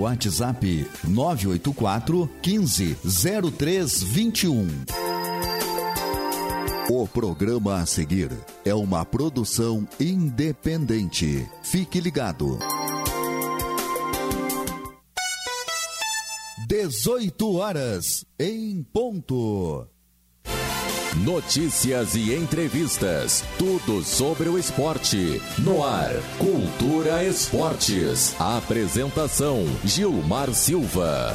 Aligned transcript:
WhatsApp 0.00 0.86
984 1.04 2.30
15 2.40 2.96
0321. 3.60 4.66
O 6.88 7.06
programa 7.06 7.80
a 7.80 7.86
seguir 7.86 8.30
é 8.64 8.74
uma 8.74 9.04
produção 9.04 9.86
independente. 10.00 11.46
Fique 11.62 12.00
ligado. 12.00 12.58
18 16.66 17.56
horas 17.56 18.24
em 18.38 18.82
ponto. 18.82 19.86
Notícias 21.16 22.14
e 22.14 22.32
entrevistas. 22.32 23.44
Tudo 23.58 24.02
sobre 24.04 24.48
o 24.48 24.56
esporte. 24.56 25.42
No 25.58 25.84
ar. 25.84 26.12
Cultura 26.38 27.24
Esportes. 27.24 28.34
Apresentação: 28.38 29.66
Gilmar 29.84 30.54
Silva. 30.54 31.34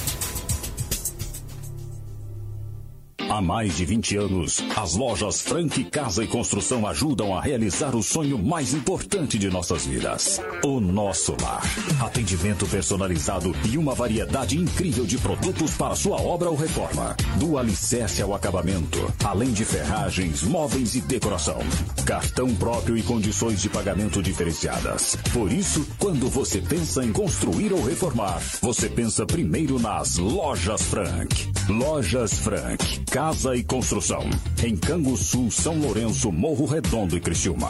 Há 3.31 3.39
mais 3.39 3.77
de 3.77 3.85
20 3.85 4.17
anos, 4.17 4.61
as 4.75 4.93
lojas 4.95 5.41
Frank 5.41 5.85
Casa 5.85 6.21
e 6.21 6.27
Construção 6.27 6.85
ajudam 6.85 7.33
a 7.33 7.39
realizar 7.39 7.95
o 7.95 8.03
sonho 8.03 8.37
mais 8.37 8.73
importante 8.73 9.39
de 9.39 9.49
nossas 9.49 9.85
vidas: 9.85 10.41
o 10.65 10.81
nosso 10.81 11.37
lar. 11.41 11.61
Atendimento 12.01 12.67
personalizado 12.67 13.55
e 13.71 13.77
uma 13.77 13.95
variedade 13.95 14.57
incrível 14.57 15.05
de 15.05 15.17
produtos 15.17 15.71
para 15.75 15.95
sua 15.95 16.21
obra 16.21 16.49
ou 16.49 16.57
reforma. 16.57 17.15
Do 17.37 17.57
alicerce 17.57 18.21
ao 18.21 18.35
acabamento, 18.35 18.99
além 19.23 19.53
de 19.53 19.63
ferragens, 19.63 20.43
móveis 20.43 20.95
e 20.95 20.99
decoração. 20.99 21.59
Cartão 22.05 22.53
próprio 22.55 22.97
e 22.97 23.01
condições 23.01 23.61
de 23.61 23.69
pagamento 23.69 24.21
diferenciadas. 24.21 25.15
Por 25.31 25.49
isso, 25.53 25.87
quando 25.97 26.29
você 26.29 26.59
pensa 26.59 27.01
em 27.01 27.13
construir 27.13 27.71
ou 27.71 27.81
reformar, 27.81 28.41
você 28.61 28.89
pensa 28.89 29.25
primeiro 29.25 29.79
nas 29.79 30.17
Lojas 30.17 30.81
Frank. 30.81 31.49
Lojas 31.69 32.33
Frank 32.33 32.99
Casa 33.21 33.55
e 33.55 33.63
Construção. 33.63 34.23
Em 34.63 34.75
Canguçu, 34.75 35.51
São 35.51 35.77
Lourenço, 35.77 36.31
Morro 36.31 36.65
Redondo 36.65 37.15
e 37.15 37.19
Criciúma. 37.19 37.69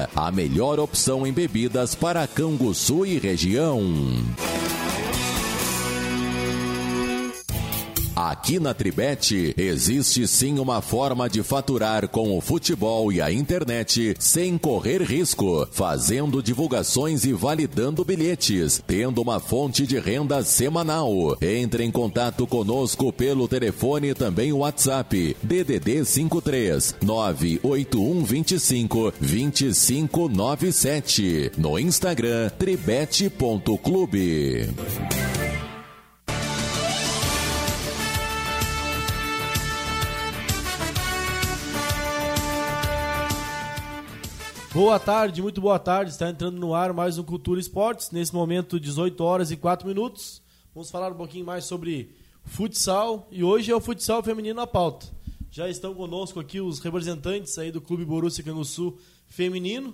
a 0.15 0.31
melhor 0.31 0.79
opção 0.79 1.25
em 1.25 1.33
bebidas 1.33 1.95
para 1.95 2.27
Canguçu 2.27 3.05
e 3.05 3.19
região. 3.19 3.81
Aqui 8.21 8.59
na 8.59 8.71
Tribete 8.71 9.55
existe 9.57 10.27
sim 10.27 10.59
uma 10.59 10.79
forma 10.79 11.27
de 11.27 11.41
faturar 11.41 12.07
com 12.07 12.37
o 12.37 12.41
futebol 12.41 13.11
e 13.11 13.19
a 13.19 13.31
internet 13.31 14.15
sem 14.19 14.59
correr 14.59 15.01
risco, 15.01 15.67
fazendo 15.71 16.43
divulgações 16.43 17.25
e 17.25 17.33
validando 17.33 18.05
bilhetes, 18.05 18.79
tendo 18.85 19.23
uma 19.23 19.39
fonte 19.39 19.87
de 19.87 19.97
renda 19.97 20.43
semanal. 20.43 21.35
Entre 21.41 21.83
em 21.83 21.89
contato 21.89 22.45
conosco 22.45 23.11
pelo 23.11 23.47
telefone 23.47 24.09
e 24.09 24.13
também 24.13 24.53
o 24.53 24.59
WhatsApp 24.59 25.35
DDD 25.41 26.05
53 26.05 26.97
981 27.01 28.23
25 28.23 29.13
2597 29.19 31.53
no 31.57 31.79
Instagram 31.79 32.51
tribete.clube. 32.51 34.69
Boa 44.73 44.97
tarde, 44.97 45.41
muito 45.41 45.59
boa 45.59 45.77
tarde. 45.77 46.11
Está 46.11 46.29
entrando 46.29 46.57
no 46.57 46.73
ar 46.73 46.93
mais 46.93 47.17
um 47.17 47.23
Cultura 47.23 47.59
Esportes. 47.59 48.09
Nesse 48.09 48.33
momento, 48.33 48.79
18 48.79 49.21
horas 49.21 49.51
e 49.51 49.57
4 49.57 49.85
minutos. 49.85 50.41
Vamos 50.73 50.89
falar 50.89 51.11
um 51.11 51.17
pouquinho 51.17 51.45
mais 51.45 51.65
sobre 51.65 52.15
futsal 52.45 53.27
e 53.29 53.43
hoje 53.43 53.69
é 53.69 53.75
o 53.75 53.81
futsal 53.81 54.23
feminino 54.23 54.55
na 54.55 54.65
pauta. 54.65 55.07
Já 55.51 55.67
estão 55.67 55.93
conosco 55.93 56.39
aqui 56.39 56.61
os 56.61 56.79
representantes 56.79 57.59
aí 57.59 57.69
do 57.69 57.81
Clube 57.81 58.05
Borussia 58.05 58.45
Canguçu 58.45 58.97
feminino, 59.27 59.93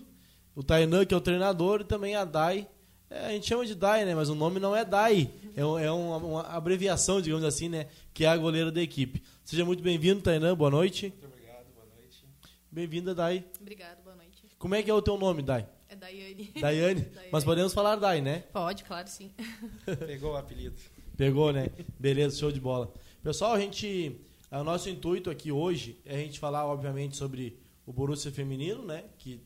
o 0.56 0.62
Tainan, 0.62 1.06
que 1.06 1.14
é 1.16 1.18
o 1.18 1.22
treinador, 1.22 1.82
e 1.82 1.84
também 1.84 2.16
a 2.16 2.24
Dai. 2.24 2.68
É, 3.10 3.26
a 3.26 3.30
gente 3.32 3.48
chama 3.48 3.66
de 3.66 3.74
Dai, 3.74 4.06
né? 4.06 4.14
Mas 4.14 4.30
o 4.30 4.36
nome 4.36 4.60
não 4.60 4.76
é 4.76 4.86
Dai. 4.86 5.28
É, 5.56 5.62
é 5.62 5.92
uma, 5.92 6.18
uma, 6.18 6.42
abreviação, 6.44 7.20
digamos 7.20 7.44
assim, 7.44 7.68
né? 7.68 7.88
Que 8.14 8.26
é 8.26 8.28
a 8.28 8.38
goleira 8.38 8.72
da 8.72 8.82
equipe. 8.82 9.24
Seja 9.44 9.66
muito 9.66 9.82
bem-vindo, 9.82 10.22
Tainan. 10.22 10.56
Boa 10.56 10.70
noite. 10.70 11.08
Muito 11.08 11.26
obrigado, 11.26 11.66
boa 11.74 11.88
noite. 11.96 12.24
Bem-vinda, 12.72 13.16
Dai. 13.16 13.44
Obrigado. 13.60 14.07
Como 14.58 14.74
é 14.74 14.82
que 14.82 14.90
é 14.90 14.94
o 14.94 15.02
teu 15.02 15.18
nome, 15.18 15.44
Dai? 15.44 15.68
É 15.88 15.96
Daiane. 15.96 16.52
Daiane? 16.60 17.02
Daiane. 17.12 17.30
Mas 17.32 17.44
podemos 17.44 17.74
falar 17.74 17.96
Dai, 17.96 18.22
né? 18.22 18.40
Pode, 18.52 18.84
claro, 18.84 19.08
sim. 19.08 19.32
Pegou 20.06 20.34
o 20.34 20.38
apelido. 20.38 20.76
Pegou, 21.16 21.54
né? 21.54 21.70
Beleza, 22.00 22.38
show 22.38 22.52
de 22.52 22.60
bola. 22.60 22.92
Pessoal, 23.24 23.54
a 23.54 23.60
gente. 23.60 24.20
O 24.52 24.64
nosso 24.64 24.90
intuito 24.90 25.30
aqui 25.30 25.52
hoje 25.52 26.00
é 26.06 26.16
a 26.16 26.20
gente 26.20 26.40
falar, 26.40 26.66
obviamente, 26.66 27.18
sobre 27.18 27.60
o 27.86 27.94
Borussia 27.94 28.32
Feminino, 28.32 28.84
né? 28.84 29.04
Que 29.18 29.42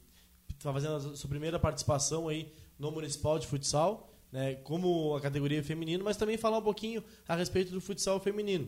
está 0.50 0.72
fazendo 0.72 0.96
a 0.96 1.16
sua 1.16 1.30
primeira 1.30 1.60
participação 1.60 2.28
aí 2.28 2.54
no 2.78 2.92
Municipal 2.92 3.38
de 3.38 3.48
Futsal, 3.48 4.10
né? 4.32 4.56
Como 4.56 5.16
a 5.16 5.22
categoria 5.22 5.64
feminino, 5.64 6.04
mas 6.04 6.18
também 6.18 6.38
falar 6.38 6.60
um 6.60 6.64
pouquinho 6.64 7.04
a 7.28 7.36
respeito 7.36 7.72
do 7.72 7.82
futsal 7.82 8.20
feminino. 8.20 8.68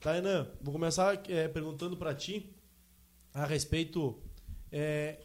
Tainan, 0.00 0.48
vou 0.60 0.72
começar 0.72 1.22
é, 1.28 1.46
perguntando 1.46 1.96
para 1.96 2.14
ti 2.14 2.52
a 3.32 3.46
respeito 3.46 4.20
é, 4.70 5.20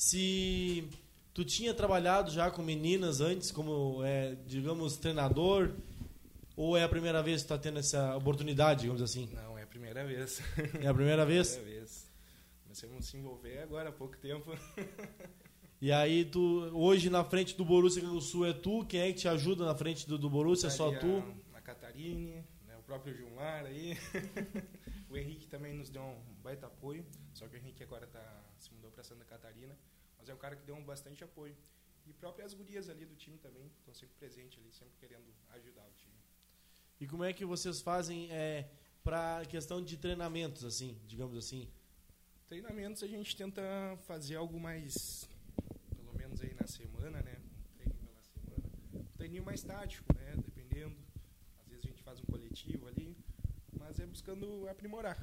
se 0.00 0.88
tu 1.34 1.44
tinha 1.44 1.74
trabalhado 1.74 2.30
já 2.30 2.50
com 2.50 2.62
meninas 2.62 3.20
antes 3.20 3.50
como, 3.50 4.02
é, 4.02 4.34
digamos, 4.46 4.96
treinador 4.96 5.74
ou 6.56 6.74
é 6.74 6.82
a 6.82 6.88
primeira 6.88 7.22
vez 7.22 7.42
que 7.42 7.48
tu 7.48 7.52
está 7.52 7.62
tendo 7.62 7.80
essa 7.80 8.16
oportunidade, 8.16 8.80
digamos 8.80 9.02
assim? 9.02 9.28
Não, 9.34 9.58
é 9.58 9.62
a 9.62 9.66
primeira 9.66 10.02
vez. 10.06 10.40
É 10.80 10.86
a 10.86 10.94
primeira 10.94 11.26
vez? 11.26 11.52
primeira 11.54 11.80
vez. 11.80 12.10
Começamos 12.62 12.96
a 12.96 13.02
se 13.02 13.18
envolver 13.18 13.58
agora 13.58 13.90
há 13.90 13.92
pouco 13.92 14.16
tempo. 14.16 14.50
E 15.82 15.90
aí, 15.90 16.26
tu, 16.26 16.70
hoje 16.74 17.08
na 17.08 17.24
frente 17.24 17.56
do 17.56 17.64
Borussia 17.64 18.02
Sul 18.20 18.44
é 18.44 18.52
tu? 18.52 18.84
Quem 18.84 19.00
é 19.00 19.06
que 19.14 19.20
te 19.20 19.28
ajuda 19.28 19.64
na 19.64 19.74
frente 19.74 20.06
do, 20.06 20.18
do 20.18 20.28
Borussia? 20.28 20.66
É 20.66 20.70
só 20.70 20.92
tu? 20.92 21.24
A, 21.54 21.56
a 21.56 21.60
Catarine, 21.62 22.44
né, 22.68 22.76
o 22.78 22.82
próprio 22.82 23.14
Gilmar 23.14 23.64
aí. 23.64 23.96
o 25.08 25.16
Henrique 25.16 25.46
também 25.48 25.72
nos 25.72 25.88
deu 25.88 26.02
um 26.02 26.18
baita 26.42 26.66
apoio. 26.66 27.02
Só 27.32 27.48
que 27.48 27.56
o 27.56 27.58
Henrique 27.58 27.82
agora 27.82 28.06
tá, 28.06 28.44
se 28.58 28.70
mudou 28.74 28.90
para 28.90 29.02
Santa 29.02 29.24
Catarina. 29.24 29.74
É 30.30 30.34
um 30.34 30.38
cara 30.38 30.56
que 30.56 30.64
deu 30.64 30.76
um 30.76 30.84
bastante 30.84 31.24
apoio. 31.24 31.56
E 32.06 32.12
próprias 32.12 32.54
gurias 32.54 32.88
ali 32.88 33.04
do 33.04 33.14
time 33.14 33.38
também 33.38 33.66
estão 33.78 33.94
sempre 33.94 34.14
presentes 34.16 34.58
ali, 34.58 34.72
sempre 34.72 34.94
querendo 34.98 35.34
ajudar 35.50 35.86
o 35.86 35.92
time. 35.92 36.14
E 37.00 37.06
como 37.06 37.24
é 37.24 37.32
que 37.32 37.44
vocês 37.44 37.80
fazem 37.80 38.30
é, 38.30 38.70
para 39.02 39.44
questão 39.46 39.82
de 39.82 39.96
treinamentos, 39.96 40.64
assim, 40.64 40.98
digamos 41.06 41.36
assim? 41.36 41.68
Treinamentos 42.46 43.02
a 43.02 43.06
gente 43.06 43.36
tenta 43.36 43.62
fazer 44.06 44.36
algo 44.36 44.58
mais, 44.58 45.28
pelo 45.96 46.12
menos 46.14 46.40
aí 46.40 46.54
na 46.54 46.66
semana, 46.66 47.22
né? 47.22 47.36
Um 47.38 47.72
treino 47.76 47.94
pela 47.94 48.22
semana. 48.22 48.70
Um 48.94 49.16
treininho 49.16 49.44
mais 49.44 49.62
tático, 49.62 50.12
né? 50.14 50.34
Dependendo. 50.36 50.96
Às 51.60 51.68
vezes 51.68 51.84
a 51.84 51.88
gente 51.88 52.02
faz 52.02 52.20
um 52.20 52.24
coletivo 52.24 52.86
ali, 52.88 53.16
mas 53.78 53.98
é 53.98 54.06
buscando 54.06 54.68
aprimorar. 54.68 55.18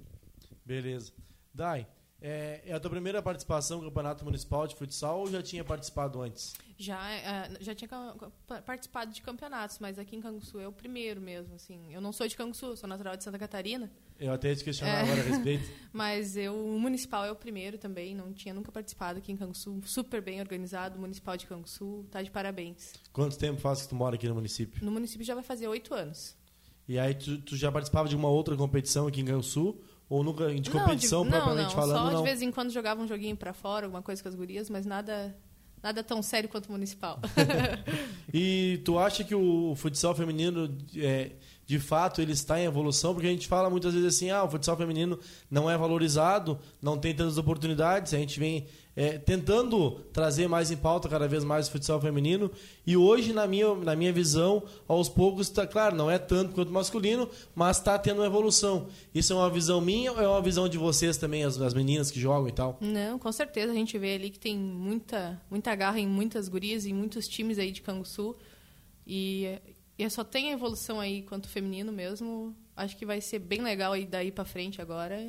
Beleza. 0.64 1.12
Dai, 1.52 1.86
é, 2.20 2.62
é 2.64 2.72
a 2.72 2.80
tua 2.80 2.90
primeira 2.90 3.20
participação 3.22 3.78
no 3.78 3.84
Campeonato 3.84 4.24
Municipal 4.24 4.66
de 4.66 4.74
Futsal 4.74 5.20
ou 5.20 5.30
já 5.30 5.42
tinha 5.42 5.62
participado 5.62 6.20
antes? 6.22 6.54
Já, 6.78 7.10
é, 7.10 7.50
já 7.60 7.74
tinha 7.74 7.88
participado 8.64 9.12
de 9.12 9.22
campeonatos, 9.22 9.78
mas 9.78 9.98
aqui 9.98 10.16
em 10.16 10.20
Canguçu 10.20 10.58
é 10.58 10.66
o 10.66 10.72
primeiro 10.72 11.20
mesmo, 11.20 11.54
assim. 11.54 11.92
Eu 11.92 12.00
não 12.00 12.12
sou 12.12 12.26
de 12.26 12.36
Canguçu, 12.36 12.76
sou 12.76 12.88
natural 12.88 13.16
de 13.16 13.24
Santa 13.24 13.38
Catarina, 13.38 13.90
Eu 14.18 14.32
até 14.32 14.48
ia 14.48 14.56
te 14.56 14.64
questionar 14.64 14.98
É. 14.98 15.02
agora 15.02 15.20
a 15.20 15.24
respeito. 15.24 15.70
mas 15.92 16.36
eu, 16.36 16.54
o 16.54 16.80
municipal 16.80 17.24
é 17.24 17.30
o 17.30 17.36
primeiro 17.36 17.76
também, 17.78 18.14
não 18.14 18.32
tinha 18.32 18.54
nunca 18.54 18.72
participado 18.72 19.18
aqui 19.18 19.30
em 19.32 19.36
Canguçu. 19.36 19.78
Super 19.84 20.20
bem 20.22 20.40
organizado, 20.40 20.96
o 20.96 21.00
municipal 21.00 21.36
de 21.36 21.46
Canguçu, 21.46 22.06
tá 22.10 22.22
de 22.22 22.30
parabéns. 22.30 22.94
Quanto 23.12 23.36
tempo 23.38 23.60
faz 23.60 23.82
que 23.82 23.88
tu 23.88 23.94
mora 23.94 24.14
aqui 24.16 24.26
no 24.28 24.34
município? 24.34 24.82
No 24.84 24.90
município 24.90 25.24
já 25.24 25.34
vai 25.34 25.44
fazer 25.44 25.68
oito 25.68 25.94
anos. 25.94 26.34
E 26.88 26.98
aí, 26.98 27.14
tu, 27.14 27.38
tu 27.42 27.56
já 27.56 27.70
participava 27.72 28.08
de 28.08 28.14
uma 28.16 28.28
outra 28.28 28.56
competição 28.56 29.06
aqui 29.06 29.20
em 29.20 29.24
Canguçu? 29.24 29.78
Ou 30.08 30.22
nunca 30.22 30.54
de 30.54 30.70
competição 30.70 31.24
não, 31.24 31.30
propriamente 31.32 31.74
não, 31.74 31.82
falando, 31.82 31.98
só 31.98 32.10
não? 32.12 32.18
de 32.18 32.22
vez 32.22 32.40
em 32.40 32.52
quando 32.52 32.70
jogava 32.70 33.02
um 33.02 33.08
joguinho 33.08 33.36
pra 33.36 33.52
fora, 33.52 33.86
alguma 33.86 34.02
coisa 34.02 34.22
com 34.22 34.28
as 34.28 34.34
gurias, 34.34 34.70
mas 34.70 34.86
nada, 34.86 35.36
nada 35.82 36.04
tão 36.04 36.22
sério 36.22 36.48
quanto 36.48 36.66
o 36.66 36.72
municipal. 36.72 37.18
E 38.34 38.82
tu 38.84 38.98
acha 38.98 39.24
que 39.24 39.34
o 39.34 39.74
futsal 39.76 40.14
feminino, 40.14 40.76
é, 40.96 41.30
de 41.64 41.78
fato, 41.78 42.20
ele 42.20 42.32
está 42.32 42.60
em 42.60 42.64
evolução? 42.64 43.14
Porque 43.14 43.26
a 43.26 43.30
gente 43.30 43.48
fala 43.48 43.70
muitas 43.70 43.94
vezes 43.94 44.14
assim, 44.14 44.30
ah, 44.30 44.44
o 44.44 44.50
futsal 44.50 44.76
feminino 44.76 45.18
não 45.50 45.70
é 45.70 45.78
valorizado, 45.78 46.58
não 46.82 46.98
tem 46.98 47.14
tantas 47.14 47.38
oportunidades. 47.38 48.12
A 48.12 48.18
gente 48.18 48.38
vem 48.38 48.66
é, 48.96 49.18
tentando 49.18 49.90
trazer 50.10 50.48
mais 50.48 50.70
em 50.70 50.76
pauta 50.76 51.06
cada 51.06 51.28
vez 51.28 51.44
mais 51.44 51.68
o 51.68 51.70
futsal 51.70 52.00
feminino. 52.00 52.50
E 52.86 52.96
hoje, 52.96 53.34
na 53.34 53.46
minha, 53.46 53.74
na 53.74 53.94
minha 53.94 54.10
visão, 54.10 54.62
aos 54.88 55.06
poucos, 55.06 55.50
tá, 55.50 55.66
claro, 55.66 55.94
não 55.94 56.10
é 56.10 56.18
tanto 56.18 56.54
quanto 56.54 56.70
o 56.70 56.72
masculino, 56.72 57.28
mas 57.54 57.76
está 57.76 57.98
tendo 57.98 58.20
uma 58.20 58.26
evolução. 58.26 58.88
Isso 59.14 59.34
é 59.34 59.36
uma 59.36 59.50
visão 59.50 59.82
minha 59.82 60.12
ou 60.12 60.20
é 60.20 60.26
uma 60.26 60.40
visão 60.40 60.66
de 60.66 60.78
vocês 60.78 61.18
também, 61.18 61.44
as, 61.44 61.60
as 61.60 61.74
meninas 61.74 62.10
que 62.10 62.18
jogam 62.18 62.48
e 62.48 62.52
tal? 62.52 62.78
Não, 62.80 63.18
com 63.18 63.30
certeza 63.30 63.70
a 63.70 63.74
gente 63.74 63.98
vê 63.98 64.14
ali 64.14 64.30
que 64.30 64.38
tem 64.38 64.56
muita, 64.56 65.42
muita 65.50 65.74
garra 65.74 66.00
em 66.00 66.08
muitas 66.08 66.48
gurias 66.48 66.86
e 66.86 66.92
muitos 66.94 67.28
times 67.28 67.58
aí 67.58 67.70
de 67.70 67.82
Canguçu. 67.82 68.34
E, 69.06 69.58
e 69.98 70.08
só 70.08 70.24
tem 70.24 70.52
evolução 70.52 70.98
aí 70.98 71.20
quanto 71.22 71.50
feminino 71.50 71.92
mesmo. 71.92 72.56
Acho 72.74 72.96
que 72.96 73.04
vai 73.04 73.20
ser 73.20 73.40
bem 73.40 73.60
legal 73.60 73.92
aí 73.92 74.06
daí 74.06 74.32
pra 74.32 74.46
frente 74.46 74.80
agora. 74.80 75.20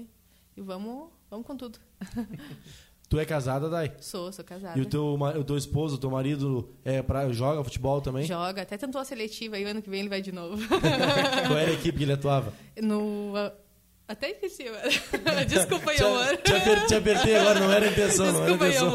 E 0.55 0.61
vamos, 0.61 1.09
vamos 1.29 1.45
com 1.45 1.57
tudo. 1.57 1.77
Tu 3.09 3.17
é 3.19 3.25
casada, 3.25 3.69
Dai? 3.69 3.93
Sou, 4.01 4.31
sou 4.33 4.43
casada. 4.43 4.77
E 4.77 4.81
o 4.81 4.85
teu, 4.85 5.13
o 5.13 5.43
teu 5.43 5.55
esposo, 5.57 5.95
o 5.95 5.97
teu 5.97 6.11
marido, 6.11 6.69
é 6.83 7.01
pra, 7.01 7.31
joga 7.31 7.63
futebol 7.63 8.01
também? 8.01 8.25
Joga, 8.25 8.63
até 8.63 8.75
tentou 8.77 8.99
a 8.99 9.05
seletiva 9.05 9.55
aí, 9.55 9.63
ano 9.63 9.81
que 9.81 9.89
vem 9.89 10.01
ele 10.01 10.09
vai 10.09 10.21
de 10.21 10.31
novo. 10.33 10.61
Qual 11.47 11.57
era 11.57 11.71
a 11.71 11.73
equipe 11.73 11.97
que 11.99 12.03
ele 12.03 12.13
atuava? 12.13 12.53
no. 12.81 13.33
Até 14.09 14.31
esqueci 14.31 14.63
agora. 14.65 15.43
Desculpa 15.45 15.91
aí, 15.91 15.97
amor. 15.99 16.37
te, 16.37 16.53
aper- 16.53 16.85
te 16.87 16.95
apertei 16.95 17.35
agora, 17.35 17.59
não 17.59 17.69
era 17.71 17.85
a 17.87 17.89
intenção, 17.91 18.31
não 18.31 18.43
era 18.45 18.53
a 18.53 18.57
Desculpa 18.57 18.65
aí, 18.65 18.71
intenção. 18.71 18.87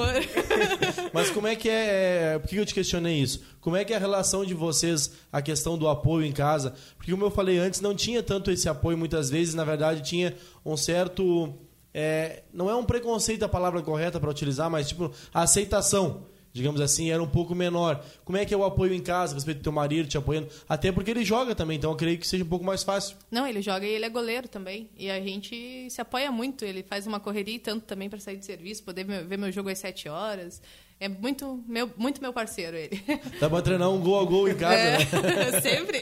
amor. 1.03 1.11
Mas 1.12 1.31
como 1.31 1.47
é 1.47 1.55
que 1.55 1.69
é, 1.69 2.35
é, 2.35 2.38
por 2.38 2.49
que 2.49 2.56
eu 2.56 2.65
te 2.65 2.73
questionei 2.73 3.19
isso? 3.19 3.43
Como 3.61 3.76
é 3.76 3.85
que 3.85 3.93
é 3.93 3.97
a 3.97 3.99
relação 3.99 4.43
de 4.43 4.55
vocês, 4.55 5.12
a 5.31 5.43
questão 5.43 5.76
do 5.76 5.87
apoio 5.87 6.25
em 6.25 6.32
casa? 6.32 6.73
Porque 6.97 7.11
como 7.11 7.25
eu 7.26 7.31
falei 7.31 7.58
antes, 7.58 7.82
não 7.82 7.94
tinha 7.94 8.23
tanto 8.23 8.50
esse 8.50 8.70
apoio 8.70 8.97
muitas 8.97 9.29
vezes, 9.29 9.53
na 9.53 9.65
verdade 9.67 10.00
tinha 10.00 10.35
um 10.65 10.79
certo, 10.79 11.53
é, 11.94 12.43
não 12.53 12.69
é 12.71 12.75
um 12.75 12.85
preconceito 12.85 13.43
a 13.43 13.49
palavra 13.49 13.83
correta 13.83 14.19
para 14.21 14.31
utilizar, 14.31 14.71
mas 14.71 14.89
tipo, 14.89 15.11
a 15.33 15.43
aceitação, 15.43 16.27
digamos 16.53 16.81
assim, 16.81 17.11
era 17.11 17.23
um 17.23 17.27
pouco 17.29 17.55
menor. 17.55 18.05
Como 18.25 18.37
é 18.39 18.44
que 18.44 18.53
é 18.53 18.56
o 18.56 18.65
apoio 18.65 18.93
em 18.94 19.00
casa, 19.03 19.33
a 19.33 19.37
respeito 19.37 19.59
do 19.59 19.62
teu 19.62 19.73
marido 19.73 20.09
te 20.09 20.17
apoiando? 20.19 20.49
Até 20.69 20.91
porque 20.93 21.11
ele 21.11 21.25
joga 21.25 21.55
também, 21.55 21.77
então 21.79 21.91
eu 21.91 21.97
creio 21.97 22.19
que 22.19 22.27
seja 22.27 22.44
um 22.44 22.49
pouco 22.49 22.65
mais 22.65 22.83
fácil. 22.83 23.17
Não, 23.31 23.47
ele 23.47 23.61
joga 23.62 23.87
e 23.87 23.91
ele 23.91 24.05
é 24.05 24.09
goleiro 24.11 24.49
também. 24.49 24.91
E 24.97 25.11
a 25.11 25.21
gente 25.21 25.89
se 25.91 26.00
apoia 26.00 26.31
muito. 26.31 26.65
Ele 26.65 26.83
faz 26.83 27.06
uma 27.06 27.19
correria 27.21 27.55
e 27.56 27.59
tanto 27.59 27.85
também 27.87 28.09
para 28.11 28.19
sair 28.21 28.37
de 28.37 28.44
serviço, 28.47 28.83
poder 28.85 29.05
ver 29.05 29.37
meu 29.39 29.50
jogo 29.53 29.69
às 29.71 29.79
sete 29.79 30.09
horas. 30.09 30.61
É 31.00 31.09
muito 31.09 31.65
meu, 31.67 31.91
muito 31.97 32.23
meu 32.23 32.33
parceiro 32.33 32.77
ele. 32.77 33.03
Dá 33.41 33.50
pra 33.50 33.61
treinar 33.61 33.91
um 33.91 34.00
gol 34.00 34.21
a 34.21 34.25
gol 34.25 34.49
em 34.49 34.55
casa, 34.55 34.77
É, 34.77 34.99
né? 34.99 35.61
sempre. 35.61 36.00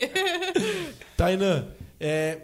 Tainan, 1.17 1.69
é, 1.99 2.39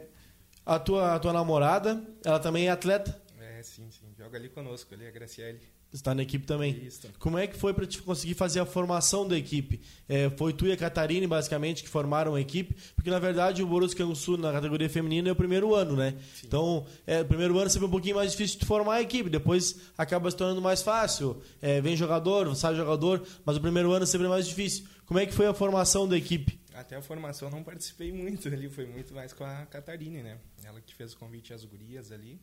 a, 0.65 0.79
tua, 0.79 1.15
a 1.15 1.19
tua 1.19 1.33
namorada, 1.33 2.03
ela 2.25 2.39
também 2.39 2.69
é 2.69 2.71
atleta? 2.71 3.21
É, 3.67 3.83
sim, 3.83 3.91
sim. 3.91 4.07
Joga 4.17 4.39
ali 4.39 4.49
conosco, 4.49 4.95
ali 4.95 5.07
a 5.07 5.11
Graciele. 5.11 5.61
Está 5.93 6.15
na 6.15 6.23
equipe 6.23 6.45
também. 6.45 6.85
Isso. 6.85 7.09
Como 7.19 7.39
é 7.39 7.47
que 7.47 7.57
foi 7.57 7.73
para 7.73 7.87
conseguir 8.05 8.35
fazer 8.35 8.61
a 8.61 8.67
formação 8.67 9.27
da 9.27 9.37
equipe? 9.37 9.81
É, 10.09 10.29
foi 10.31 10.53
tu 10.53 10.67
e 10.67 10.73
a 10.73 10.77
Catarine, 10.77 11.27
basicamente, 11.27 11.83
que 11.83 11.89
formaram 11.89 12.35
a 12.35 12.41
equipe? 12.41 12.77
Porque, 12.95 13.09
na 13.09 13.19
verdade, 13.19 13.63
o 13.63 13.67
Borussia 13.67 13.97
Canguçu, 13.97 14.37
na 14.37 14.53
categoria 14.53 14.91
feminina, 14.91 15.29
é 15.29 15.33
o 15.33 15.37
primeiro 15.37 15.75
ano, 15.75 15.97
né? 15.97 16.15
Então, 16.45 16.87
é, 17.07 17.23
o 17.23 17.25
primeiro 17.25 17.59
ano 17.59 17.71
sempre 17.71 17.87
é 17.87 17.89
um 17.89 17.93
pouquinho 17.93 18.17
mais 18.17 18.33
difícil 18.33 18.59
de 18.59 18.67
formar 18.67 18.95
a 18.95 19.03
equipe. 19.03 19.31
Depois 19.31 19.77
acaba 19.97 20.31
se 20.31 20.37
tornando 20.37 20.61
mais 20.61 20.83
fácil. 20.83 21.41
É, 21.63 21.81
vem 21.81 21.97
jogador, 21.97 22.55
sai 22.57 22.75
jogador, 22.75 23.27
mas 23.45 23.57
o 23.57 23.61
primeiro 23.61 23.91
ano 23.93 24.07
sempre 24.07 24.27
é 24.27 24.31
mais 24.31 24.47
difícil. 24.47 24.87
Como 25.07 25.21
é 25.21 25.27
que 25.27 25.33
foi 25.33 25.47
a 25.47 25.55
formação 25.55 26.07
da 26.07 26.17
equipe? 26.17 26.61
Até 26.75 26.97
a 26.97 27.01
formação 27.01 27.49
não 27.49 27.63
participei 27.63 28.13
muito 28.13 28.49
ali, 28.49 28.69
foi 28.69 28.85
muito 28.87 29.15
mais 29.15 29.33
com 29.33 29.45
a 29.45 29.65
Catarine, 29.65 30.23
né? 30.23 30.39
Ela 30.63 30.81
que 30.81 30.95
fez 30.95 31.15
o 31.15 31.17
convite 31.17 31.55
às 31.55 31.65
gurias 31.65 32.13
ali, 32.13 32.39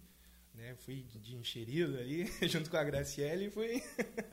né? 0.63 0.75
Fui 0.75 1.05
de 1.22 1.36
enxerido 1.36 1.98
ali, 1.98 2.32
junto 2.48 2.70
com 2.70 2.77
a 2.77 2.84
Graciele 2.84 3.46
e 3.46 3.50
fui, 3.50 3.84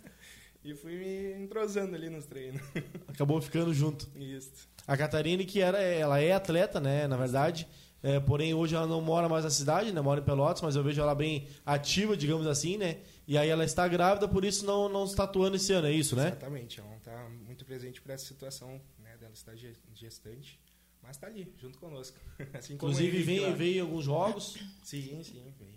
e 0.64 0.74
fui 0.74 0.96
me 0.96 1.42
entrosando 1.42 1.94
ali 1.94 2.08
nos 2.08 2.26
treinos. 2.26 2.62
Acabou 3.08 3.40
ficando 3.40 3.74
junto. 3.74 4.08
Isso. 4.16 4.68
A 4.86 4.96
Catarine, 4.96 5.44
que 5.44 5.60
era, 5.60 5.78
ela 5.80 6.20
é 6.20 6.32
atleta, 6.32 6.80
né, 6.80 7.06
na 7.06 7.16
verdade. 7.16 7.66
É, 8.02 8.18
porém, 8.18 8.54
hoje 8.54 8.74
ela 8.74 8.86
não 8.86 9.02
mora 9.02 9.28
mais 9.28 9.44
na 9.44 9.50
cidade, 9.50 9.92
né? 9.92 10.00
Mora 10.00 10.22
em 10.22 10.24
Pelotas, 10.24 10.62
mas 10.62 10.74
eu 10.74 10.82
vejo 10.82 10.98
ela 11.02 11.14
bem 11.14 11.46
ativa, 11.66 12.16
digamos 12.16 12.46
assim, 12.46 12.78
né? 12.78 13.00
E 13.28 13.36
aí 13.36 13.50
ela 13.50 13.62
está 13.62 13.86
grávida, 13.86 14.26
por 14.26 14.42
isso 14.42 14.64
não, 14.64 14.88
não 14.88 15.04
está 15.04 15.24
atuando 15.24 15.56
esse 15.56 15.70
ano, 15.74 15.86
é 15.86 15.92
isso, 15.92 16.16
né? 16.16 16.28
Exatamente, 16.28 16.80
ela 16.80 16.88
não 16.88 16.96
está 16.96 17.28
muito 17.44 17.62
presente 17.66 18.00
para 18.00 18.14
essa 18.14 18.24
situação, 18.24 18.80
né? 18.98 19.18
Dela 19.18 19.34
estar 19.34 19.54
ge- 19.54 19.76
gestante, 19.94 20.58
mas 21.02 21.16
está 21.16 21.26
ali, 21.26 21.52
junto 21.60 21.78
conosco. 21.78 22.16
Assim 22.54 22.72
Inclusive, 22.72 23.22
vem 23.22 23.76
em 23.76 23.80
alguns 23.80 24.06
jogos. 24.06 24.56
Sim, 24.82 25.22
sim, 25.22 25.52
vem, 25.58 25.74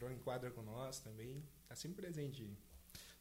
vem 0.00 0.08
ali, 0.08 0.10
entrou 0.10 0.10
em 0.10 0.18
quadra 0.18 0.50
com 0.50 0.62
nós 0.62 0.98
também, 0.98 1.42
está 1.62 1.74
sempre 1.74 2.02
presente. 2.02 2.48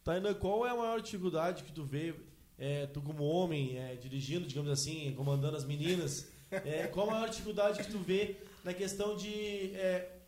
Tainan, 0.03 0.33
qual 0.33 0.65
é 0.65 0.69
a 0.69 0.75
maior 0.75 1.01
dificuldade 1.01 1.63
que 1.63 1.71
tu 1.71 1.83
vê, 1.83 2.15
é, 2.57 2.88
tu 2.88 3.01
como 3.01 3.24
homem, 3.24 3.77
é, 3.77 3.95
dirigindo, 3.95 4.48
digamos 4.48 4.71
assim, 4.71 5.13
comandando 5.15 5.57
as 5.57 5.65
meninas, 5.65 6.27
é, 6.51 6.88
qual 6.88 7.09
a 7.09 7.13
maior 7.13 7.29
dificuldade 7.29 7.83
que 7.83 7.91
tu 7.91 8.00
vê 8.00 8.38
na 8.63 8.74
questão 8.74 9.15
de, 9.15 9.74
é, 9.75 10.19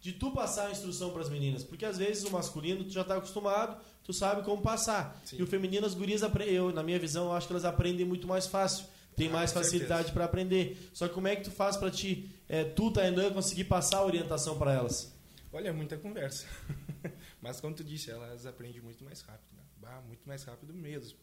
de 0.00 0.12
tu 0.12 0.30
passar 0.32 0.66
a 0.68 0.70
instrução 0.72 1.12
para 1.12 1.22
as 1.22 1.28
meninas? 1.28 1.62
Porque 1.64 1.84
às 1.84 1.96
vezes 1.98 2.24
o 2.24 2.30
masculino 2.30 2.84
tu 2.84 2.90
já 2.90 3.02
está 3.02 3.16
acostumado, 3.16 3.80
tu 4.04 4.12
sabe 4.12 4.42
como 4.42 4.60
passar. 4.62 5.20
Sim. 5.24 5.36
E 5.38 5.42
o 5.42 5.46
feminino, 5.46 5.86
as 5.86 5.94
gurias, 5.94 6.22
eu, 6.46 6.72
na 6.72 6.82
minha 6.82 6.98
visão, 6.98 7.26
eu 7.26 7.32
acho 7.32 7.46
que 7.46 7.52
elas 7.52 7.64
aprendem 7.64 8.04
muito 8.04 8.26
mais 8.26 8.46
fácil. 8.46 8.84
Tem 9.16 9.28
Ah, 9.28 9.32
mais 9.32 9.52
facilidade 9.52 10.12
para 10.12 10.24
aprender. 10.24 10.90
Só 10.94 11.06
que 11.08 11.14
como 11.14 11.28
é 11.28 11.36
que 11.36 11.42
tu 11.44 11.50
faz 11.50 11.76
para 11.76 11.90
ti, 11.90 12.30
é, 12.48 12.64
tu, 12.64 12.90
Tainan, 12.90 13.32
conseguir 13.32 13.64
passar 13.64 13.98
a 13.98 14.04
orientação 14.06 14.56
para 14.56 14.72
elas? 14.72 15.12
Olha, 15.52 15.72
muita 15.72 15.96
conversa. 15.98 16.46
Mas 17.40 17.60
como 17.60 17.74
tu 17.74 17.82
disse, 17.82 18.10
elas 18.10 18.46
aprendem 18.46 18.80
muito 18.80 19.04
mais 19.04 19.20
rápido, 19.22 19.56
né? 19.56 19.62
Bah, 19.76 20.00
muito 20.06 20.26
mais 20.26 20.44
rápido 20.44 20.72
mesmo. 20.72 21.18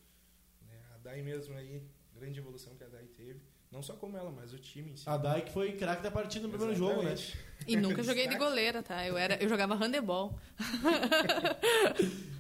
Né? 0.68 0.76
A 0.96 0.98
Dai 0.98 1.22
mesmo 1.22 1.56
aí, 1.56 1.82
grande 2.14 2.40
evolução 2.40 2.76
que 2.76 2.84
a 2.84 2.88
Dai 2.88 3.06
teve. 3.06 3.42
Não 3.72 3.82
só 3.84 3.96
como 3.96 4.18
ela, 4.18 4.32
mas 4.32 4.54
o 4.54 4.60
time 4.60 4.92
em 4.92 4.98
si. 4.98 5.10
A 5.10 5.18
Dai 5.18 5.42
que 5.44 5.52
foi 5.52 5.74
craque 5.74 6.02
da 6.02 6.12
partida 6.12 6.48
no 6.48 6.50
primeiro 6.50 6.76
jogo, 6.76 7.04
né? 7.04 7.16
E 7.68 7.76
nunca 7.76 8.02
joguei 8.02 8.28
de 8.28 8.36
goleira, 8.38 8.82
tá? 8.82 9.06
Eu, 9.06 9.18
era, 9.18 9.42
eu 9.42 9.50
jogava 9.50 9.76
handebol. 9.76 10.40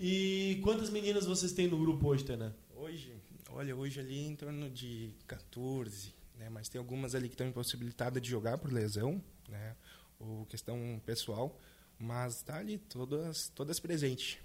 E 0.00 0.60
quantas 0.62 0.90
meninas 0.90 1.26
vocês 1.26 1.52
têm 1.52 1.66
no 1.66 1.76
grupo 1.76 2.06
hoje, 2.06 2.24
Tena? 2.24 2.54
Hoje, 2.76 3.12
olha, 3.50 3.74
hoje 3.74 3.98
ali 3.98 4.28
em 4.28 4.36
torno 4.36 4.70
de 4.70 5.12
14, 5.26 6.14
né? 6.36 6.48
Mas 6.48 6.68
tem 6.68 6.78
algumas 6.78 7.16
ali 7.16 7.28
que 7.28 7.34
estão 7.34 7.48
impossibilitadas 7.48 8.22
de 8.22 8.30
jogar 8.30 8.58
por 8.58 8.72
lesão, 8.72 9.20
né? 9.48 9.74
Ou 10.18 10.44
questão 10.46 11.00
pessoal, 11.06 11.58
mas 11.98 12.42
tá 12.42 12.56
ali 12.58 12.78
todas, 12.78 13.48
todas 13.54 13.78
presentes. 13.78 14.38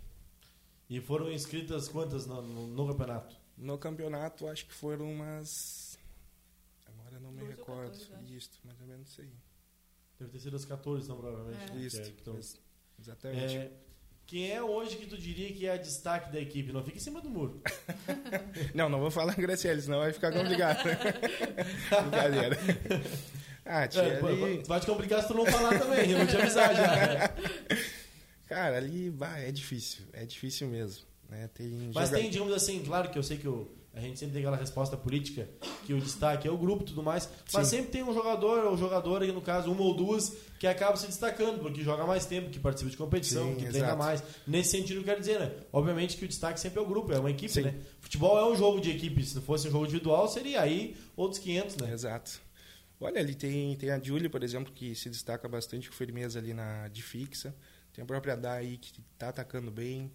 E 0.89 0.99
foram 1.01 1.31
inscritas 1.31 1.87
quantas 1.87 2.25
no, 2.27 2.41
no- 2.41 2.67
no 2.67 2.87
campeonato? 2.87 3.35
No 3.57 3.77
campeonato, 3.77 4.47
acho 4.47 4.65
que 4.65 4.73
foram 4.73 5.11
umas. 5.11 5.97
Agora 6.85 7.19
não 7.19 7.31
me 7.31 7.43
recordo. 7.45 7.91
14, 7.97 8.13
acho. 8.13 8.33
Isso, 8.33 8.59
mais 8.63 8.79
ou 8.81 8.87
menos 8.87 9.09
isso 9.09 9.21
aí. 9.21 9.31
Deve 10.19 10.31
ter 10.31 10.39
sido 10.39 10.55
as 10.55 10.65
14, 10.65 11.03
então, 11.05 11.17
provavelmente. 11.17 11.71
É. 11.71 11.73
né? 11.73 11.81
Isso, 11.81 12.01
Que 12.01 12.07
é- 12.07 12.11
que 12.11 12.21
tão- 12.23 12.35
ex- 12.35 12.59
exatamente. 12.99 13.55
É, 13.57 13.71
quem 14.27 14.51
é 14.51 14.61
hoje 14.61 14.95
que 14.97 15.05
tu 15.07 15.17
diria 15.17 15.51
que 15.53 15.65
é 15.65 15.71
a 15.73 15.77
destaque 15.77 16.31
da 16.31 16.39
equipe? 16.39 16.71
Não 16.71 16.83
fica 16.83 16.97
em 16.97 17.01
cima 17.01 17.19
do 17.21 17.29
muro. 17.29 17.61
Não, 18.73 18.87
não 18.89 18.99
vou 18.99 19.11
falar 19.11 19.35
Graciele, 19.37 19.81
senão 19.81 19.99
vai 19.99 20.13
ficar 20.13 20.31
complicado. 20.31 20.83
Brincadeira. 21.89 22.57
Ah, 23.65 23.87
tinha 23.87 24.03
É, 24.03 24.17
ali. 24.19 24.63
Vai 24.67 24.79
te 24.79 24.85
complicar 24.85 25.21
se 25.21 25.27
tu 25.27 25.33
não 25.33 25.45
falar 25.45 25.79
também, 25.79 26.11
eu 26.11 26.17
vou 26.17 26.27
te 26.27 26.35
avisar 26.37 26.75
já. 26.75 26.87
né? 26.95 27.29
Cara, 28.47 28.77
ali 28.77 29.09
bah, 29.09 29.39
é 29.39 29.51
difícil. 29.51 30.03
É 30.13 30.25
difícil 30.25 30.67
mesmo. 30.67 31.03
Né? 31.29 31.49
Tem 31.53 31.89
Mas 31.93 32.09
joga- 32.09 32.19
tem, 32.21 32.29
digamos 32.29 32.53
assim, 32.53 32.83
claro 32.83 33.09
que 33.09 33.17
eu 33.17 33.23
sei 33.23 33.37
que 33.37 33.47
o- 33.47 33.67
a 33.93 33.99
gente 33.99 34.19
sempre 34.19 34.33
tem 34.33 34.41
aquela 34.41 34.57
resposta 34.57 34.97
política, 34.97 35.47
que 35.85 35.93
o 35.93 35.99
destaque 36.01 36.47
é 36.47 36.51
o 36.51 36.57
grupo 36.57 36.83
e 36.83 36.85
tudo 36.87 37.01
mais, 37.01 37.29
mas 37.53 37.67
Sim. 37.67 37.77
sempre 37.77 37.91
tem 37.91 38.03
um 38.03 38.13
jogador 38.13 38.65
ou 38.65 38.77
jogadora, 38.77 39.25
no 39.27 39.41
caso, 39.41 39.71
uma 39.71 39.81
ou 39.81 39.93
duas, 39.95 40.33
que 40.59 40.67
acaba 40.67 40.97
se 40.97 41.07
destacando, 41.07 41.59
porque 41.61 41.83
joga 41.83 42.05
mais 42.05 42.25
tempo, 42.25 42.49
que 42.49 42.59
participa 42.59 42.89
de 42.91 42.97
competição, 42.97 43.49
Sim, 43.49 43.55
que 43.55 43.65
treina 43.67 43.87
exato. 43.87 43.97
mais. 43.97 44.23
Nesse 44.47 44.71
sentido, 44.71 44.99
eu 44.99 45.03
quero 45.03 45.19
dizer, 45.19 45.39
né? 45.39 45.51
Obviamente 45.71 46.17
que 46.17 46.25
o 46.25 46.27
destaque 46.27 46.59
sempre 46.59 46.79
é 46.79 46.81
o 46.81 46.85
grupo, 46.85 47.11
é 47.13 47.19
uma 47.19 47.31
equipe, 47.31 47.51
Sim. 47.53 47.61
né? 47.61 47.75
Futebol 48.01 48.37
é 48.37 48.45
um 48.51 48.55
jogo 48.55 48.81
de 48.81 48.91
equipe, 48.91 49.23
se 49.23 49.35
não 49.35 49.41
fosse 49.43 49.67
um 49.67 49.71
jogo 49.71 49.85
individual, 49.85 50.27
seria 50.27 50.61
aí 50.61 50.95
outros 51.15 51.39
500, 51.39 51.77
né? 51.77 51.91
Exato. 51.93 52.41
Olha, 52.99 53.19
ali 53.19 53.35
tem, 53.35 53.75
tem 53.75 53.91
a 53.91 53.99
Julie, 53.99 54.29
por 54.29 54.43
exemplo, 54.43 54.71
que 54.71 54.95
se 54.95 55.09
destaca 55.09 55.47
bastante 55.47 55.89
com 55.89 55.95
firmeza 55.95 56.39
ali 56.39 56.53
na 56.53 56.87
de 56.87 57.01
fixa. 57.01 57.55
Tem 57.91 58.03
a 58.03 58.05
própria 58.07 58.35
Dai 58.35 58.77
que 58.81 59.01
tá 59.17 59.29
atacando 59.29 59.69
bem. 59.69 60.11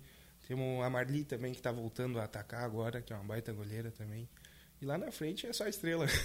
Temos 0.46 0.82
a 0.82 0.88
Marli 0.88 1.24
também 1.24 1.52
que 1.52 1.60
tá 1.60 1.70
voltando 1.70 2.18
a 2.18 2.24
atacar 2.24 2.64
agora, 2.64 3.02
que 3.02 3.12
é 3.12 3.16
uma 3.16 3.24
baita 3.24 3.52
goleira 3.52 3.90
também. 3.90 4.28
E 4.80 4.86
lá 4.86 4.96
na 4.96 5.12
frente 5.12 5.46
é 5.46 5.52
só 5.52 5.66
estrela. 5.66 6.06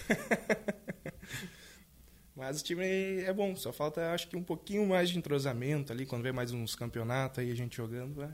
Mas 2.35 2.61
o 2.61 2.63
time 2.63 2.83
é 3.21 3.31
bom, 3.31 3.55
só 3.55 3.71
falta 3.71 4.11
acho 4.11 4.27
que 4.27 4.35
um 4.35 4.43
pouquinho 4.43 4.87
mais 4.87 5.09
de 5.09 5.17
entrosamento 5.17 5.91
ali, 5.91 6.05
quando 6.05 6.23
vê 6.23 6.31
mais 6.31 6.51
uns 6.51 6.73
campeonatos 6.73 7.39
aí 7.39 7.51
a 7.51 7.55
gente 7.55 7.77
jogando. 7.77 8.27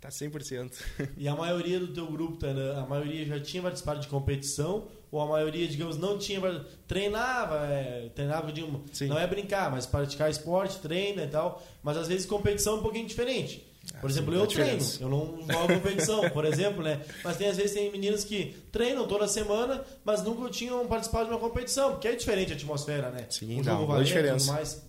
Tá 0.00 0.08
100%. 0.08 1.14
E 1.16 1.26
a 1.26 1.34
maioria 1.34 1.80
do 1.80 1.92
teu 1.92 2.06
grupo, 2.10 2.38
Tainan, 2.38 2.80
a 2.80 2.86
maioria 2.86 3.26
já 3.26 3.40
tinha 3.40 3.62
participado 3.62 4.00
de 4.00 4.08
competição, 4.08 4.88
ou 5.10 5.20
a 5.20 5.26
maioria, 5.26 5.66
digamos, 5.68 5.96
não 5.96 6.18
tinha, 6.18 6.40
treinava, 6.86 7.66
é, 7.66 8.10
treinava, 8.14 8.52
digo, 8.52 8.84
Sim. 8.92 9.06
não 9.06 9.18
é 9.18 9.26
brincar, 9.26 9.70
mas 9.70 9.86
praticar 9.86 10.30
esporte, 10.30 10.78
treina 10.78 11.22
e 11.24 11.28
tal, 11.28 11.62
mas 11.82 11.96
às 11.96 12.08
vezes 12.08 12.26
competição 12.26 12.74
é 12.74 12.78
um 12.78 12.82
pouquinho 12.82 13.06
diferente. 13.06 13.64
Por 14.00 14.08
Ah, 14.08 14.10
exemplo, 14.10 14.32
sim, 14.34 14.40
eu 14.40 14.46
treino, 14.48 14.70
diferença. 14.78 15.02
eu 15.02 15.08
não 15.08 15.46
jogo 15.46 15.74
competição, 15.74 16.28
por 16.30 16.44
exemplo, 16.44 16.82
né? 16.82 17.00
Mas 17.22 17.36
tem 17.36 17.46
às 17.48 17.56
vezes 17.56 17.72
tem 17.72 17.90
meninas 17.92 18.24
que 18.24 18.56
treinam 18.72 19.06
toda 19.06 19.28
semana, 19.28 19.84
mas 20.04 20.22
nunca 20.24 20.50
tinham 20.50 20.84
participado 20.88 21.26
de 21.26 21.30
uma 21.30 21.38
competição, 21.38 21.92
porque 21.92 22.08
é 22.08 22.16
diferente 22.16 22.52
a 22.52 22.56
atmosfera, 22.56 23.10
né? 23.10 23.26
Sim, 23.30 23.60
o 23.60 23.62
dá 23.62 23.72
jogo 23.72 23.86
tudo 23.98 24.04
diferença. 24.04 24.52
mais. 24.52 24.82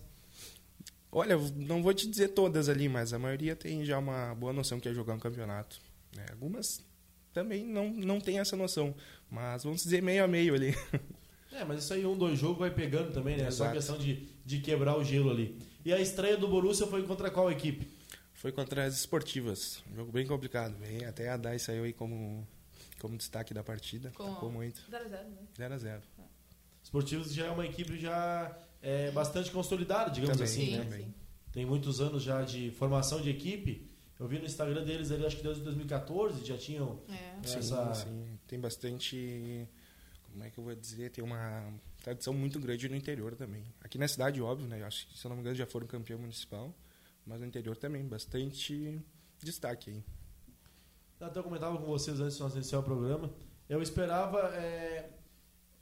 Olha, 1.10 1.38
não 1.56 1.82
vou 1.82 1.94
te 1.94 2.06
dizer 2.08 2.28
todas 2.28 2.68
ali, 2.68 2.88
mas 2.88 3.12
a 3.14 3.18
maioria 3.18 3.56
tem 3.56 3.84
já 3.84 3.98
uma 3.98 4.34
boa 4.34 4.52
noção 4.52 4.78
que 4.80 4.88
é 4.88 4.92
jogar 4.92 5.14
um 5.14 5.18
campeonato. 5.18 5.78
né? 6.14 6.26
Algumas 6.32 6.80
também 7.32 7.64
não, 7.64 7.90
não 7.90 8.20
tem 8.20 8.38
essa 8.38 8.56
noção, 8.56 8.94
mas 9.30 9.64
vamos 9.64 9.82
dizer 9.82 10.02
meio 10.02 10.24
a 10.24 10.28
meio 10.28 10.54
ali. 10.54 10.74
É, 11.50 11.64
mas 11.64 11.82
isso 11.82 11.94
aí, 11.94 12.04
um, 12.04 12.16
dois 12.16 12.38
jogos 12.38 12.58
vai 12.58 12.70
pegando 12.70 13.10
também, 13.10 13.36
né? 13.36 13.44
É 13.44 13.50
só 13.50 13.72
questão 13.72 13.96
de, 13.96 14.28
de 14.44 14.60
quebrar 14.60 14.96
o 14.96 15.02
gelo 15.02 15.30
ali. 15.30 15.58
E 15.82 15.92
a 15.92 15.98
estreia 15.98 16.36
do 16.36 16.46
Borussia 16.46 16.86
foi 16.86 17.02
contra 17.04 17.30
qual 17.30 17.50
equipe? 17.50 17.88
Foi 18.34 18.52
contra 18.52 18.84
as 18.84 18.94
esportivas, 18.94 19.82
um 19.90 19.96
jogo 19.96 20.12
bem 20.12 20.26
complicado. 20.26 20.76
Bem, 20.78 21.04
até 21.06 21.30
a 21.30 21.36
Dai 21.38 21.58
saiu 21.58 21.84
aí 21.84 21.92
como, 21.94 22.46
como 23.00 23.16
destaque 23.16 23.52
da 23.54 23.64
partida, 23.64 24.12
Com- 24.14 24.50
muito. 24.50 24.82
0 24.90 25.08
né? 25.08 25.26
0 25.56 25.74
a 25.74 25.78
0 25.78 26.02
Esportivos 26.84 27.32
já 27.32 27.46
é 27.46 27.50
uma 27.50 27.66
equipe 27.66 27.98
já 27.98 28.54
é, 28.82 29.10
bastante 29.10 29.50
consolidada, 29.50 30.10
digamos 30.10 30.36
Também, 30.36 30.52
assim, 30.52 30.66
sim, 30.66 30.76
né? 30.76 30.84
também. 30.84 31.02
sim. 31.06 31.14
Tem 31.50 31.66
muitos 31.66 32.00
anos 32.00 32.22
já 32.22 32.42
de 32.42 32.70
formação 32.72 33.20
de 33.22 33.30
equipe. 33.30 33.87
Eu 34.18 34.26
vi 34.26 34.38
no 34.38 34.46
Instagram 34.46 34.84
deles 34.84 35.12
ali, 35.12 35.24
acho 35.24 35.36
que 35.36 35.42
desde 35.42 35.62
2014 35.62 36.44
já 36.44 36.56
tinham 36.58 37.00
É. 37.08 37.46
Sim, 37.46 37.58
essa... 37.58 37.94
sim. 37.94 38.38
Tem 38.46 38.58
bastante. 38.58 39.68
Como 40.32 40.44
é 40.44 40.50
que 40.50 40.58
eu 40.58 40.64
vou 40.64 40.74
dizer? 40.74 41.10
Tem 41.10 41.22
uma 41.22 41.72
tradição 42.02 42.34
muito 42.34 42.58
grande 42.58 42.88
no 42.88 42.96
interior 42.96 43.34
também. 43.36 43.64
Aqui 43.80 43.96
na 43.96 44.08
cidade, 44.08 44.42
óbvio, 44.42 44.66
né? 44.66 44.82
Acho 44.84 45.06
que, 45.06 45.16
se 45.16 45.24
eu 45.24 45.28
não 45.28 45.36
me 45.36 45.42
engano, 45.42 45.56
já 45.56 45.66
foram 45.66 45.86
campeão 45.86 46.18
municipal. 46.18 46.74
Mas 47.24 47.40
no 47.40 47.46
interior 47.46 47.76
também, 47.76 48.06
bastante 48.06 49.00
destaque 49.42 49.90
aí. 49.90 50.04
Eu 51.20 51.26
até 51.26 51.42
comentava 51.42 51.76
com 51.76 51.84
vocês 51.84 52.20
antes 52.20 52.36
de 52.36 52.42
nós 52.42 52.54
iniciar 52.54 52.78
o 52.78 52.82
programa. 52.82 53.30
Eu 53.68 53.82
esperava 53.82 54.38
é, 54.54 55.10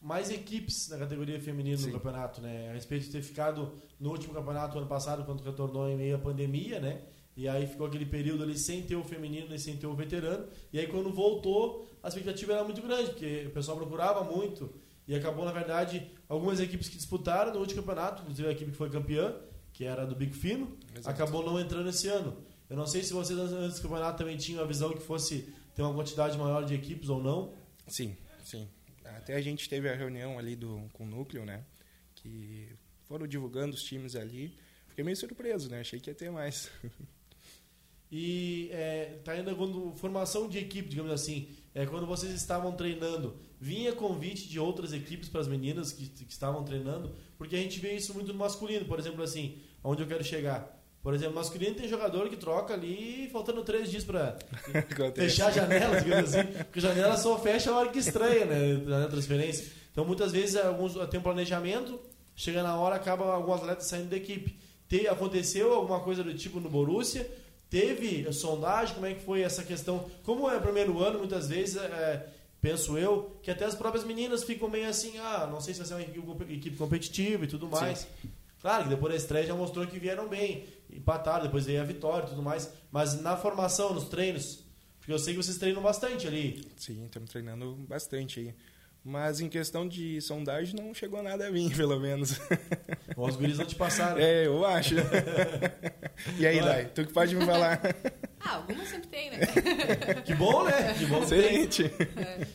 mais 0.01 0.31
equipes 0.31 0.89
na 0.89 0.99
categoria 0.99 1.41
feminina 1.41 1.77
Sim. 1.77 1.87
no 1.87 1.93
campeonato, 1.95 2.41
né? 2.41 2.71
A 2.71 2.73
respeito 2.73 3.05
de 3.07 3.13
ter 3.13 3.23
ficado 3.23 3.73
no 3.99 4.11
último 4.11 4.35
campeonato 4.35 4.77
ano 4.79 4.87
passado, 4.87 5.25
quando 5.25 5.43
retornou 5.43 5.89
em 5.89 5.97
meio 5.97 6.17
à 6.17 6.19
pandemia, 6.19 6.81
né? 6.81 7.03
E 7.37 7.47
aí 7.47 7.67
ficou 7.67 7.87
aquele 7.87 8.07
período 8.07 8.43
ali 8.43 8.57
sem 8.57 8.83
ter 8.83 8.97
o 8.97 9.05
feminino 9.05 9.55
e 9.55 9.59
sem 9.59 9.77
ter 9.77 9.87
o 9.87 9.95
veterano. 9.95 10.49
E 10.73 10.79
aí 10.79 10.87
quando 10.87 11.13
voltou, 11.13 11.87
a 12.03 12.09
expectativa 12.09 12.55
era 12.55 12.65
muito 12.65 12.81
grande, 12.81 13.11
porque 13.11 13.45
o 13.47 13.51
pessoal 13.51 13.77
procurava 13.77 14.25
muito. 14.25 14.73
E 15.07 15.15
acabou, 15.15 15.45
na 15.45 15.53
verdade, 15.53 16.11
algumas 16.29 16.59
equipes 16.59 16.89
que 16.89 16.97
disputaram 16.97 17.53
no 17.53 17.61
último 17.61 17.83
campeonato, 17.83 18.23
inclusive 18.23 18.49
a 18.49 18.53
equipe 18.53 18.71
que 18.73 18.77
foi 18.77 18.91
campeã, 18.91 19.37
que 19.73 19.85
era 19.85 20.07
do 20.07 20.17
Big 20.17 20.33
Fino, 20.33 20.77
Exato. 20.97 21.11
acabou 21.11 21.45
não 21.45 21.61
entrando 21.61 21.89
esse 21.91 22.09
ano. 22.09 22.37
Eu 22.69 22.77
não 22.77 22.87
sei 22.87 23.03
se 23.03 23.13
vocês 23.13 23.39
antes 23.39 23.77
do 23.77 23.83
campeonato 23.83 24.19
também 24.19 24.37
tinham 24.37 24.65
a 24.65 24.67
visão 24.67 24.91
que 24.91 25.03
fosse 25.03 25.53
ter 25.75 25.83
uma 25.83 25.95
quantidade 25.95 26.37
maior 26.37 26.65
de 26.65 26.75
equipes 26.75 27.09
ou 27.09 27.23
não. 27.23 27.55
Sim, 27.87 28.17
sim. 28.43 28.69
Até 29.05 29.37
a 29.37 29.41
gente 29.41 29.69
teve 29.69 29.89
a 29.89 29.95
reunião 29.95 30.39
ali 30.39 30.57
do, 30.57 30.89
com 30.93 31.05
o 31.05 31.07
núcleo, 31.07 31.45
né? 31.45 31.65
Que 32.15 32.69
foram 33.05 33.27
divulgando 33.27 33.75
os 33.75 33.83
times 33.83 34.17
ali. 34.17 34.57
Fiquei 34.89 35.05
meio 35.05 35.17
surpreso, 35.17 35.71
né? 35.71 35.81
Achei 35.81 36.01
que 36.01 36.11
ia 36.11 36.15
ter 36.15 36.31
mais. 36.31 36.71
E 38.11 38.69
é, 38.73 39.19
tá 39.25 39.33
ainda 39.33 39.55
quando 39.55 39.93
formação 39.97 40.49
de 40.49 40.59
equipe, 40.59 40.89
digamos 40.89 41.11
assim, 41.11 41.49
é, 41.75 41.85
quando 41.85 42.07
vocês 42.07 42.33
estavam 42.33 42.73
treinando, 42.73 43.37
vinha 43.61 43.93
convite 43.93 44.49
de 44.49 44.59
outras 44.61 44.93
equipes 44.93 45.29
para 45.29 45.41
as 45.41 45.49
meninas 45.49 45.93
que, 45.93 46.07
que 46.07 46.33
estavam 46.33 46.65
treinando, 46.65 47.13
porque 47.37 47.57
a 47.57 47.59
gente 47.59 47.81
vê 47.81 47.95
isso 47.95 48.15
muito 48.15 48.33
no 48.33 48.39
masculino, 48.39 48.85
por 48.87 48.99
exemplo, 48.99 49.23
assim, 49.23 49.59
onde 49.83 50.03
eu 50.03 50.07
quero 50.07 50.25
chegar. 50.25 50.75
Por 51.03 51.15
exemplo, 51.15 51.35
no 51.35 51.41
masculino 51.41 51.75
tem 51.75 51.89
jogador 51.89 52.29
que 52.29 52.37
troca 52.37 52.75
ali 52.75 53.29
faltando 53.31 53.63
três 53.63 53.91
dias 53.91 54.05
para 54.05 54.39
fechar 55.15 55.49
a 55.49 55.51
janela, 55.53 56.01
digamos 56.01 56.35
assim, 56.35 56.49
porque 56.65 56.81
janela 56.81 57.17
só 57.17 57.39
fecha 57.39 57.71
a 57.71 57.79
hora 57.79 57.91
que 57.91 57.99
estreia, 57.99 58.45
né, 58.45 58.77
na 58.85 59.07
transferência. 59.09 59.71
Então, 59.93 60.05
muitas 60.05 60.33
vezes, 60.33 60.57
alguns 60.57 60.95
tem 61.09 61.21
um 61.21 61.23
planejamento, 61.23 62.01
chega 62.35 62.63
na 62.63 62.77
hora, 62.77 62.97
acaba 62.97 63.33
algum 63.33 63.53
atleta 63.53 63.83
saindo 63.83 64.11
da 64.11 64.17
equipe. 64.17 64.59
Te, 64.89 65.09
aconteceu 65.09 65.75
alguma 65.75 66.01
coisa 66.01 66.23
do 66.23 66.35
tipo 66.35 66.61
no 66.61 66.69
Borussia? 66.69 67.29
Teve 67.69 68.33
sondagem? 68.33 68.95
Como 68.95 69.07
é 69.07 69.15
que 69.15 69.23
foi 69.23 69.43
essa 69.43 69.63
questão? 69.63 70.09
Como 70.23 70.49
é 70.51 70.57
o 70.57 70.61
primeiro 70.61 71.03
ano, 71.03 71.19
muitas 71.19 71.49
vezes, 71.49 71.77
é, 71.77 72.29
penso 72.61 72.97
eu, 72.97 73.37
que 73.43 73.51
até 73.51 73.65
as 73.65 73.75
próprias 73.75 74.05
meninas 74.05 74.45
ficam 74.45 74.69
meio 74.69 74.89
assim, 74.89 75.19
ah, 75.19 75.49
não 75.51 75.61
sei 75.61 75.75
se 75.75 75.81
vai 75.81 75.89
ser 75.89 75.95
uma 75.95 76.53
equipe, 76.53 76.77
competitiva 76.77 77.45
e 77.45 77.49
tudo 77.49 77.69
mais. 77.69 78.07
Claro 78.61 78.85
que 78.85 78.91
depois 78.91 79.13
da 79.13 79.17
estreia 79.17 79.47
já 79.47 79.55
mostrou 79.55 79.87
que 79.87 79.99
vieram 79.99 80.29
bem, 80.29 80.65
empataram, 80.91 81.45
depois 81.45 81.67
veio 81.67 81.81
a 81.81 81.85
vitória 81.85 82.27
e 82.27 82.31
tudo 82.31 82.43
mais. 82.43 82.73
Mas 82.91 83.21
na 83.21 83.37
formação, 83.37 83.93
nos 83.93 84.05
treinos, 84.05 84.65
porque 84.99 85.13
eu 85.13 85.19
sei 85.19 85.35
que 85.35 85.43
vocês 85.43 85.59
treinam 85.59 85.83
bastante 85.83 86.27
ali. 86.27 86.67
Sim, 86.77 87.05
estamos 87.05 87.31
treinando 87.31 87.75
bastante 87.89 88.41
aí. 88.41 88.55
Mas 89.09 89.41
em 89.41 89.49
questão 89.49 89.87
de 89.87 90.21
sondagem 90.21 90.75
não 90.75 90.93
chegou 90.93 91.23
nada 91.23 91.47
a 91.47 91.51
mim, 91.53 91.71
pelo 91.77 92.01
menos. 92.01 92.41
Os 93.17 93.37
guris 93.37 93.57
não 93.57 93.65
te 93.65 93.77
passaram. 93.77 94.19
É, 94.21 94.47
eu 94.47 94.67
acho. 94.67 94.97
e 96.37 96.45
aí. 96.45 96.61
Dai, 96.61 96.87
tu 96.93 97.07
que 97.07 97.13
pode 97.13 97.37
me 97.37 97.45
falar? 97.47 97.81
Ah, 98.41 98.57
algumas 98.57 98.89
sempre 98.89 99.07
tem, 99.09 99.31
né? 99.31 99.39
Que 100.25 100.35
bom, 100.35 100.65
né? 100.65 100.93
Que 100.95 101.07
bom 101.07 101.21
que 101.21 101.29
tem. 101.29 101.39
Excelente. 101.39 101.85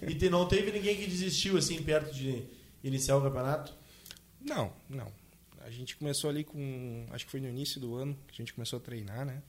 E 0.05 0.13
te- 0.13 0.29
não 0.29 0.45
teve 0.45 0.73
ninguém 0.73 0.97
que 0.97 1.07
desistiu 1.07 1.57
assim 1.57 1.81
perto 1.81 2.13
de 2.13 2.43
iniciar 2.83 3.15
o 3.15 3.21
campeonato? 3.21 3.73
Não, 4.41 4.73
não. 4.89 5.09
A 5.61 5.69
gente 5.69 5.95
começou 5.95 6.29
ali 6.29 6.43
com. 6.43 7.05
Acho 7.11 7.23
que 7.25 7.31
foi 7.31 7.39
no 7.39 7.47
início 7.47 7.79
do 7.79 7.95
ano 7.95 8.13
que 8.27 8.33
a 8.33 8.43
gente 8.43 8.53
começou 8.53 8.75
a 8.77 8.81
treinar, 8.81 9.25
né? 9.25 9.41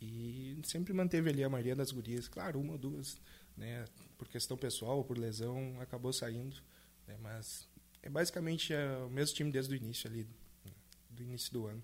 E 0.00 0.58
sempre 0.64 0.92
manteve 0.92 1.30
ali 1.30 1.44
a 1.44 1.48
maioria 1.48 1.76
das 1.76 1.92
gurias. 1.92 2.26
Claro, 2.26 2.58
uma 2.58 2.72
ou 2.72 2.78
duas, 2.78 3.16
né? 3.56 3.84
Por 4.22 4.28
questão 4.28 4.56
pessoal 4.56 4.98
ou 4.98 5.04
por 5.04 5.18
lesão, 5.18 5.76
acabou 5.80 6.12
saindo. 6.12 6.56
né, 7.08 7.16
mas 7.20 7.68
é 8.00 8.08
basicamente 8.08 8.72
é, 8.72 8.98
o 8.98 9.10
mesmo 9.10 9.34
time 9.34 9.50
desde 9.50 9.74
o 9.74 9.76
início 9.76 10.08
ali, 10.08 10.28
do 11.10 11.24
início 11.24 11.52
do 11.52 11.66
ano. 11.66 11.82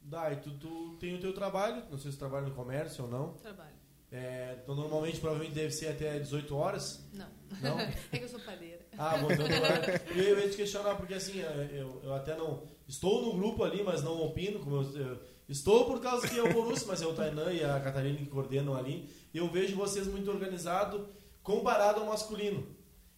Dai, 0.00 0.40
tu, 0.40 0.52
tu 0.52 0.96
tem 0.98 1.14
o 1.14 1.20
teu 1.20 1.34
trabalho, 1.34 1.84
não 1.90 1.98
sei 1.98 2.10
se 2.10 2.16
trabalha 2.16 2.46
no 2.48 2.54
comércio 2.54 3.04
ou 3.04 3.10
não. 3.10 3.34
Trabalho. 3.34 3.76
É, 4.10 4.58
então 4.62 4.74
normalmente 4.74 5.20
provavelmente 5.20 5.54
deve 5.54 5.70
ser 5.70 5.88
até 5.88 6.18
18 6.18 6.56
horas. 6.56 7.06
Não. 7.12 7.28
Não? 7.60 7.78
é 8.10 8.18
que 8.18 8.24
eu 8.24 8.28
sou 8.30 8.40
padeira. 8.40 8.86
Ah, 8.96 9.18
bom, 9.18 9.30
então 9.30 9.46
trabalho. 9.46 10.00
Eu 10.16 10.40
ia 10.40 10.48
te 10.48 10.56
questionar, 10.56 10.94
porque 10.94 11.12
assim, 11.12 11.40
eu, 11.40 12.00
eu 12.02 12.14
até 12.14 12.34
não. 12.34 12.66
Estou 12.88 13.22
no 13.22 13.34
grupo 13.34 13.64
ali, 13.64 13.82
mas 13.82 14.02
não 14.02 14.22
opino. 14.22 14.60
Como 14.60 14.76
eu, 14.76 14.98
eu 14.98 15.22
estou 15.48 15.84
por 15.84 16.00
causa 16.00 16.28
que 16.28 16.38
é 16.38 16.42
o 16.42 16.52
Borussia, 16.52 16.86
mas 16.88 17.02
é 17.02 17.06
o 17.06 17.14
Tainan 17.14 17.52
e 17.52 17.64
a 17.64 17.80
Catarina 17.80 18.18
que 18.18 18.26
coordenam 18.26 18.76
ali. 18.76 19.08
E 19.32 19.38
eu 19.38 19.50
vejo 19.50 19.76
vocês 19.76 20.06
muito 20.06 20.30
organizado 20.30 21.08
comparado 21.42 22.00
ao 22.00 22.06
masculino. 22.06 22.66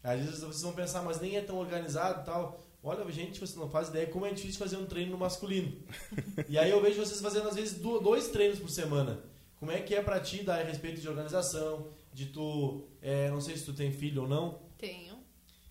Às 0.03 0.21
vezes 0.21 0.41
vocês 0.41 0.63
vão 0.63 0.73
pensar, 0.73 1.03
mas 1.03 1.21
nem 1.21 1.37
é 1.37 1.41
tão 1.41 1.57
organizado 1.57 2.25
tal. 2.25 2.67
Olha, 2.83 3.11
gente, 3.11 3.41
você 3.41 3.59
não 3.59 3.69
faz 3.69 3.89
ideia 3.89 4.07
como 4.07 4.27
é 4.27 4.33
difícil 4.33 4.59
fazer 4.59 4.77
um 4.77 4.87
treino 4.87 5.13
no 5.13 5.19
masculino. 5.19 5.73
e 6.49 6.59
aí 6.59 6.71
eu 6.71 6.81
vejo 6.81 7.05
vocês 7.05 7.21
fazendo, 7.21 7.49
às 7.49 7.57
vezes, 7.57 7.79
dois 7.79 8.29
treinos 8.29 8.59
por 8.59 8.71
semana. 8.71 9.19
Como 9.59 9.73
é 9.73 9.81
que 9.81 9.95
é 9.95 10.03
pra 10.03 10.21
ti 10.21 10.45
dar 10.45 10.61
a 10.61 10.63
respeito 10.63 11.01
de 11.01 11.09
organização, 11.09 11.89
de 12.13 12.27
tu... 12.27 12.85
É, 13.03 13.29
não 13.31 13.41
sei 13.41 13.57
se 13.57 13.65
tu 13.65 13.73
tem 13.73 13.91
filho 13.91 14.23
ou 14.23 14.29
não. 14.29 14.61
Tenho. 14.79 15.08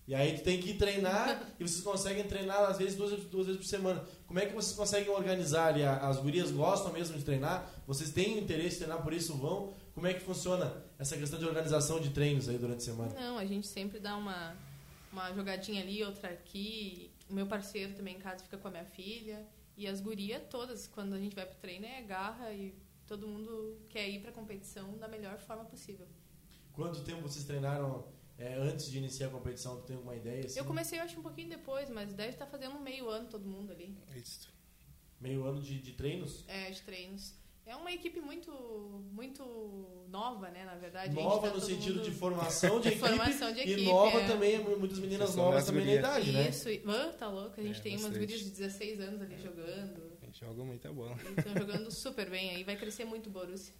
E 0.08 0.14
aí 0.14 0.38
tu 0.38 0.42
tem 0.42 0.58
que 0.58 0.72
treinar 0.72 1.52
e 1.60 1.68
vocês 1.68 1.82
conseguem 1.82 2.24
treinar 2.24 2.62
às 2.62 2.78
vezes 2.78 2.96
duas, 2.96 3.12
duas 3.24 3.44
vezes 3.44 3.60
por 3.60 3.66
semana. 3.68 4.02
Como 4.26 4.38
é 4.38 4.46
que 4.46 4.54
vocês 4.54 4.74
conseguem 4.74 5.10
organizar 5.10 5.66
ali? 5.66 5.84
As 5.84 6.16
gurias 6.16 6.50
gostam 6.50 6.90
mesmo 6.94 7.18
de 7.18 7.22
treinar? 7.22 7.70
Vocês 7.86 8.10
têm 8.10 8.38
interesse 8.38 8.76
em 8.76 8.78
treinar, 8.78 9.02
por 9.02 9.12
isso 9.12 9.36
vão? 9.36 9.74
Como 9.92 10.06
é 10.06 10.14
que 10.14 10.20
funciona 10.20 10.82
essa 10.98 11.14
questão 11.14 11.38
de 11.38 11.44
organização 11.44 12.00
de 12.00 12.08
treinos 12.08 12.48
aí 12.48 12.56
durante 12.56 12.78
a 12.78 12.84
semana? 12.84 13.12
Não, 13.20 13.36
a 13.36 13.44
gente 13.44 13.66
sempre 13.66 14.00
dá 14.00 14.16
uma, 14.16 14.56
uma 15.12 15.30
jogadinha 15.34 15.82
ali, 15.82 16.02
outra 16.02 16.30
aqui. 16.30 17.10
O 17.28 17.34
meu 17.34 17.46
parceiro 17.46 17.92
também 17.92 18.16
em 18.16 18.18
casa 18.18 18.42
fica 18.42 18.56
com 18.56 18.66
a 18.66 18.70
minha 18.70 18.86
filha. 18.86 19.46
E 19.76 19.86
as 19.86 20.00
gurias 20.00 20.40
todas, 20.48 20.86
quando 20.86 21.12
a 21.12 21.18
gente 21.18 21.36
vai 21.36 21.44
pro 21.44 21.56
treino, 21.56 21.84
é 21.84 22.00
garra 22.00 22.50
e 22.54 22.74
todo 23.06 23.28
mundo 23.28 23.76
quer 23.90 24.08
ir 24.08 24.20
pra 24.20 24.32
competição 24.32 24.96
da 24.96 25.06
melhor 25.06 25.38
forma 25.38 25.66
possível. 25.66 26.06
Quanto 26.72 27.02
tempo 27.02 27.20
vocês 27.20 27.44
treinaram 27.44 28.06
é, 28.38 28.54
antes 28.54 28.90
de 28.90 28.98
iniciar 28.98 29.26
a 29.26 29.30
competição? 29.30 29.76
Tu 29.80 29.82
tem 29.82 29.96
alguma 29.96 30.14
ideia? 30.14 30.46
Assim? 30.46 30.58
Eu 30.58 30.64
comecei, 30.64 30.98
eu 30.98 31.02
acho, 31.02 31.18
um 31.18 31.22
pouquinho 31.22 31.48
depois, 31.48 31.90
mas 31.90 32.12
deve 32.12 32.30
estar 32.30 32.46
fazendo 32.46 32.76
um 32.76 32.80
meio 32.80 33.08
ano 33.08 33.28
todo 33.28 33.44
mundo 33.46 33.72
ali. 33.72 33.96
Isso. 34.14 34.48
Meio 35.20 35.44
ano 35.44 35.60
de, 35.60 35.80
de 35.80 35.92
treinos? 35.92 36.44
É, 36.46 36.70
de 36.70 36.80
treinos. 36.82 37.34
É 37.66 37.76
uma 37.76 37.92
equipe 37.92 38.18
muito, 38.20 38.50
muito 39.12 40.06
nova, 40.08 40.48
né, 40.48 40.64
na 40.64 40.76
verdade. 40.76 41.14
Nova 41.14 41.48
tá 41.48 41.54
no 41.54 41.60
sentido 41.60 41.96
mundo... 41.96 42.04
de 42.04 42.12
formação 42.12 42.80
de, 42.80 42.84
de 42.88 42.88
equipe, 42.94 43.06
formação 43.06 43.52
de 43.52 43.60
equipe. 43.60 43.82
E 43.82 43.84
nova 43.84 44.20
é. 44.20 44.26
também, 44.26 44.58
muitas 44.58 44.98
meninas 45.00 45.26
Questão 45.26 45.44
novas 45.44 45.66
também 45.66 45.84
na 45.84 45.94
idade, 45.94 46.32
né? 46.32 46.48
Isso, 46.48 46.68
ah, 46.86 47.12
tá 47.18 47.28
louco. 47.28 47.60
A 47.60 47.62
gente 47.62 47.80
É, 47.80 47.82
tem 47.82 47.92
umas 47.92 48.04
bastante. 48.04 48.20
gurias 48.20 48.40
de 48.40 48.50
16 48.50 49.00
anos 49.00 49.20
ali 49.20 49.36
jogando. 49.42 50.18
A 50.22 50.26
gente 50.26 50.40
joga 50.40 50.64
muita 50.64 50.90
bola. 50.92 51.18
Estão 51.36 51.54
jogando 51.58 51.90
super 51.90 52.30
bem 52.30 52.50
aí. 52.50 52.64
Vai 52.64 52.76
crescer 52.76 53.04
muito 53.04 53.26
o 53.26 53.30
Borussia. 53.30 53.74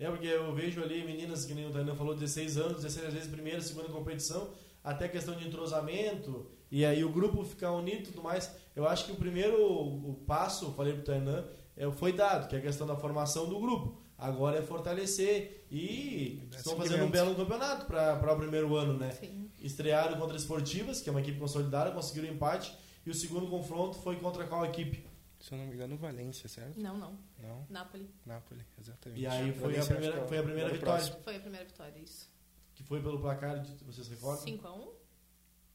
É, 0.00 0.10
porque 0.10 0.26
eu 0.26 0.54
vejo 0.54 0.82
ali 0.82 1.04
meninas, 1.04 1.44
que 1.44 1.52
nem 1.52 1.66
o 1.66 1.70
Tainan 1.70 1.94
falou, 1.94 2.14
16 2.14 2.56
anos, 2.56 2.82
16 2.82 3.08
às 3.08 3.12
vezes 3.12 3.28
primeira, 3.28 3.60
segunda 3.60 3.90
competição, 3.90 4.48
até 4.82 5.06
questão 5.06 5.36
de 5.36 5.46
entrosamento, 5.46 6.50
e 6.70 6.86
aí 6.86 7.04
o 7.04 7.12
grupo 7.12 7.44
ficar 7.44 7.72
unido 7.72 7.98
e 7.98 8.02
tudo 8.04 8.22
mais. 8.22 8.50
Eu 8.74 8.88
acho 8.88 9.04
que 9.04 9.12
o 9.12 9.16
primeiro 9.16 9.62
o 9.62 10.14
passo, 10.26 10.64
eu 10.64 10.72
falei 10.72 10.94
pro 10.94 11.02
Tainan, 11.02 11.44
é, 11.76 11.90
foi 11.92 12.14
dado, 12.14 12.48
que 12.48 12.56
é 12.56 12.58
a 12.58 12.62
questão 12.62 12.86
da 12.86 12.96
formação 12.96 13.46
do 13.46 13.60
grupo. 13.60 14.00
Agora 14.16 14.58
é 14.58 14.62
fortalecer 14.62 15.66
e 15.70 16.46
Dar 16.50 16.56
estão 16.56 16.76
fazendo 16.76 17.04
um 17.04 17.10
belo 17.10 17.34
campeonato 17.34 17.84
para 17.84 18.32
o 18.32 18.36
primeiro 18.36 18.74
ano, 18.76 18.94
né? 18.94 19.10
Sim. 19.12 19.50
Estrearam 19.60 20.18
contra 20.18 20.36
Esportivas, 20.36 21.02
que 21.02 21.10
é 21.10 21.12
uma 21.12 21.20
equipe 21.20 21.38
consolidada, 21.38 21.90
conseguiram 21.90 22.32
empate, 22.32 22.74
e 23.04 23.10
o 23.10 23.14
segundo 23.14 23.46
confronto 23.48 23.98
foi 23.98 24.16
contra 24.16 24.46
qual 24.46 24.64
equipe? 24.64 25.04
Se 25.40 25.52
eu 25.54 25.58
não 25.58 25.66
me 25.66 25.74
engano, 25.74 25.96
Valência, 25.96 26.48
certo? 26.48 26.78
Não, 26.78 26.98
não. 26.98 27.18
Não, 27.38 27.66
Napoli. 27.70 28.10
Nápoles, 28.26 28.66
exatamente. 28.78 29.22
E 29.22 29.26
aí 29.26 29.52
foi 29.52 29.78
a 29.78 29.82
Valência, 29.82 29.94
primeira, 29.94 30.14
acho 30.14 30.22
que 30.22 30.28
foi 30.28 30.38
a 30.38 30.42
primeira 30.42 30.68
vitória, 30.68 30.94
próximo. 30.94 31.22
Foi 31.22 31.36
a 31.36 31.40
primeira 31.40 31.66
vitória, 31.66 31.98
isso. 31.98 32.30
que 32.74 32.82
foi 32.82 33.02
pelo 33.02 33.18
placar, 33.18 33.60
de, 33.60 33.84
vocês 33.84 34.06
recordam? 34.08 34.44
5x1? 34.44 34.88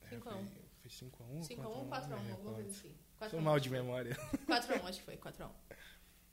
É, 0.02 0.16
5x1. 0.16 0.48
Foi 0.82 0.92
5x1 0.92 1.48
5x1 1.48 1.66
ou 1.66 1.88
4x1, 1.88 2.32
alguma 2.32 2.54
coisa 2.54 2.70
assim. 2.70 2.96
Sou 3.32 3.42
mal 3.42 3.60
de 3.60 3.70
memória. 3.72 4.16
4x1, 4.48 4.84
acho 4.86 5.00
que 5.00 5.06
foi. 5.06 5.18
4x1. 5.18 5.50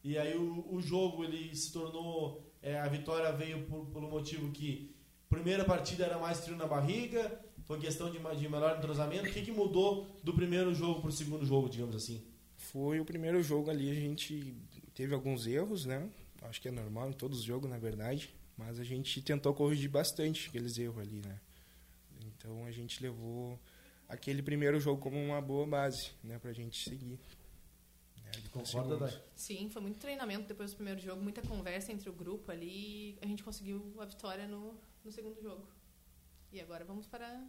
E 0.05 0.19
aí 0.19 0.37
o, 0.37 0.75
o 0.75 0.83
jogo 0.83 1.25
ele 1.25 1.55
se 1.57 1.73
tornou. 1.73 2.53
é, 2.61 2.79
a 2.79 2.89
vitória 2.89 3.33
veio 3.33 3.65
por, 3.67 3.87
pelo 3.87 4.11
motivo 4.11 4.51
que 4.51 4.95
primeira 5.29 5.65
partida 5.65 6.05
era 6.05 6.19
mais 6.19 6.41
frio 6.41 6.57
na 6.57 6.67
barriga, 6.67 7.41
foi 7.65 7.79
questão 7.79 8.11
de, 8.11 8.19
de 8.19 8.49
melhor 8.49 8.77
entrosamento. 8.77 9.27
O 9.27 9.33
que, 9.33 9.41
que 9.41 9.53
mudou 9.53 10.07
do 10.23 10.35
primeiro 10.35 10.75
jogo 10.75 11.01
para 11.01 11.09
o 11.09 11.13
segundo 11.13 11.47
jogo, 11.47 11.71
digamos 11.71 11.97
assim? 11.97 12.32
Foi 12.73 12.99
o 13.01 13.05
primeiro 13.05 13.43
jogo 13.43 13.71
ali, 13.71 13.91
a 13.91 13.95
gente 13.95 14.57
teve 14.95 15.15
alguns 15.15 15.47
erros, 15.47 15.85
né? 15.85 16.09
Acho 16.43 16.61
que 16.61 16.69
é 16.69 16.71
normal 16.71 17.11
em 17.11 17.13
todos 17.13 17.41
os 17.41 17.45
jogos, 17.45 17.69
na 17.69 17.79
verdade. 17.79 18.35
Mas 18.57 18.81
a 18.81 18.85
gente 18.85 19.21
tentou 19.23 19.53
corrigir 19.55 19.91
bastante 19.91 20.49
aqueles 20.49 20.79
erros 20.79 20.99
ali, 20.99 21.21
né? 21.25 21.39
Então 22.27 22.65
a 22.65 22.71
gente 22.73 23.03
levou 23.03 23.59
aquele 24.09 24.43
primeiro 24.43 24.79
jogo 24.81 25.01
como 25.01 25.17
uma 25.23 25.41
boa 25.41 25.67
base, 25.67 26.11
né? 26.25 26.39
Pra 26.39 26.53
gente 26.53 26.89
seguir. 26.89 27.19
né, 28.23 28.31
ali 28.35 28.49
pro 28.49 28.63
Concorda. 28.63 28.97
Dai? 28.97 29.23
Sim, 29.35 29.69
foi 29.71 29.83
muito 29.83 29.99
treinamento 29.99 30.49
depois 30.49 30.71
do 30.73 30.77
primeiro 30.77 31.01
jogo, 31.01 31.23
muita 31.23 31.43
conversa 31.43 31.93
entre 31.93 32.09
o 32.09 32.13
grupo 32.13 32.51
ali. 32.51 33.19
A 33.21 33.27
gente 33.27 33.43
conseguiu 33.43 33.95
a 33.99 34.05
vitória 34.05 34.47
no, 34.47 34.75
no 35.05 35.13
segundo 35.13 35.41
jogo. 35.43 35.67
E 36.51 36.61
agora 36.61 36.85
vamos 36.85 37.07
para 37.07 37.47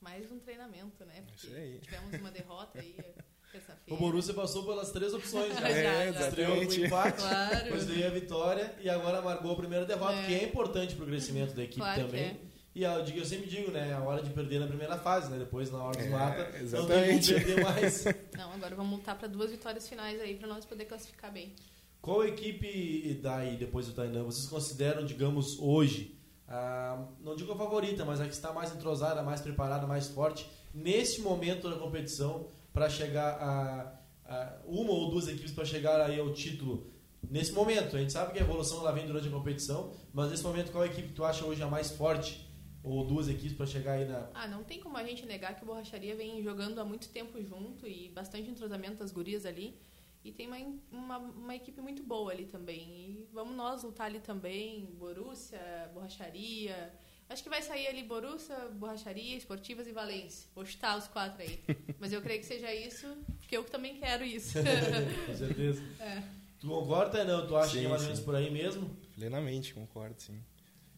mais 0.00 0.30
um 0.30 0.38
treinamento, 0.38 1.04
né? 1.04 1.22
Porque 1.22 1.46
Isso 1.46 1.56
aí. 1.56 1.78
tivemos 1.80 2.14
uma 2.20 2.30
derrota 2.30 2.80
aí 2.80 2.96
O. 3.88 3.96
Borussia 3.96 4.32
passou 4.34 4.64
pelas 4.64 4.90
três 4.90 5.12
opções 5.12 5.52
já. 5.54 5.60
É, 5.68 6.12
já. 6.12 6.20
Estreou 6.28 6.56
com 6.56 6.62
exatamente. 6.62 6.86
empate, 6.86 7.16
Claro. 7.22 7.64
depois 7.64 7.84
veio 7.86 8.06
a 8.06 8.10
vitória 8.10 8.74
e 8.80 8.88
agora 8.88 9.20
marcou 9.20 9.52
a 9.52 9.56
primeira 9.56 9.84
derrota, 9.84 10.14
É. 10.14 10.26
que 10.26 10.34
é 10.34 10.44
importante 10.44 10.94
para 10.94 11.04
o 11.04 11.08
crescimento 11.08 11.54
da 11.54 11.62
equipe 11.62 11.80
Claro 11.80 12.00
que 12.02 12.06
também. 12.06 12.24
é. 12.24 12.36
E 12.72 12.84
eu, 12.84 13.02
digo- 13.02 13.18
eu 13.18 13.24
sempre 13.24 13.48
digo, 13.50 13.72
né? 13.72 13.92
A 13.92 14.00
hora 14.00 14.22
de 14.22 14.30
perder 14.30 14.60
na 14.60 14.66
primeira 14.68 14.96
fase, 14.96 15.28
né? 15.28 15.38
Depois, 15.38 15.72
na 15.72 15.82
hora 15.82 15.96
dos 15.96 16.06
É, 16.06 16.10
mata, 16.10 16.36
não 16.38 16.44
tem 16.44 16.52
como 16.52 16.64
exatamente. 16.64 17.34
perder 17.34 17.64
mais. 17.64 18.04
Não, 18.38 18.52
agora 18.52 18.76
vamos 18.76 18.98
lutar 18.98 19.18
para 19.18 19.26
duas 19.26 19.50
vitórias 19.50 19.88
finais 19.88 20.20
aí 20.20 20.36
para 20.36 20.46
nós 20.46 20.64
poder 20.64 20.84
classificar 20.84 21.32
bem. 21.32 21.52
Qual 22.00 22.24
equipe 22.24 23.18
daí, 23.20 23.56
depois 23.56 23.86
do 23.86 23.92
Tainan, 23.92 24.22
vocês 24.22 24.46
consideram, 24.46 25.04
digamos, 25.04 25.58
hoje, 25.58 26.16
a, 26.48 27.04
não 27.20 27.34
digo 27.34 27.52
a 27.52 27.56
favorita, 27.56 28.04
mas 28.04 28.20
a 28.20 28.24
que 28.24 28.32
está 28.32 28.52
mais 28.52 28.72
entrosada, 28.72 29.20
mais 29.22 29.40
preparada, 29.40 29.84
mais 29.86 30.06
forte, 30.08 30.48
nesse 30.72 31.20
momento 31.20 31.68
da 31.68 31.76
competição, 31.76 32.46
para 32.72 32.88
chegar 32.88 33.32
a, 33.40 34.00
a 34.24 34.58
uma 34.66 34.90
ou 34.90 35.10
duas 35.10 35.28
equipes 35.28 35.52
para 35.52 35.64
chegar 35.64 36.00
aí 36.00 36.18
ao 36.18 36.32
título? 36.32 36.90
Nesse 37.28 37.52
momento, 37.52 37.96
a 37.96 38.00
gente 38.00 38.12
sabe 38.12 38.32
que 38.32 38.38
a 38.38 38.42
evolução 38.42 38.80
ela 38.80 38.92
vem 38.92 39.06
durante 39.06 39.28
a 39.28 39.30
competição, 39.30 39.92
mas 40.12 40.30
nesse 40.30 40.42
momento, 40.42 40.72
qual 40.72 40.84
equipe 40.84 41.12
tu 41.12 41.24
acha 41.24 41.44
hoje 41.44 41.62
a 41.62 41.66
mais 41.66 41.90
forte? 41.90 42.48
Ou 42.82 43.04
duas 43.04 43.28
equipes 43.28 43.54
para 43.54 43.66
chegar 43.66 43.92
aí 43.92 44.06
na. 44.06 44.30
Ah, 44.32 44.48
não 44.48 44.64
tem 44.64 44.80
como 44.80 44.96
a 44.96 45.04
gente 45.04 45.26
negar 45.26 45.54
que 45.54 45.62
o 45.62 45.66
Borracharia 45.66 46.16
vem 46.16 46.42
jogando 46.42 46.78
há 46.78 46.84
muito 46.84 47.10
tempo 47.10 47.42
junto 47.42 47.86
e 47.86 48.08
bastante 48.08 48.48
entrosamento 48.50 48.96
das 48.96 49.12
gurias 49.12 49.44
ali. 49.44 49.78
E 50.24 50.32
tem 50.32 50.46
uma, 50.46 50.56
uma, 50.90 51.18
uma 51.18 51.54
equipe 51.54 51.78
muito 51.82 52.02
boa 52.02 52.32
ali 52.32 52.46
também. 52.46 52.88
E 52.88 53.28
vamos 53.32 53.54
nós 53.54 53.82
lutar 53.82 54.06
ali 54.06 54.18
também. 54.20 54.86
Borussia, 54.98 55.90
Borracharia. 55.92 56.92
Acho 57.30 57.44
que 57.44 57.48
vai 57.48 57.62
sair 57.62 57.86
ali 57.86 58.02
Borussia, 58.02 58.56
Borracharia, 58.72 59.36
Esportivas 59.36 59.86
e 59.86 59.92
Valência. 59.92 60.48
Vou 60.52 60.66
chutar 60.66 60.98
os 60.98 61.06
quatro 61.06 61.40
aí. 61.40 61.60
Mas 62.00 62.12
eu 62.12 62.20
creio 62.20 62.40
que 62.40 62.46
seja 62.46 62.74
isso, 62.74 63.06
porque 63.38 63.56
eu 63.56 63.62
também 63.62 63.94
quero 64.00 64.24
isso. 64.24 64.58
Com 65.26 65.36
certeza. 65.36 65.80
É. 66.00 66.24
Tu 66.58 66.66
concorda, 66.66 67.24
não? 67.24 67.46
Tu 67.46 67.56
acha 67.56 67.70
Sim, 67.70 67.78
que 67.78 67.86
é 67.86 67.88
mais 67.88 68.00
ou 68.02 68.06
menos 68.06 68.18
sim. 68.18 68.24
por 68.24 68.34
aí 68.34 68.50
mesmo? 68.50 68.90
Plenamente, 69.14 69.72
concordo, 69.72 70.20
sim. 70.20 70.42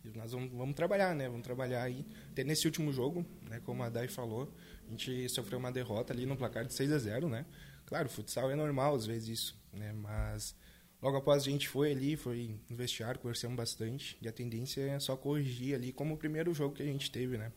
E 0.02 0.08
nós 0.16 0.32
vamos, 0.32 0.50
vamos 0.50 0.74
trabalhar, 0.74 1.14
né? 1.14 1.28
Vamos 1.28 1.44
trabalhar 1.44 1.82
aí. 1.82 2.02
Até 2.30 2.42
nesse 2.42 2.66
último 2.66 2.90
jogo, 2.94 3.26
né? 3.48 3.60
Como 3.66 3.82
a 3.82 3.90
Dai 3.90 4.08
falou, 4.08 4.50
a 4.88 4.90
gente 4.90 5.28
sofreu 5.28 5.58
uma 5.58 5.70
derrota 5.70 6.14
ali 6.14 6.24
no 6.24 6.34
placar 6.34 6.64
de 6.64 6.72
6 6.72 6.92
a 6.92 6.98
0 6.98 7.28
né? 7.28 7.44
Claro, 7.84 8.08
futsal 8.08 8.50
é 8.50 8.54
normal 8.54 8.94
às 8.94 9.04
vezes 9.04 9.28
isso, 9.28 9.56
né? 9.70 9.92
Mas 9.92 10.56
logo 11.02 11.16
após 11.16 11.42
a 11.42 11.50
gente 11.50 11.68
foi 11.68 11.92
ali, 11.92 12.16
foi 12.16 12.54
no 12.68 12.76
vestiário, 12.76 13.20
conversamos 13.20 13.56
bastante. 13.56 14.16
E 14.22 14.28
a 14.28 14.32
tendência 14.32 14.80
é 14.80 15.00
só 15.00 15.16
corrigir 15.16 15.74
ali, 15.74 15.92
como 15.92 16.14
o 16.14 16.16
primeiro 16.16 16.54
jogo 16.54 16.74
que 16.74 16.82
a 16.82 16.86
gente 16.86 17.10
teve, 17.10 17.36
né? 17.36 17.52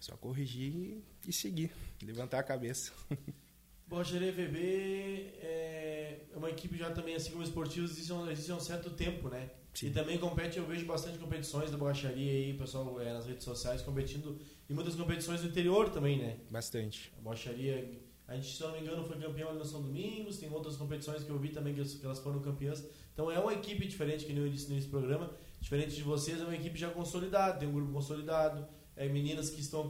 Só 0.00 0.16
corrigir 0.16 1.02
e 1.26 1.32
seguir, 1.32 1.70
levantar 2.02 2.38
a 2.38 2.42
cabeça. 2.42 2.92
Borracharia 3.88 4.32
VB 4.32 5.34
é 5.42 6.18
uma 6.34 6.50
equipe 6.50 6.76
já 6.76 6.90
também, 6.90 7.14
assim 7.14 7.30
como 7.30 7.42
os 7.42 7.48
esportivos, 7.48 7.92
existe 7.92 8.12
um, 8.12 8.28
existe 8.30 8.52
um 8.52 8.60
certo 8.60 8.90
tempo, 8.90 9.28
né? 9.28 9.48
Sim. 9.72 9.88
E 9.88 9.90
também 9.90 10.18
compete, 10.18 10.58
eu 10.58 10.66
vejo 10.66 10.84
bastante 10.86 11.18
competições 11.18 11.70
da 11.70 11.76
borracharia 11.76 12.32
aí, 12.32 12.54
pessoal 12.54 13.00
é, 13.00 13.12
nas 13.12 13.26
redes 13.26 13.44
sociais 13.44 13.82
competindo, 13.82 14.38
e 14.68 14.74
muitas 14.74 14.94
competições 14.94 15.42
do 15.42 15.48
interior 15.48 15.90
também, 15.90 16.18
né? 16.18 16.38
Bastante. 16.50 17.12
A 17.18 17.20
borracharia, 17.20 17.88
a 18.28 18.34
gente, 18.34 18.56
se 18.56 18.62
não 18.62 18.72
me 18.72 18.80
engano, 18.80 19.04
foi 19.04 19.18
campeão 19.18 19.48
ali 19.50 19.58
no 19.58 19.64
São 19.64 19.82
Domingos, 19.82 20.38
tem 20.38 20.50
outras 20.52 20.76
competições 20.76 21.22
que 21.22 21.30
eu 21.30 21.38
vi 21.38 21.50
também 21.50 21.72
que, 21.74 21.80
elas- 21.80 21.94
que 21.94 22.04
elas 22.04 22.18
foram 22.18 22.40
campeãs. 22.40 22.84
Então 23.12 23.30
é 23.30 23.38
uma 23.38 23.52
equipe 23.54 23.86
diferente, 23.86 24.24
que 24.24 24.32
nem 24.32 24.42
eu 24.44 24.50
disse 24.50 24.70
nesse 24.72 24.88
programa, 24.88 25.30
diferente 25.60 25.94
de 25.94 26.02
vocês, 26.02 26.40
é 26.40 26.44
uma 26.44 26.54
equipe 26.54 26.78
já 26.78 26.90
consolidada, 26.90 27.58
tem 27.58 27.68
um 27.68 27.72
grupo 27.72 27.92
consolidado, 27.92 28.66
é, 28.96 29.08
meninas 29.08 29.50
que 29.50 29.60
estão 29.60 29.88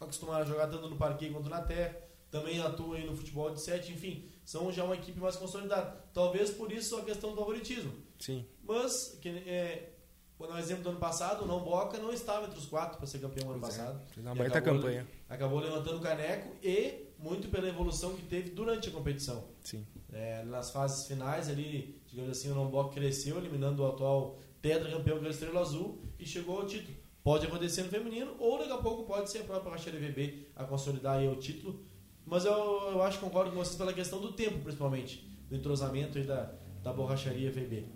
acostumaram 0.00 0.42
a 0.42 0.46
jogar 0.46 0.66
tanto 0.68 0.88
no 0.88 0.96
parque 0.96 1.28
quanto 1.30 1.48
na 1.48 1.60
terra. 1.62 1.96
Também 2.30 2.58
atuam 2.60 2.92
aí 2.92 3.04
no 3.04 3.14
futebol 3.16 3.50
de 3.50 3.60
sete, 3.60 3.92
enfim, 3.92 4.26
são 4.44 4.72
já 4.72 4.84
uma 4.84 4.94
equipe 4.94 5.18
mais 5.20 5.36
consolidada. 5.36 6.02
Talvez 6.14 6.50
por 6.50 6.72
isso 6.72 6.96
a 6.96 7.02
questão 7.04 7.30
do 7.30 7.36
favoritismo. 7.36 7.92
Sim. 8.18 8.46
Mas, 8.62 9.18
que, 9.20 9.28
é, 9.28 9.90
no 10.38 10.58
exemplo 10.58 10.82
do 10.84 10.90
ano 10.90 10.98
passado, 10.98 11.44
o 11.44 11.46
Não 11.46 11.60
Boca 11.60 11.98
não 11.98 12.10
estava 12.12 12.46
entre 12.46 12.58
os 12.58 12.64
quatro 12.66 12.96
para 12.96 13.06
ser 13.06 13.18
campeão 13.18 13.50
ano 13.50 13.60
Pois 13.60 13.74
é, 13.74 13.78
passado. 13.82 14.00
fez 14.14 14.24
uma 14.26 14.34
baita 14.34 14.58
acabou- 14.58 14.80
campanha. 14.80 15.06
Acabou 15.28 15.58
levantando 15.60 15.98
o 15.98 16.00
caneco 16.00 16.56
e 16.62 17.11
muito 17.22 17.48
pela 17.48 17.68
evolução 17.68 18.14
que 18.16 18.22
teve 18.22 18.50
durante 18.50 18.88
a 18.88 18.92
competição. 18.92 19.44
Sim. 19.62 19.86
É, 20.12 20.42
nas 20.42 20.70
fases 20.70 21.06
finais 21.06 21.48
ali, 21.48 22.00
digamos 22.06 22.30
assim, 22.30 22.50
o 22.50 22.54
Lomboc 22.54 22.92
cresceu, 22.92 23.38
eliminando 23.38 23.82
o 23.82 23.86
atual 23.86 24.38
tetracampeão 24.60 25.18
que 25.18 25.24
é 25.24 25.28
o 25.28 25.30
Estrela 25.30 25.60
Azul 25.60 26.02
e 26.18 26.26
chegou 26.26 26.60
ao 26.60 26.66
título. 26.66 26.96
Pode 27.22 27.46
acontecer 27.46 27.82
no 27.82 27.88
feminino 27.88 28.34
ou 28.38 28.58
daqui 28.58 28.72
a 28.72 28.78
pouco 28.78 29.04
pode 29.04 29.30
ser 29.30 29.38
a 29.38 29.44
própria 29.44 29.72
Racharia 29.72 30.00
VB 30.00 30.48
a 30.56 30.64
consolidar 30.64 31.18
aí 31.18 31.28
o 31.28 31.36
título. 31.36 31.84
Mas 32.26 32.44
eu, 32.44 32.52
eu 32.52 33.02
acho 33.02 33.18
que 33.18 33.24
concordo 33.24 33.50
com 33.50 33.56
vocês 33.56 33.76
pela 33.76 33.92
questão 33.92 34.20
do 34.20 34.32
tempo, 34.32 34.58
principalmente, 34.58 35.28
do 35.48 35.56
entrosamento 35.56 36.18
aí 36.18 36.24
da, 36.24 36.52
da 36.82 36.92
borracharia 36.92 37.50
VB. 37.50 37.86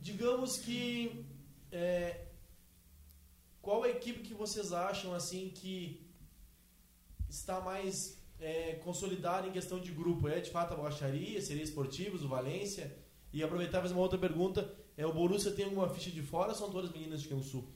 Digamos 0.00 0.56
que 0.58 1.26
é, 1.70 2.26
qual 3.60 3.82
a 3.82 3.88
equipe 3.88 4.20
que 4.20 4.34
vocês 4.34 4.72
acham 4.72 5.14
assim 5.14 5.50
que 5.54 6.09
está 7.30 7.60
mais 7.60 8.18
é, 8.38 8.74
consolidada 8.84 9.46
em 9.46 9.52
questão 9.52 9.80
de 9.80 9.92
grupo? 9.92 10.28
É 10.28 10.40
de 10.40 10.50
fato 10.50 10.72
a 10.74 10.76
borracharia, 10.76 11.40
seria 11.40 11.62
esportivos, 11.62 12.22
o 12.22 12.28
Valência? 12.28 12.96
E 13.32 13.42
aproveitar 13.42 13.78
e 13.78 13.82
fazer 13.82 13.94
uma 13.94 14.02
outra 14.02 14.18
pergunta: 14.18 14.74
é, 14.96 15.06
o 15.06 15.12
Borussia 15.12 15.52
tem 15.52 15.64
alguma 15.66 15.88
ficha 15.88 16.10
de 16.10 16.22
fora 16.22 16.50
ou 16.50 16.54
são 16.54 16.70
todas 16.70 16.90
meninas 16.92 17.22
de 17.22 17.28
Cansul? 17.28 17.68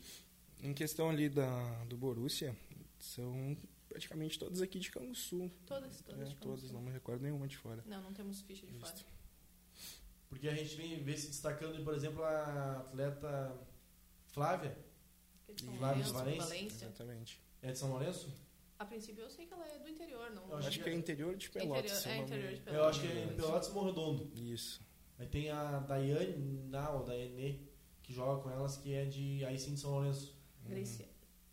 Em 0.62 0.74
questão 0.74 1.08
ali 1.10 1.28
da, 1.28 1.84
do 1.84 1.96
Borussia, 1.96 2.56
são 2.98 3.56
praticamente 3.88 4.38
todas 4.38 4.60
aqui 4.60 4.78
de 4.80 4.90
Canguçu. 4.90 5.50
Todas, 5.66 6.00
todas 6.00 6.20
É, 6.22 6.24
de 6.24 6.36
todas, 6.36 6.60
Canguçu. 6.60 6.72
não 6.74 6.82
me 6.82 6.90
recordo 6.90 7.22
nenhuma 7.22 7.46
de 7.46 7.56
fora. 7.56 7.84
Não, 7.86 8.02
não 8.02 8.12
temos 8.12 8.40
ficha 8.40 8.66
de 8.66 8.72
Isso. 8.76 8.80
fora. 8.92 9.04
Porque 10.28 10.48
a 10.48 10.54
gente 10.54 10.74
vem 10.74 11.00
vê 11.02 11.16
se 11.16 11.28
destacando, 11.28 11.84
por 11.84 11.94
exemplo, 11.94 12.24
a 12.24 12.78
atleta 12.80 13.54
Flávia, 14.32 14.76
Que 15.46 15.52
é 15.52 15.54
de 15.54 15.64
Lourenço, 15.78 16.12
Valência? 16.12 16.42
Valência. 16.42 16.84
Exatamente. 16.86 17.40
é 17.62 17.70
de 17.70 17.78
São 17.78 17.90
Lourenço? 17.90 18.28
A 18.78 18.84
princípio 18.84 19.22
eu 19.22 19.30
sei 19.30 19.46
que 19.46 19.54
ela 19.54 19.66
é 19.68 19.78
do 19.78 19.88
interior, 19.88 20.30
não. 20.32 20.48
Eu 20.48 20.56
acho 20.56 20.68
Acho 20.68 20.78
que 20.78 20.84
que 20.84 20.90
é 20.90 20.92
é- 20.92 20.96
interior 20.96 21.36
de 21.36 21.46
Interior- 21.46 21.72
Pelotas. 21.74 22.04
eu 22.06 22.10
é, 22.12 22.18
interior 22.18 22.52
de 22.54 22.60
Pelotas. 22.60 22.74
Eu 22.84 22.88
acho 22.88 23.00
que 23.00 23.06
é 23.06 23.24
em 23.24 23.36
Pelotas 23.36 23.68
Morro 23.72 23.86
Redondo. 23.86 24.30
Isso. 24.34 24.80
Aí 25.18 25.26
tem 25.28 25.50
a 25.50 25.78
Daiane, 25.80 26.36
não, 26.68 26.98
ou 26.98 27.04
Daiane, 27.04 27.68
que 28.02 28.12
joga 28.12 28.42
com 28.42 28.50
elas, 28.50 28.76
que 28.76 28.92
é 28.92 29.04
de 29.04 29.44
aí 29.44 29.58
sim 29.58 29.74
de 29.74 29.80
São 29.80 29.92
Lourenço. 29.92 30.36
Gracia. 30.66 31.08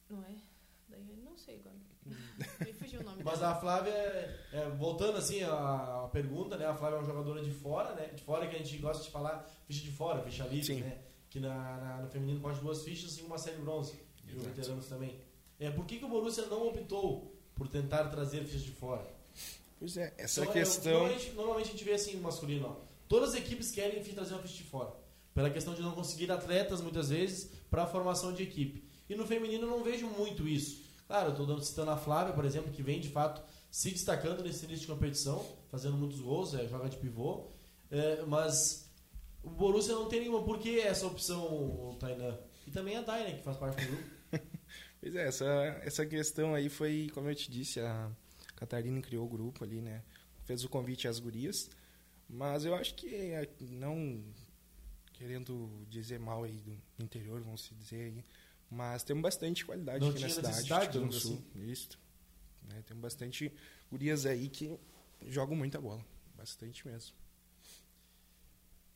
Não 0.10 0.23
é? 0.23 0.34
Eu 0.91 0.99
não 1.23 1.38
sei 1.38 1.60
agora. 1.60 1.75
Me 2.65 2.73
fugiu 2.73 3.01
o 3.01 3.03
nome 3.03 3.23
Mas 3.23 3.39
dela. 3.39 3.51
a 3.51 3.55
Flávia, 3.55 3.91
é, 4.51 4.69
voltando 4.77 5.17
assim 5.17 5.43
a, 5.43 6.05
a 6.05 6.07
pergunta, 6.12 6.57
né? 6.57 6.65
A 6.65 6.73
Flávia 6.73 6.95
é 6.95 6.99
uma 6.99 7.05
jogadora 7.05 7.43
de 7.43 7.51
fora, 7.51 7.93
né? 7.93 8.07
De 8.07 8.23
fora 8.23 8.47
que 8.47 8.55
a 8.55 8.57
gente 8.57 8.75
gosta 8.79 9.03
de 9.03 9.12
falar 9.12 9.47
ficha 9.67 9.84
de 9.84 9.91
fora, 9.91 10.23
ficha 10.23 10.43
livre, 10.47 10.65
Sim. 10.65 10.81
né? 10.81 10.99
Que 11.29 11.39
na, 11.39 11.77
na- 11.77 11.97
no 12.01 12.07
feminino 12.10 12.41
pode 12.41 12.60
duas 12.60 12.84
fichas 12.84 13.17
e 13.19 13.21
uma 13.21 13.38
série 13.38 13.57
bronze. 13.57 13.93
E 14.25 14.31
os 14.31 14.38
Exato. 14.41 14.55
veteranos 14.55 14.88
também. 14.88 15.21
É, 15.62 15.69
por 15.69 15.86
que, 15.86 16.00
que 16.00 16.06
o 16.06 16.10
Borussia 16.10 16.47
não 16.47 16.67
optou 16.69 17.32
por 17.54 17.67
tentar 17.67 18.06
trazer 18.06 18.43
fichas 18.43 18.63
de 18.63 18.71
fora? 18.71 19.06
Pois 19.78 19.95
é, 19.95 20.12
essa 20.17 20.41
Então, 20.41 20.52
é, 20.52 20.58
questão. 20.58 20.91
Normalmente, 20.91 21.32
normalmente 21.34 21.67
a 21.67 21.71
gente 21.71 21.84
vê 21.84 21.93
assim 21.93 22.15
no 22.15 22.24
masculino, 22.24 22.67
ó. 22.67 22.76
Todas 23.08 23.30
as 23.30 23.36
equipes 23.36 23.69
querem 23.71 24.00
enfim, 24.00 24.13
trazer 24.13 24.34
uma 24.34 24.41
ficha 24.41 24.56
de 24.56 24.63
fora. 24.63 24.91
Pela 25.36 25.52
questão 25.52 25.76
de 25.76 25.84
não 25.84 25.91
conseguir 25.91 26.32
atletas, 26.32 26.82
muitas 26.82 27.10
vezes, 27.10 27.52
para 27.69 27.84
a 27.84 27.86
formação 27.86 28.34
de 28.34 28.41
equipe. 28.41 28.84
E 29.08 29.13
no 29.13 29.28
feminino 29.28 29.67
eu 29.67 29.69
não 29.69 29.84
vejo 29.84 30.08
muito 30.08 30.47
isso. 30.47 30.82
Claro, 31.06 31.30
eu 31.30 31.41
estou 31.41 31.62
citando 31.62 31.91
a 31.91 31.97
Flávia, 31.97 32.34
por 32.34 32.43
exemplo, 32.43 32.71
que 32.71 32.82
vem 32.82 33.00
de 33.00 33.10
fato 33.10 33.43
se 33.69 33.91
destacando 33.91 34.43
nesse 34.43 34.65
início 34.65 34.88
de 34.88 34.91
competição, 34.91 35.45
fazendo 35.69 35.95
muitos 35.95 36.19
gols, 36.21 36.56
é, 36.56 36.67
joga 36.67 36.89
de 36.89 36.97
pivô. 36.97 37.52
É, 37.91 38.24
mas 38.26 38.89
o 39.43 39.50
Borussia 39.52 39.93
não 39.93 40.08
tem 40.08 40.21
nenhuma. 40.21 40.41
Por 40.41 40.58
que 40.58 40.80
essa 40.80 41.06
opção, 41.06 41.95
Tainan? 42.00 42.36
E 42.65 42.71
também 42.71 42.97
a 42.97 43.02
Dai, 43.02 43.26
né, 43.26 43.34
que 43.38 43.43
faz 43.43 43.58
parte 43.58 43.80
do 43.80 43.88
grupo. 43.91 44.20
Pois 45.01 45.15
é, 45.15 45.27
essa, 45.27 45.45
essa 45.81 46.05
questão 46.05 46.53
aí 46.53 46.69
foi, 46.69 47.09
como 47.11 47.27
eu 47.27 47.35
te 47.35 47.49
disse, 47.49 47.79
a 47.79 48.11
Catarina 48.55 49.01
criou 49.01 49.25
o 49.25 49.29
grupo 49.29 49.63
ali, 49.63 49.81
né? 49.81 50.03
Fez 50.45 50.63
o 50.63 50.69
convite 50.69 51.07
às 51.07 51.17
gurias. 51.17 51.69
Mas 52.29 52.63
eu 52.63 52.75
acho 52.75 52.93
que, 52.93 53.13
é, 53.13 53.49
não 53.59 54.23
querendo 55.13 55.85
dizer 55.89 56.19
mal 56.19 56.43
aí 56.43 56.61
do 56.61 57.03
interior, 57.03 57.41
vamos 57.41 57.61
se 57.61 57.75
dizer 57.75 58.03
aí, 58.03 58.25
mas 58.69 59.03
temos 59.03 59.21
bastante 59.21 59.65
qualidade 59.65 59.99
Não 59.99 60.09
aqui 60.11 60.21
na 60.21 60.29
cidade. 60.29 60.57
de 60.57 60.63
digamos 60.63 61.23
Canguçu. 61.23 61.43
Isso. 61.55 61.99
Né? 62.63 62.83
Temos 62.87 63.01
bastante 63.01 63.51
gurias 63.89 64.25
aí 64.25 64.49
que 64.49 64.79
jogam 65.27 65.55
muita 65.55 65.81
bola. 65.81 66.05
Bastante 66.35 66.87
mesmo. 66.87 67.15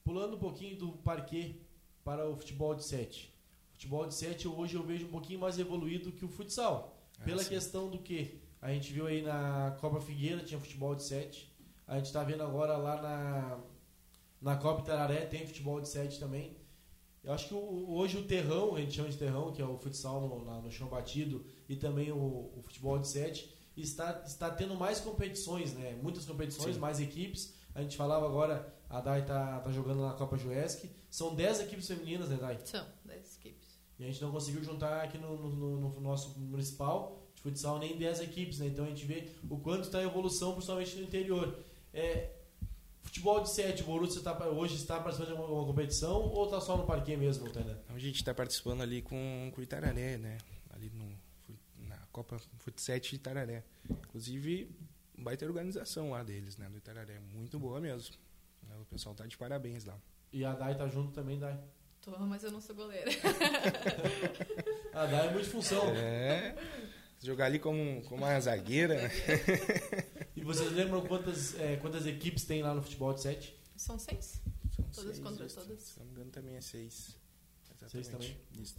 Pulando 0.03 0.37
um 0.37 0.39
pouquinho 0.39 0.77
do 0.77 0.91
parquet 0.93 1.59
para 2.03 2.27
o 2.29 2.37
futebol 2.37 2.73
de 2.73 2.85
7. 2.85 3.34
Futebol 3.75 4.05
de 4.07 4.15
7 4.15 4.47
hoje 4.47 4.75
eu 4.75 4.83
vejo 4.83 5.05
um 5.05 5.09
pouquinho 5.09 5.39
mais 5.39 5.59
evoluído 5.59 6.11
que 6.11 6.23
o 6.23 6.29
futsal. 6.29 6.97
Ah, 7.19 7.25
Pela 7.25 7.43
sim. 7.43 7.49
questão 7.49 7.89
do 7.89 7.99
que? 7.99 8.39
A 8.61 8.71
gente 8.71 8.91
viu 8.93 9.05
aí 9.05 9.21
na 9.21 9.75
Copa 9.81 9.99
Figueira 9.99 10.41
tinha 10.43 10.59
futebol 10.59 10.95
de 10.95 11.03
7. 11.03 11.53
A 11.85 11.97
gente 11.97 12.05
está 12.07 12.23
vendo 12.23 12.41
agora 12.41 12.77
lá 12.77 13.01
na, 13.01 13.59
na 14.41 14.55
Copa 14.57 14.81
Tararé 14.81 15.25
tem 15.25 15.45
futebol 15.45 15.81
de 15.81 15.89
7 15.89 16.19
também. 16.19 16.55
Eu 17.23 17.33
acho 17.33 17.47
que 17.49 17.53
o- 17.53 17.91
hoje 17.95 18.17
o 18.17 18.23
terrão, 18.23 18.75
a 18.75 18.79
gente 18.79 18.93
chama 18.95 19.09
de 19.09 19.17
terrão, 19.17 19.51
que 19.51 19.61
é 19.61 19.65
o 19.65 19.77
futsal 19.77 20.21
no, 20.21 20.45
na- 20.45 20.61
no 20.61 20.71
chão 20.71 20.87
batido, 20.87 21.45
e 21.67 21.75
também 21.75 22.11
o, 22.11 22.17
o 22.55 22.61
futebol 22.63 22.97
de 22.97 23.07
7, 23.07 23.53
está, 23.75 24.23
está 24.25 24.49
tendo 24.49 24.75
mais 24.75 24.99
competições, 25.01 25.73
né? 25.73 25.97
Muitas 26.01 26.23
competições, 26.25 26.75
Sim. 26.75 26.79
mais 26.81 26.99
equipes. 27.01 27.53
A 27.73 27.81
gente 27.81 27.97
falava 27.97 28.25
agora, 28.25 28.73
a 28.89 29.01
Dai 29.01 29.25
tá, 29.25 29.59
tá 29.59 29.71
jogando 29.71 30.01
na 30.01 30.13
Copa 30.13 30.37
Juesc. 30.37 30.89
São 31.09 31.35
10 31.35 31.59
equipes 31.61 31.87
femininas, 31.87 32.29
né, 32.29 32.37
Dai? 32.39 32.57
São 32.63 32.85
10 33.03 33.17
equipes. 33.17 33.24
E 33.99 34.03
a 34.03 34.07
gente 34.07 34.21
não 34.21 34.31
conseguiu 34.31 34.63
juntar 34.63 35.01
aqui 35.03 35.17
no, 35.17 35.35
no- 35.37 35.49
no- 35.79 35.89
no 35.89 36.01
nosso 36.01 36.37
municipal 36.39 37.21
de 37.35 37.41
futsal 37.41 37.79
nem 37.79 37.97
10 37.97 38.19
equipes, 38.21 38.59
né? 38.59 38.67
Então 38.67 38.85
a 38.85 38.89
gente 38.89 39.05
vê 39.05 39.29
o 39.49 39.57
quanto 39.57 39.83
está 39.85 39.99
a 39.99 40.03
evolução, 40.03 40.53
principalmente 40.53 40.95
no 40.97 41.03
interior. 41.03 41.57
É, 41.93 42.31
futebol 43.03 43.41
de 43.41 43.49
7, 43.51 43.83
o 43.83 43.85
Borussia 43.85 44.21
tá, 44.21 44.37
hoje 44.49 44.75
está 44.75 44.99
participando 44.99 45.29
de 45.35 45.41
uma, 45.41 45.45
uma 45.47 45.65
competição 45.65 46.21
ou 46.23 46.45
está 46.45 46.59
só 46.59 46.75
no 46.75 46.85
parquê 46.85 47.15
mesmo, 47.15 47.49
Tainan? 47.49 47.77
Então 47.83 47.95
a 47.95 47.99
gente 47.99 48.15
está 48.15 48.33
participando 48.33 48.81
ali 48.81 49.01
com, 49.01 49.49
com 49.53 49.61
o 49.61 49.63
Itararé, 49.63 50.17
né? 50.17 50.37
Ali 50.71 50.89
no, 50.89 51.07
na 51.87 51.97
Copa 52.11 52.37
Fut 52.57 52.81
7 52.81 53.11
de 53.11 53.15
Itararé. 53.15 53.63
Inclusive, 53.89 54.69
vai 55.17 55.37
ter 55.37 55.45
organização 55.45 56.09
lá 56.11 56.21
deles, 56.23 56.57
né? 56.57 56.67
Do 56.69 56.77
Itararé. 56.77 57.19
Muito 57.33 57.57
boa 57.59 57.79
mesmo. 57.79 58.13
O 58.81 58.85
pessoal 58.85 59.15
tá 59.15 59.25
de 59.25 59.37
parabéns 59.37 59.85
lá. 59.85 59.97
E 60.33 60.43
a 60.43 60.53
Dai 60.53 60.75
tá 60.75 60.85
junto 60.87 61.13
também, 61.13 61.39
Dai. 61.39 61.57
Tô, 62.05 62.11
mas 62.19 62.43
eu 62.43 62.51
não 62.51 62.61
sou 62.61 62.75
goleira. 62.75 63.09
A 64.93 65.07
Dai 65.07 65.27
é 65.27 65.31
multifunção. 65.31 65.89
É. 65.89 66.55
Jogar 67.23 67.45
ali 67.45 67.57
como, 67.57 68.03
como 68.03 68.23
uma 68.23 68.39
zagueira. 68.39 69.11
E 70.35 70.43
vocês 70.43 70.71
lembram 70.71 71.01
quantas, 71.07 71.59
é, 71.59 71.77
quantas 71.77 72.05
equipes 72.05 72.45
tem 72.45 72.61
lá 72.61 72.75
no 72.75 72.83
futebol 72.83 73.11
de 73.11 73.21
7? 73.21 73.59
São 73.75 73.97
seis? 73.97 74.39
São 74.75 74.85
Todas 74.93 75.19
contra 75.19 75.45
isso. 75.45 75.59
todas? 75.59 75.81
Se 75.81 75.99
não 75.99 76.05
me 76.05 76.11
engano, 76.11 76.29
também 76.29 76.55
é 76.55 76.61
seis. 76.61 77.17
Seis 77.87 78.07
Exatamente. 78.07 78.37
Isso. 78.59 78.75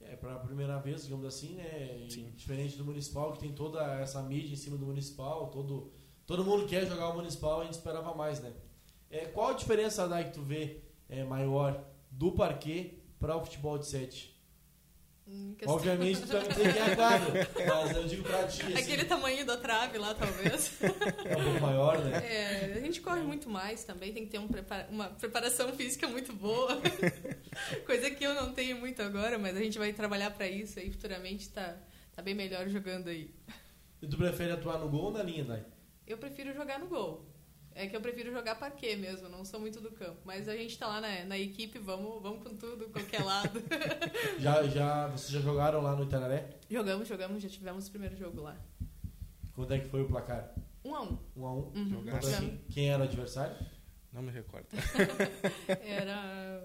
É, 0.00 0.16
para 0.16 0.34
a 0.34 0.38
primeira 0.40 0.78
vez, 0.80 1.04
digamos 1.04 1.26
assim, 1.26 1.54
né? 1.54 2.06
Sim. 2.10 2.32
Diferente 2.34 2.76
do 2.76 2.84
municipal, 2.84 3.32
que 3.32 3.38
tem 3.38 3.52
toda 3.52 4.00
essa 4.00 4.20
mídia 4.22 4.52
em 4.52 4.56
cima 4.56 4.76
do 4.76 4.86
municipal, 4.86 5.48
todo, 5.50 5.92
todo 6.26 6.44
mundo 6.44 6.66
quer 6.66 6.86
jogar 6.86 7.10
o 7.10 7.14
municipal, 7.14 7.60
a 7.60 7.64
gente 7.64 7.74
esperava 7.74 8.14
mais, 8.14 8.40
né? 8.40 8.52
É, 9.08 9.26
qual 9.26 9.50
a 9.50 9.52
diferença, 9.52 10.08
Dai, 10.08 10.24
que 10.24 10.34
tu 10.34 10.42
vê 10.42 10.80
é, 11.08 11.22
maior 11.22 11.84
do 12.10 12.32
parquê 12.32 12.94
para 13.18 13.36
o 13.36 13.44
futebol 13.44 13.78
de 13.78 13.86
7? 13.86 14.30
Em 15.32 15.54
questão- 15.54 15.76
Obviamente, 15.76 16.22
tu 16.22 16.26
vai 16.26 16.42
me 16.42 16.48
dizer 16.48 16.72
que 16.72 16.78
é 16.78 16.82
a 16.92 16.96
quadra, 16.96 17.48
mas 17.68 17.96
eu 17.96 18.04
digo 18.08 18.22
pra 18.24 18.48
ti, 18.48 18.62
assim, 18.62 18.74
Aquele 18.74 19.04
tamanho 19.04 19.46
da 19.46 19.56
trave 19.56 19.96
lá, 19.96 20.12
talvez. 20.12 20.72
é 20.82 21.36
um 21.36 21.44
pouco 21.44 21.60
maior, 21.60 21.98
né? 22.04 22.16
É, 22.26 22.72
a 22.76 22.80
gente 22.80 23.00
corre 23.00 23.20
muito 23.20 23.48
mais 23.48 23.84
também, 23.84 24.12
tem 24.12 24.24
que 24.24 24.30
ter 24.32 24.38
um 24.40 24.48
prepara- 24.48 24.88
uma 24.90 25.08
preparação 25.10 25.72
física 25.72 26.08
muito 26.08 26.32
boa. 26.32 26.80
Coisa 27.86 28.10
que 28.10 28.24
eu 28.24 28.34
não 28.34 28.52
tenho 28.52 28.76
muito 28.78 29.00
agora, 29.02 29.38
mas 29.38 29.56
a 29.56 29.60
gente 29.60 29.78
vai 29.78 29.92
trabalhar 29.92 30.30
pra 30.32 30.48
isso 30.48 30.80
aí 30.80 30.90
futuramente, 30.90 31.48
tá, 31.50 31.76
tá 32.12 32.22
bem 32.22 32.34
melhor 32.34 32.68
jogando 32.68 33.08
aí. 33.08 33.32
E 34.02 34.08
tu 34.08 34.16
prefere 34.16 34.50
atuar 34.50 34.78
no 34.78 34.88
gol 34.88 35.04
ou 35.04 35.12
na 35.12 35.22
linha, 35.22 35.44
Dai? 35.44 35.64
Eu 36.08 36.18
prefiro 36.18 36.52
jogar 36.52 36.80
no 36.80 36.88
gol. 36.88 37.24
É 37.74 37.86
que 37.86 37.96
eu 37.96 38.00
prefiro 38.00 38.32
jogar 38.32 38.56
parquê 38.56 38.96
mesmo, 38.96 39.28
não 39.28 39.44
sou 39.44 39.60
muito 39.60 39.80
do 39.80 39.90
campo. 39.92 40.18
Mas 40.24 40.48
a 40.48 40.56
gente 40.56 40.76
tá 40.78 40.86
lá 40.86 41.00
na, 41.00 41.24
na 41.24 41.38
equipe, 41.38 41.78
vamos, 41.78 42.20
vamos 42.22 42.42
com 42.42 42.54
tudo, 42.56 42.88
qualquer 42.90 43.24
lado. 43.24 43.62
Já, 44.38 44.62
já, 44.64 45.06
vocês 45.08 45.30
já 45.30 45.40
jogaram 45.40 45.80
lá 45.80 45.94
no 45.94 46.04
Itararé? 46.04 46.48
jogamos, 46.68 47.06
jogamos, 47.08 47.42
já 47.42 47.48
tivemos 47.48 47.86
o 47.86 47.90
primeiro 47.90 48.16
jogo 48.16 48.40
lá. 48.42 48.56
Quanto 49.54 49.72
é 49.74 49.78
que 49.78 49.88
foi 49.88 50.02
o 50.02 50.08
placar? 50.08 50.54
Um 50.84 50.94
a 50.94 51.02
um. 51.02 51.18
Um 51.36 51.46
a 51.46 51.52
um? 51.54 51.72
Uhum. 51.74 51.88
Jogaram. 51.90 52.20
Contra 52.20 52.58
quem, 52.70 52.90
era 52.90 53.02
o 53.02 53.06
adversário? 53.06 53.56
Não 54.12 54.22
me 54.22 54.32
recordo. 54.32 54.66
Era. 55.82 56.64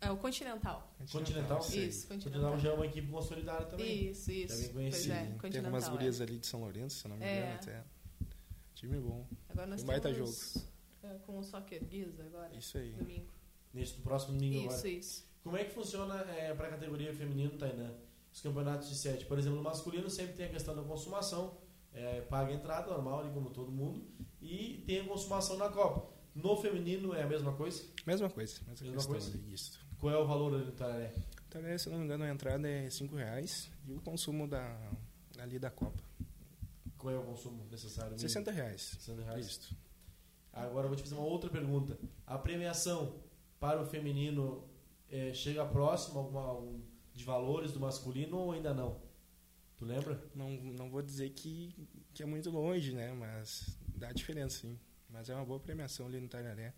É 0.00 0.10
o 0.10 0.16
Continental. 0.16 0.90
Continental? 1.12 1.60
Sim. 1.60 1.86
Isso, 1.86 2.08
Continental 2.08 2.52
Continental. 2.52 2.58
já 2.60 2.70
é 2.70 2.72
uma 2.72 2.86
equipe 2.86 3.08
consolidada 3.08 3.66
também. 3.66 4.10
Isso, 4.10 4.30
isso. 4.32 4.48
Também 4.48 4.70
Pois 4.72 4.72
conheci. 4.72 5.12
é, 5.12 5.14
Tem 5.16 5.32
Continental. 5.32 5.64
algumas 5.66 5.86
é. 5.86 5.90
gurias 5.90 6.20
ali 6.22 6.38
de 6.38 6.46
São 6.46 6.60
Lourenço, 6.60 6.96
se 6.96 7.04
eu 7.06 7.10
não 7.10 7.16
me 7.18 7.24
engano, 7.26 7.46
É. 7.46 7.52
até. 7.54 7.82
Time 8.80 8.98
bom. 8.98 9.26
Agora 9.50 9.66
nós 9.66 9.82
baita 9.82 10.10
temos 10.10 10.56
é, 11.02 11.08
com 11.26 11.38
o 11.38 11.42
Soccer 11.44 11.84
Guiz 11.84 12.18
agora, 12.18 12.50
Isso 12.56 12.78
aí. 12.78 12.92
domingo. 12.92 13.30
Neste 13.74 14.00
próximo 14.00 14.38
domingo 14.38 14.56
Isso, 14.56 14.68
agora. 14.68 14.88
isso. 14.88 15.30
Como 15.44 15.56
é 15.58 15.64
que 15.64 15.74
funciona 15.74 16.14
é, 16.30 16.54
para 16.54 16.68
a 16.68 16.70
categoria 16.70 17.12
feminino, 17.12 17.58
Tainan? 17.58 17.92
Os 18.32 18.40
campeonatos 18.40 18.88
de 18.88 18.94
sete. 18.94 19.26
Por 19.26 19.38
exemplo, 19.38 19.58
no 19.58 19.62
masculino 19.62 20.08
sempre 20.08 20.32
tem 20.32 20.46
a 20.46 20.48
questão 20.48 20.74
da 20.74 20.82
consumação, 20.82 21.58
é, 21.92 22.22
paga 22.22 22.52
a 22.52 22.54
entrada 22.54 22.90
normal, 22.90 23.20
ali 23.20 23.30
como 23.34 23.50
todo 23.50 23.70
mundo, 23.70 24.02
e 24.40 24.82
tem 24.86 25.00
a 25.00 25.04
consumação 25.04 25.58
na 25.58 25.68
Copa. 25.68 26.14
No 26.34 26.56
feminino 26.56 27.12
é 27.12 27.22
a 27.22 27.26
mesma 27.26 27.52
coisa? 27.52 27.84
Mesma 28.06 28.30
coisa. 28.30 28.62
Mesma, 28.66 28.86
Mesma 28.92 29.12
coisa? 29.12 29.38
Isso. 29.46 29.78
Qual 29.98 30.10
é 30.10 30.16
o 30.16 30.26
valor 30.26 30.58
do 30.58 30.72
Tararé? 30.72 31.12
Então, 31.46 31.66
é, 31.66 31.76
se 31.76 31.90
não 31.90 31.98
me 31.98 32.04
engano, 32.06 32.24
a 32.24 32.30
entrada 32.30 32.66
é 32.66 32.88
5 32.88 33.14
reais 33.14 33.70
e 33.86 33.92
o 33.92 34.00
consumo 34.00 34.48
da, 34.48 34.90
ali 35.38 35.58
da 35.58 35.70
Copa. 35.70 36.02
Qual 37.00 37.12
é 37.14 37.18
o 37.18 37.22
consumo 37.22 37.64
necessário? 37.70 38.10
mínimo? 38.12 38.28
60 38.28 38.50
reais. 38.50 38.82
60 39.00 39.22
reais. 39.22 39.46
Isso. 39.46 39.76
Agora 40.52 40.84
eu 40.84 40.88
vou 40.88 40.96
te 40.96 41.02
fazer 41.02 41.14
uma 41.14 41.24
outra 41.24 41.48
pergunta. 41.48 41.98
A 42.26 42.36
premiação 42.38 43.22
para 43.58 43.80
o 43.80 43.86
feminino 43.86 44.68
é, 45.08 45.32
chega 45.32 45.64
próximo 45.64 46.18
alguma, 46.18 46.42
algum 46.42 46.80
de 47.14 47.24
valores 47.24 47.72
do 47.72 47.80
masculino 47.80 48.36
ou 48.36 48.52
ainda 48.52 48.74
não? 48.74 49.00
Tu 49.76 49.84
lembra? 49.86 50.22
Não, 50.34 50.50
não 50.50 50.90
vou 50.90 51.00
dizer 51.00 51.30
que, 51.30 51.74
que 52.12 52.22
é 52.22 52.26
muito 52.26 52.50
longe, 52.50 52.92
né? 52.92 53.12
Mas 53.14 53.78
dá 53.96 54.12
diferença, 54.12 54.58
sim. 54.58 54.78
Mas 55.08 55.30
é 55.30 55.34
uma 55.34 55.44
boa 55.44 55.58
premiação 55.58 56.06
ali 56.06 56.20
no 56.20 56.28
Tararé. 56.28 56.74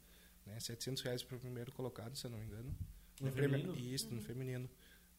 Né? 0.46 0.58
700 0.61 1.02
reais 1.02 1.22
para 1.22 1.37
o 1.37 1.40
primeiro 1.40 1.72
colocado, 1.72 2.16
se 2.16 2.26
eu 2.26 2.30
não 2.30 2.38
me 2.38 2.46
engano. 2.46 2.72
No 3.20 3.30
premia- 3.32 3.58
feminino? 3.58 3.76
Isso, 3.94 4.12
no 4.14 4.20
feminino. 4.20 4.70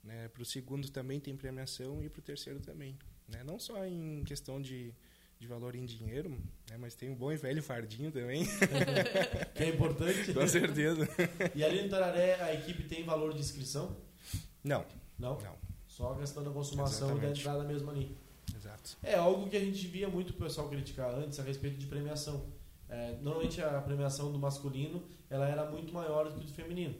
Né? 0.04 0.28
Para 0.30 0.42
o 0.42 0.46
segundo 0.46 0.90
também 0.90 1.20
tem 1.20 1.36
premiação 1.36 2.02
e 2.04 2.10
para 2.10 2.20
o 2.20 2.24
terceiro 2.24 2.60
também. 2.62 2.98
Né? 3.28 3.44
Não 3.44 3.60
só 3.60 3.86
em 3.86 4.24
questão 4.26 4.62
de, 4.62 4.94
de 5.40 5.48
valor 5.48 5.76
em 5.76 5.86
dinheiro, 5.86 6.30
né? 6.70 6.78
mas 6.78 6.96
tem 6.96 7.10
um 7.10 7.16
bom 7.16 7.32
e 7.32 7.38
velho 7.38 7.62
fardinho 7.64 8.12
também, 8.12 8.46
Que 9.56 9.64
é 9.64 9.70
importante. 9.70 10.34
com 10.34 10.48
certeza. 10.48 11.08
E 11.56 11.64
ali 11.64 11.84
no 11.84 11.90
Tararé 11.90 12.42
a 12.42 12.54
equipe 12.54 12.84
tem 12.84 13.04
valor 13.04 13.34
de 13.34 13.40
inscrição? 13.40 13.96
Não, 14.64 14.86
Não? 15.18 15.38
não. 15.40 15.56
Só 15.88 16.14
a 16.14 16.18
questão 16.18 16.44
da 16.44 16.50
consumação 16.50 17.18
e 17.18 17.22
da 17.22 17.30
entrada 17.30 17.64
mesmo 17.64 17.90
ali. 17.92 18.18
Exato. 18.56 18.98
É 19.04 19.16
algo 19.16 19.48
que 19.50 19.56
a 19.56 19.60
gente 19.60 19.86
via 19.88 20.08
muito 20.10 20.32
o 20.32 20.34
pessoal 20.34 20.68
criticar 20.68 21.14
antes 21.14 21.40
a 21.40 21.44
respeito 21.44 21.78
de 21.78 21.86
premiação. 21.86 22.48
É, 22.90 23.16
normalmente 23.22 23.62
a 23.62 23.80
premiação 23.82 24.32
do 24.32 24.40
masculino 24.40 25.04
ela 25.30 25.48
era 25.48 25.70
muito 25.70 25.94
maior 25.94 26.32
do 26.32 26.40
que 26.40 26.46
do 26.46 26.54
feminino. 26.54 26.96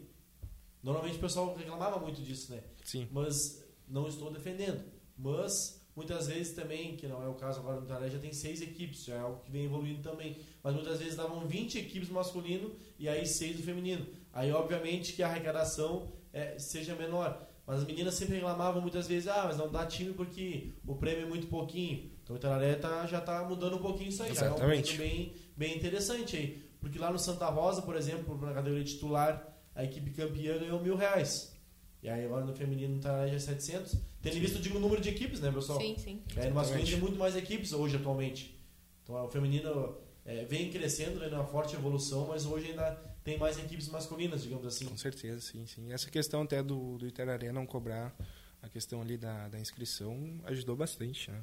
Normalmente 0.82 1.16
o 1.16 1.20
pessoal 1.20 1.54
reclamava 1.56 1.98
muito 1.98 2.20
disso, 2.22 2.52
né? 2.52 2.62
Sim. 2.84 3.08
Mas 3.10 3.64
não 3.88 4.06
estou 4.06 4.30
defendendo. 4.32 4.84
Mas 5.16 5.83
muitas 5.96 6.26
vezes 6.26 6.54
também, 6.54 6.96
que 6.96 7.06
não 7.06 7.22
é 7.22 7.28
o 7.28 7.34
caso 7.34 7.60
agora 7.60 7.80
no 7.80 7.86
Taré, 7.86 8.10
já 8.10 8.18
tem 8.18 8.32
seis 8.32 8.60
equipes, 8.60 9.04
já 9.04 9.14
é 9.14 9.20
algo 9.20 9.40
que 9.44 9.50
vem 9.50 9.64
evoluindo 9.64 10.02
também. 10.02 10.36
Mas 10.62 10.74
muitas 10.74 10.98
vezes 10.98 11.16
davam 11.16 11.46
20 11.46 11.78
equipes 11.78 12.08
no 12.08 12.14
masculino 12.14 12.72
e 12.98 13.08
aí 13.08 13.26
seis 13.26 13.56
do 13.56 13.62
feminino. 13.62 14.06
Aí 14.32 14.52
obviamente 14.52 15.12
que 15.12 15.22
a 15.22 15.28
arrecadação 15.28 16.12
é, 16.32 16.58
seja 16.58 16.94
menor. 16.94 17.46
Mas 17.66 17.80
as 17.80 17.86
meninas 17.86 18.14
sempre 18.14 18.34
reclamavam 18.34 18.82
muitas 18.82 19.06
vezes, 19.08 19.28
ah, 19.28 19.44
mas 19.46 19.56
não 19.56 19.70
dá 19.70 19.86
time 19.86 20.12
porque 20.12 20.72
o 20.86 20.94
prêmio 20.96 21.22
é 21.22 21.28
muito 21.28 21.46
pouquinho. 21.46 22.10
Então 22.22 22.36
o 22.36 22.38
Itararé 22.38 22.74
tá, 22.74 23.06
já 23.06 23.18
está 23.18 23.42
mudando 23.44 23.76
um 23.76 23.82
pouquinho 23.82 24.10
isso 24.10 24.22
aí. 24.22 24.34
Já 24.34 24.46
é 24.46 24.50
um 24.50 24.54
Exatamente. 24.54 24.98
bem, 24.98 25.32
bem 25.56 25.76
interessante 25.76 26.36
aí. 26.36 26.64
Porque 26.80 26.98
lá 26.98 27.10
no 27.10 27.18
Santa 27.18 27.46
Rosa, 27.46 27.80
por 27.80 27.96
exemplo, 27.96 28.38
na 28.38 28.52
categoria 28.52 28.84
titular, 28.84 29.56
a 29.74 29.84
equipe 29.84 30.10
campeã 30.10 30.58
ganhou 30.58 30.80
mil 30.80 30.96
reais. 30.96 31.54
E 32.02 32.08
aí 32.08 32.26
agora 32.26 32.44
no 32.44 32.54
feminino 32.54 33.00
tá 33.00 33.26
já 33.26 33.38
700. 33.38 33.96
Tendo 34.24 34.38
eu 34.38 34.60
digo, 34.62 34.78
o 34.78 34.80
número 34.80 35.02
de 35.02 35.10
equipes, 35.10 35.38
né, 35.38 35.52
pessoal? 35.52 35.78
Sim, 35.78 35.96
sim. 35.98 36.22
É, 36.34 36.48
no 36.48 36.54
masculino 36.54 36.86
tem 36.86 36.98
muito 36.98 37.18
mais 37.18 37.36
equipes 37.36 37.74
hoje, 37.74 37.96
atualmente. 37.96 38.58
Então 39.02 39.22
o 39.22 39.28
feminino 39.28 39.98
é, 40.24 40.46
vem 40.46 40.70
crescendo, 40.70 41.20
vem 41.20 41.30
numa 41.30 41.44
forte 41.44 41.76
evolução, 41.76 42.26
mas 42.28 42.46
hoje 42.46 42.70
ainda 42.70 42.92
tem 43.22 43.36
mais 43.36 43.58
equipes 43.58 43.86
masculinas, 43.88 44.42
digamos 44.42 44.66
assim. 44.66 44.86
Com 44.86 44.96
certeza, 44.96 45.42
sim, 45.42 45.66
sim. 45.66 45.92
Essa 45.92 46.10
questão 46.10 46.40
até 46.40 46.62
do, 46.62 46.96
do 46.96 47.06
Itararé 47.06 47.52
não 47.52 47.66
cobrar 47.66 48.16
a 48.62 48.68
questão 48.70 49.02
ali 49.02 49.18
da, 49.18 49.46
da 49.48 49.60
inscrição 49.60 50.40
ajudou 50.44 50.74
bastante, 50.74 51.30
né? 51.30 51.42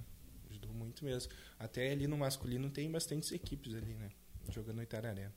Ajudou 0.50 0.74
muito 0.74 1.06
mesmo. 1.06 1.32
Até 1.60 1.92
ali 1.92 2.08
no 2.08 2.18
masculino 2.18 2.68
tem 2.72 2.90
bastantes 2.90 3.32
equipes 3.32 3.76
ali, 3.76 3.94
né? 3.94 4.10
Jogando 4.50 4.78
no 4.78 4.82
Itararé. 4.82 5.26
Vai 5.26 5.32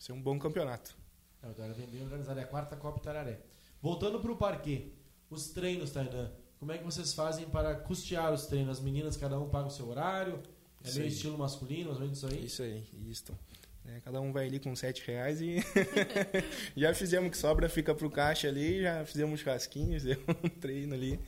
ser 0.00 0.10
um 0.10 0.20
bom 0.20 0.36
campeonato. 0.40 0.98
É, 1.40 1.46
o 1.46 1.52
Itararé 1.52 1.74
vem 1.74 1.86
bem 1.86 2.02
organizado, 2.02 2.40
é 2.40 2.42
a 2.42 2.46
quarta 2.48 2.74
Copa 2.74 2.98
Itararé. 2.98 3.38
Voltando 3.80 4.18
para 4.18 4.32
o 4.32 4.36
parquê, 4.36 4.88
os 5.30 5.50
treinos, 5.50 5.92
Tainan, 5.92 6.32
como 6.60 6.72
é 6.72 6.78
que 6.78 6.84
vocês 6.84 7.14
fazem 7.14 7.48
para 7.48 7.74
custear 7.74 8.30
os 8.32 8.46
treinos? 8.46 8.78
As 8.78 8.84
meninas, 8.84 9.16
cada 9.16 9.40
um 9.40 9.48
paga 9.48 9.68
o 9.68 9.70
seu 9.70 9.88
horário? 9.88 10.42
É 10.84 10.88
Isso 10.88 10.98
meio 10.98 11.08
aí. 11.08 11.14
estilo 11.14 11.38
masculino, 11.38 11.86
mais 11.86 11.96
ou 11.96 12.02
menos 12.02 12.18
isso 12.18 12.26
aí? 12.26 12.44
Isso 12.44 12.62
aí, 12.62 12.84
isso. 13.08 13.38
É, 13.86 13.98
cada 14.00 14.20
um 14.20 14.30
vai 14.30 14.46
ali 14.46 14.60
com 14.60 14.76
sete 14.76 15.02
reais 15.06 15.40
e 15.40 15.56
já 16.76 16.94
fizemos 16.94 17.30
que 17.30 17.38
sobra, 17.38 17.66
fica 17.66 17.94
pro 17.94 18.10
caixa 18.10 18.46
ali, 18.46 18.82
já 18.82 19.04
fizemos 19.06 19.32
um 19.32 19.36
churrasquinho, 19.42 19.94
fizemos 19.94 20.22
um 20.44 20.48
treino 20.50 20.94
ali, 20.94 21.18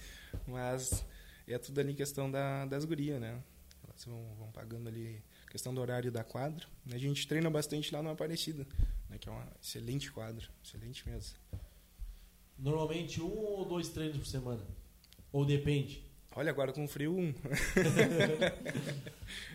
mas 0.46 1.02
é 1.48 1.56
tudo 1.56 1.80
ali 1.80 1.94
questão 1.94 2.30
da, 2.30 2.66
das 2.66 2.84
gurias, 2.84 3.18
né? 3.18 3.42
Elas 3.88 4.04
vão, 4.04 4.34
vão 4.38 4.52
pagando 4.52 4.88
ali 4.88 5.22
questão 5.50 5.74
do 5.74 5.80
horário 5.80 6.12
da 6.12 6.22
quadra. 6.22 6.66
A 6.92 6.98
gente 6.98 7.26
treina 7.26 7.48
bastante 7.48 7.92
lá 7.92 8.02
no 8.02 8.10
Aparecida, 8.10 8.66
né? 9.08 9.16
que 9.18 9.30
é 9.30 9.32
uma 9.32 9.46
excelente 9.62 10.12
quadra, 10.12 10.46
excelente 10.62 11.08
mesmo. 11.08 11.36
Normalmente 12.58 13.20
um 13.22 13.34
ou 13.34 13.64
dois 13.64 13.88
treinos 13.88 14.18
por 14.18 14.26
semana? 14.26 14.62
Ou 15.32 15.44
depende? 15.44 16.04
Olha, 16.34 16.50
agora 16.50 16.72
com 16.72 16.86
frio, 16.88 17.14
um. 17.16 17.32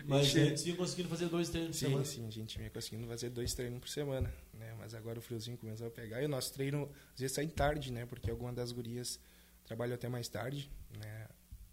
Mas 0.06 0.26
Gente, 0.26 0.50
antes 0.50 0.64
vinha 0.64 0.76
conseguindo 0.76 1.08
fazer 1.08 1.26
dois 1.26 1.48
treinos 1.48 1.70
por 1.70 1.74
Sim, 1.76 1.86
semana. 1.86 2.04
sim, 2.04 2.26
a 2.26 2.30
gente 2.30 2.58
vinha 2.58 2.70
conseguindo 2.70 3.06
fazer 3.06 3.30
dois 3.30 3.54
treinos 3.54 3.80
por 3.80 3.88
semana, 3.88 4.32
né? 4.54 4.74
Mas 4.78 4.94
agora 4.94 5.18
o 5.18 5.22
friozinho 5.22 5.56
começou 5.58 5.88
a 5.88 5.90
pegar 5.90 6.22
e 6.22 6.26
o 6.26 6.28
nosso 6.28 6.52
treino 6.52 6.88
às 7.14 7.20
vezes 7.20 7.34
sai 7.34 7.46
tarde, 7.48 7.92
né? 7.92 8.06
Porque 8.06 8.30
alguma 8.30 8.52
das 8.52 8.72
gurias 8.72 9.18
trabalham 9.64 9.94
até 9.94 10.08
mais 10.08 10.28
tarde, 10.28 10.70
né? 10.98 11.28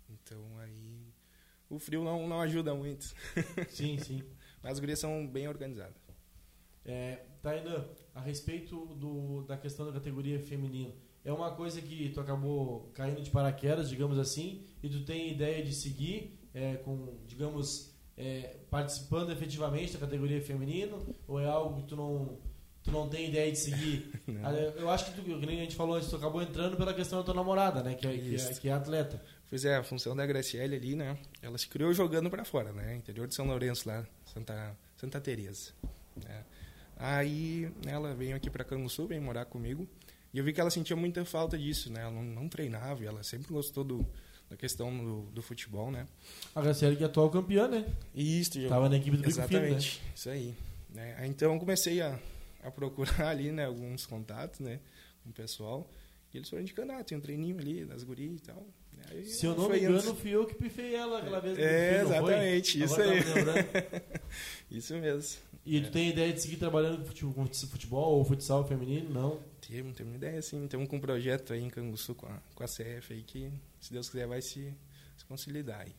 Então 0.09 0.43
aí 0.59 1.13
o 1.69 1.79
frio 1.79 2.03
não, 2.03 2.27
não 2.27 2.41
ajuda 2.41 2.73
muito. 2.73 3.13
Sim, 3.69 3.97
sim. 3.99 4.23
Mas 4.61 4.73
as 4.73 4.79
gurias 4.79 4.99
são 4.99 5.25
bem 5.27 5.47
organizadas. 5.47 5.95
É, 6.83 7.23
Tainan, 7.41 7.87
a 8.13 8.21
respeito 8.21 8.85
do, 8.95 9.43
da 9.43 9.57
questão 9.57 9.85
da 9.85 9.91
categoria 9.91 10.39
feminina, 10.39 10.93
é 11.25 11.33
uma 11.33 11.51
coisa 11.51 11.81
que 11.81 12.09
tu 12.09 12.21
acabou 12.21 12.89
caindo 12.93 13.21
de 13.21 13.29
paraquedas, 13.31 13.89
digamos 13.89 14.17
assim, 14.17 14.63
e 14.81 14.87
tu 14.87 15.03
tem 15.03 15.31
ideia 15.31 15.63
de 15.63 15.73
seguir 15.73 16.39
é, 16.53 16.75
com, 16.75 17.15
digamos, 17.27 17.91
é, 18.17 18.57
participando 18.69 19.31
efetivamente 19.31 19.93
da 19.93 19.99
categoria 19.99 20.39
feminino, 20.41 21.05
ou 21.27 21.39
é 21.39 21.47
algo 21.47 21.81
que 21.81 21.87
tu 21.87 21.95
não, 21.95 22.37
tu 22.83 22.91
não 22.91 23.09
tem 23.09 23.27
ideia 23.29 23.51
de 23.51 23.57
seguir? 23.57 24.11
Ah, 24.43 24.51
Eu 24.53 24.89
acho 24.89 25.05
que, 25.05 25.19
tu, 25.19 25.23
que 25.23 25.33
a 25.33 25.49
gente 25.51 25.75
falou 25.75 25.95
antes, 25.95 26.09
tu 26.09 26.15
acabou 26.15 26.41
entrando 26.41 26.77
pela 26.77 26.93
questão 26.93 27.19
da 27.19 27.25
tua 27.25 27.33
namorada, 27.33 27.81
né, 27.83 27.95
que 27.95 28.05
é, 28.07 28.17
que 28.17 28.35
é, 28.35 28.53
que 28.53 28.69
é 28.69 28.71
atleta. 28.71 29.21
Pois 29.49 29.65
é, 29.65 29.75
a 29.75 29.83
função 29.83 30.15
da 30.15 30.25
Graciele 30.25 30.75
ali, 30.75 30.95
né? 30.95 31.17
Ela 31.41 31.57
se 31.57 31.67
criou 31.67 31.93
jogando 31.93 32.29
para 32.31 32.43
fora, 32.43 32.71
né? 32.73 32.95
Interior 32.95 33.27
de 33.27 33.35
São 33.35 33.45
Lourenço 33.45 33.87
lá, 33.87 34.05
Santa, 34.25 34.75
Santa 34.97 35.21
Teresa. 35.21 35.71
né? 36.15 36.43
Aí 36.97 37.71
ela 37.85 38.13
veio 38.15 38.35
aqui 38.35 38.49
para 38.49 38.63
Canguçu, 38.63 39.05
veio 39.05 39.21
morar 39.21 39.45
comigo. 39.45 39.87
E 40.35 40.37
eu 40.37 40.43
vi 40.43 40.51
que 40.51 40.59
ela 40.59 40.69
sentia 40.69 40.97
muita 40.97 41.23
falta 41.23 41.57
disso, 41.57 41.89
né? 41.89 42.01
Ela 42.01 42.11
não, 42.11 42.21
não 42.21 42.49
treinava, 42.49 43.01
e 43.01 43.07
ela 43.07 43.23
sempre 43.23 43.53
gostou 43.53 43.85
do, 43.85 44.05
da 44.49 44.57
questão 44.57 44.93
do, 44.93 45.21
do 45.31 45.41
futebol, 45.41 45.89
né? 45.89 46.05
A 46.53 46.61
Graciela 46.61 46.93
que 46.93 47.03
é 47.03 47.05
atual 47.05 47.29
campeã, 47.29 47.69
né? 47.69 47.85
Isso, 48.13 48.59
Tava 48.67 48.89
na 48.89 48.97
equipe 48.97 49.15
do 49.15 49.23
Bico 49.23 49.31
Fino, 49.31 49.47
né? 49.47 49.67
Exatamente, 49.69 50.01
isso 50.13 50.29
aí. 50.29 50.53
Né? 50.89 51.25
Então 51.27 51.53
eu 51.53 51.57
comecei 51.57 52.01
a, 52.01 52.19
a 52.61 52.69
procurar 52.69 53.29
ali, 53.31 53.49
né, 53.49 53.63
alguns 53.63 54.05
contatos, 54.05 54.59
né, 54.59 54.81
com 55.23 55.29
o 55.29 55.33
pessoal. 55.33 55.89
E 56.33 56.37
eles 56.37 56.49
foram 56.49 56.63
indicando, 56.63 56.91
ah, 56.91 57.01
tem 57.01 57.17
um 57.17 57.21
treininho 57.21 57.57
ali 57.57 57.85
das 57.85 58.03
gurias 58.03 58.39
e 58.39 58.41
tal. 58.41 58.67
Aí, 59.09 59.25
Se 59.25 59.45
eu 59.45 59.55
não 59.55 59.69
me 59.69 59.79
engano, 59.79 60.15
fui 60.15 60.31
eu 60.31 60.45
que 60.45 60.55
pifei 60.55 60.95
ela 60.95 61.19
aquela 61.19 61.39
vez. 61.39 61.57
É, 61.57 62.01
exatamente, 62.01 62.83
isso 62.83 62.93
Agora 62.95 63.11
aí. 63.11 64.15
Isso 64.77 64.93
mesmo. 64.95 65.39
E 65.65 65.81
tu 65.81 65.91
tem 65.91 66.09
ideia 66.09 66.31
de 66.31 66.41
seguir 66.41 66.57
trabalhando 66.57 67.03
com 67.03 67.33
com 67.33 67.47
futebol 67.47 68.17
ou 68.17 68.23
futsal 68.23 68.67
feminino? 68.67 69.09
Não. 69.09 69.39
Temos, 69.61 69.95
temos 69.95 70.11
uma 70.11 70.17
ideia. 70.17 70.37
Estamos 70.37 70.87
com 70.87 70.97
um 70.97 70.99
projeto 70.99 71.53
aí 71.53 71.63
em 71.63 71.69
Canguçu 71.69 72.13
com 72.13 72.27
a, 72.27 72.39
com 72.53 72.63
a 72.63 72.67
CF 72.67 73.13
aí 73.13 73.23
que, 73.23 73.51
se 73.79 73.91
Deus 73.91 74.07
quiser, 74.07 74.27
vai 74.27 74.41
se, 74.41 74.71
se 75.17 75.25
consolidar 75.25 75.81
aí. 75.81 75.95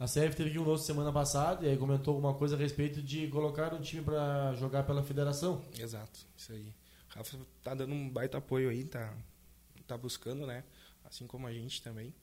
A 0.00 0.06
CF 0.06 0.34
teve 0.34 0.50
aqui 0.50 0.58
um 0.58 0.64
nosso 0.64 0.84
semana 0.84 1.12
passada 1.12 1.64
e 1.64 1.68
aí 1.68 1.76
comentou 1.76 2.14
alguma 2.14 2.34
coisa 2.34 2.56
a 2.56 2.58
respeito 2.58 3.02
de 3.02 3.28
colocar 3.28 3.72
um 3.74 3.80
time 3.80 4.02
pra 4.02 4.54
jogar 4.54 4.82
pela 4.84 5.02
federação. 5.02 5.62
Exato, 5.78 6.20
isso 6.36 6.52
aí. 6.52 6.74
O 7.14 7.18
Rafa 7.18 7.38
tá 7.62 7.74
dando 7.74 7.94
um 7.94 8.08
baita 8.08 8.38
apoio 8.38 8.70
aí, 8.70 8.82
tá, 8.82 9.14
tá 9.86 9.96
buscando, 9.96 10.46
né? 10.46 10.64
Assim 11.04 11.26
como 11.26 11.46
a 11.46 11.52
gente 11.52 11.82
também. 11.82 12.14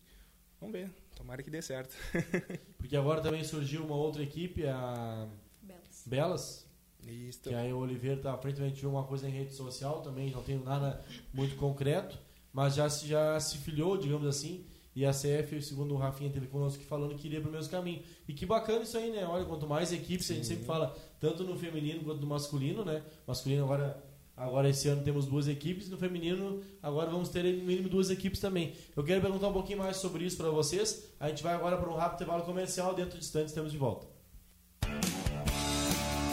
Vamos 0.60 0.74
ver, 0.74 0.90
tomara 1.16 1.42
que 1.42 1.50
dê 1.50 1.62
certo. 1.62 1.96
Porque 2.78 2.96
agora 2.98 3.22
também 3.22 3.44
surgiu 3.44 3.86
uma 3.86 3.96
outra 3.96 4.22
equipe, 4.24 4.66
a 4.68 5.28
Belas. 5.62 6.04
Belas, 6.06 6.68
Isso, 7.08 7.42
que 7.44 7.54
aí 7.54 7.72
o 7.72 7.78
Oliveira 7.78 8.20
tá 8.22 8.34
à 8.34 8.38
frente, 8.38 8.62
a 8.62 8.68
gente 8.68 8.82
viu 8.82 8.90
uma 8.90 9.04
coisa 9.06 9.28
em 9.28 9.32
rede 9.32 9.54
social 9.54 10.02
também, 10.02 10.32
não 10.32 10.44
tenho 10.44 10.64
nada 10.64 11.02
muito 11.34 11.56
concreto. 11.56 12.18
mas 12.52 12.76
já, 12.76 12.90
se- 12.90 13.08
já 13.08 13.40
se 13.40 13.58
filiou, 13.60 13.96
digamos 13.98 14.28
assim, 14.28 14.66
e 14.96 15.06
a 15.06 15.12
CF, 15.14 15.62
segundo 15.62 15.94
o 15.94 15.98
Rafinha 15.98 16.30
teve 16.32 16.48
conosco 16.48 16.84
falando 16.84 17.16
que 17.16 17.28
iria 17.28 17.40
pro 17.40 17.52
mesmo 17.52 17.70
caminho. 17.72 18.02
E 18.28 18.34
que 18.34 18.46
bacana 18.46 18.82
isso 18.84 18.98
aí, 18.98 19.12
né? 19.12 19.24
Olha, 19.26 19.46
quanto 19.46 19.66
mais 19.68 19.94
equipes, 19.94 20.30
a 20.30 20.34
gente 20.34 20.48
sempre 20.48 20.66
fala, 20.66 20.94
tanto 21.20 21.44
no 21.44 21.56
feminino 21.58 22.04
quanto 22.04 22.20
no 22.20 22.28
masculino, 22.28 22.84
né? 22.84 23.02
Masculino 23.26 23.64
agora, 23.64 24.04
agora 24.40 24.70
esse 24.70 24.88
ano 24.88 25.04
temos 25.04 25.26
duas 25.26 25.48
equipes, 25.48 25.90
no 25.90 25.98
feminino 25.98 26.62
agora 26.82 27.12
vamos 27.12 27.30
ter 27.30 27.44
no 27.44 27.66
mínimo 27.66 27.90
duas 27.90 28.10
equipes 28.10 28.40
também. 28.40 28.74
Eu 28.96 29.04
quero 29.04 29.22
perguntar 29.22 29.50
um 29.50 29.54
pouquinho 29.54 29.80
mais 29.80 29.98
sobre 29.98 30.26
isso 30.26 30.38
para 30.38 30.50
vocês. 30.50 31.04
A 31.20 31.28
gente 31.30 31.44
vai 31.44 31.54
agora 31.54 31.78
para 31.78 31.90
um 31.90 31.96
rápido 31.96 32.16
intervalo 32.16 32.44
comercial, 32.44 32.96
dentro 32.96 33.20
de 33.20 33.26
instantes 33.26 33.52
estamos 33.52 33.72
de 33.72 33.78
volta. 33.78 34.08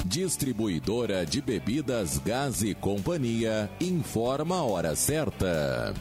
Distribuidora 0.06 1.26
de 1.26 1.42
bebidas 1.42 2.18
Gás 2.18 2.62
e 2.62 2.74
Companhia 2.74 3.68
informa 3.80 4.56
a 4.58 4.62
hora 4.62 4.94
certa. 4.94 5.92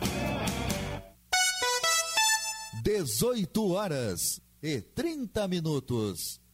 18 2.84 3.72
horas 3.72 4.40
e 4.62 4.80
30 4.80 5.48
minutos. 5.48 6.45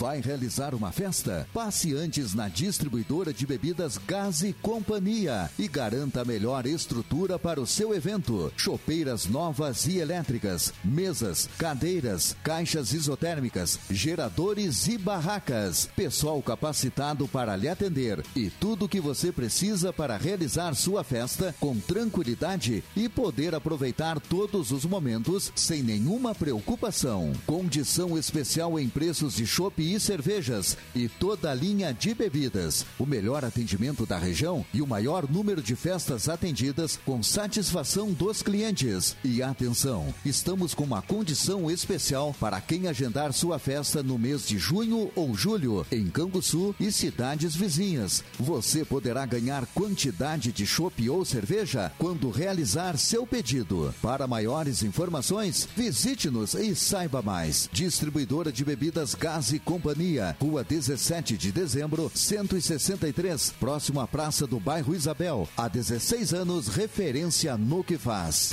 Vai 0.00 0.22
realizar 0.22 0.74
uma 0.74 0.90
festa? 0.90 1.46
Passe 1.52 1.94
antes 1.94 2.32
na 2.32 2.48
distribuidora 2.48 3.34
de 3.34 3.46
bebidas 3.46 3.98
Gás 3.98 4.40
e 4.40 4.54
Companhia 4.54 5.50
e 5.58 5.68
garanta 5.68 6.22
a 6.22 6.24
melhor 6.24 6.64
estrutura 6.64 7.38
para 7.38 7.60
o 7.60 7.66
seu 7.66 7.94
evento. 7.94 8.50
Chopeiras 8.56 9.26
novas 9.26 9.86
e 9.86 9.98
elétricas, 9.98 10.72
mesas, 10.82 11.50
cadeiras, 11.58 12.34
caixas 12.42 12.94
isotérmicas, 12.94 13.78
geradores 13.90 14.88
e 14.88 14.96
barracas. 14.96 15.90
Pessoal 15.94 16.40
capacitado 16.40 17.28
para 17.28 17.54
lhe 17.54 17.68
atender 17.68 18.24
e 18.34 18.48
tudo 18.48 18.86
o 18.86 18.88
que 18.88 19.02
você 19.02 19.30
precisa 19.30 19.92
para 19.92 20.16
realizar 20.16 20.74
sua 20.74 21.04
festa 21.04 21.54
com 21.60 21.78
tranquilidade 21.78 22.82
e 22.96 23.06
poder 23.06 23.54
aproveitar 23.54 24.18
todos 24.18 24.70
os 24.70 24.86
momentos 24.86 25.52
sem 25.54 25.82
nenhuma 25.82 26.34
preocupação. 26.34 27.34
Condição 27.44 28.16
especial 28.16 28.78
em 28.78 28.88
preços 28.88 29.34
de 29.34 29.46
chopp 29.46 29.89
e 29.94 30.00
cervejas 30.00 30.76
e 30.94 31.08
toda 31.08 31.50
a 31.50 31.54
linha 31.54 31.92
de 31.92 32.14
bebidas. 32.14 32.84
O 32.98 33.06
melhor 33.06 33.44
atendimento 33.44 34.06
da 34.06 34.18
região 34.18 34.64
e 34.72 34.80
o 34.80 34.86
maior 34.86 35.28
número 35.28 35.62
de 35.62 35.74
festas 35.74 36.28
atendidas 36.28 36.98
com 37.04 37.22
satisfação 37.22 38.12
dos 38.12 38.42
clientes. 38.42 39.16
E 39.24 39.42
atenção, 39.42 40.14
estamos 40.24 40.74
com 40.74 40.84
uma 40.84 41.02
condição 41.02 41.70
especial 41.70 42.34
para 42.38 42.60
quem 42.60 42.86
agendar 42.86 43.32
sua 43.32 43.58
festa 43.58 44.02
no 44.02 44.18
mês 44.18 44.46
de 44.46 44.58
junho 44.58 45.10
ou 45.14 45.34
julho 45.34 45.86
em 45.90 46.06
Canguçu 46.06 46.74
e 46.78 46.92
cidades 46.92 47.54
vizinhas. 47.54 48.22
Você 48.38 48.84
poderá 48.84 49.26
ganhar 49.26 49.66
quantidade 49.66 50.52
de 50.52 50.66
chopp 50.66 51.08
ou 51.08 51.24
cerveja 51.24 51.92
quando 51.98 52.30
realizar 52.30 52.96
seu 52.96 53.26
pedido. 53.26 53.94
Para 54.02 54.26
maiores 54.26 54.82
informações, 54.82 55.68
visite-nos 55.76 56.54
e 56.54 56.74
saiba 56.74 57.22
mais. 57.22 57.68
Distribuidora 57.72 58.52
de 58.52 58.64
bebidas 58.64 59.14
Gás 59.14 59.52
e 59.52 59.58
Companhia, 59.80 60.36
Rua 60.38 60.62
17 60.62 61.38
de 61.38 61.50
Dezembro, 61.50 62.12
163, 62.14 63.54
próximo 63.58 63.98
à 63.98 64.06
Praça 64.06 64.46
do 64.46 64.60
Bairro 64.60 64.94
Isabel. 64.94 65.48
Há 65.56 65.68
16 65.68 66.34
anos, 66.34 66.68
referência 66.68 67.56
no 67.56 67.82
que 67.82 67.96
faz. 67.96 68.52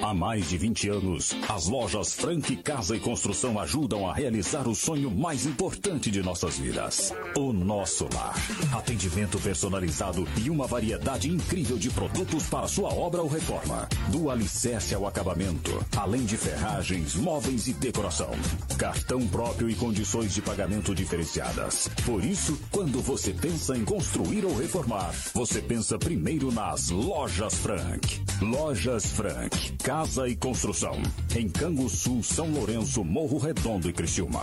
Há 0.00 0.14
mais 0.14 0.48
de 0.48 0.56
20 0.56 0.88
anos, 0.90 1.36
as 1.48 1.66
lojas 1.66 2.14
Frank 2.14 2.54
Casa 2.58 2.96
e 2.96 3.00
Construção 3.00 3.58
ajudam 3.58 4.08
a 4.08 4.14
realizar 4.14 4.68
o 4.68 4.74
sonho 4.74 5.10
mais 5.10 5.44
importante 5.44 6.10
de 6.10 6.22
nossas 6.22 6.56
vidas: 6.58 7.12
o 7.36 7.52
nosso 7.52 8.08
lar. 8.14 8.34
Atendimento 8.72 9.38
personalizado 9.40 10.26
e 10.42 10.50
uma 10.50 10.66
variedade 10.66 11.28
incrível 11.28 11.76
de 11.76 11.90
produtos 11.90 12.44
para 12.44 12.68
sua 12.68 12.94
obra 12.94 13.22
ou 13.22 13.28
reforma. 13.28 13.88
Do 14.08 14.30
alicerce 14.30 14.94
ao 14.94 15.06
acabamento, 15.06 15.84
além 15.96 16.24
de 16.24 16.36
ferragens, 16.36 17.16
móveis 17.16 17.66
e 17.66 17.72
decoração. 17.72 18.30
Cartão 18.78 19.26
próprio 19.26 19.68
e 19.68 19.74
condições 19.74 20.32
de 20.32 20.40
pagamento 20.40 20.94
diferenciadas. 20.94 21.88
Por 22.06 22.24
isso, 22.24 22.58
quando 22.70 23.02
você 23.02 23.32
pensa 23.32 23.76
em 23.76 23.84
construir 23.84 24.44
ou 24.44 24.56
reformar, 24.56 25.12
você 25.34 25.60
pensa 25.60 25.98
primeiro 25.98 26.52
nas 26.52 26.88
Lojas 26.88 27.54
Frank. 27.54 28.22
Lojas 28.40 29.06
Frank. 29.06 29.72
Casa 29.88 30.28
e 30.28 30.36
Construção. 30.36 31.00
Em 31.34 31.48
Canguçu, 31.48 32.22
São 32.22 32.50
Lourenço, 32.50 33.02
Morro 33.02 33.38
Redondo 33.38 33.88
e 33.88 33.92
Criciúma. 33.94 34.42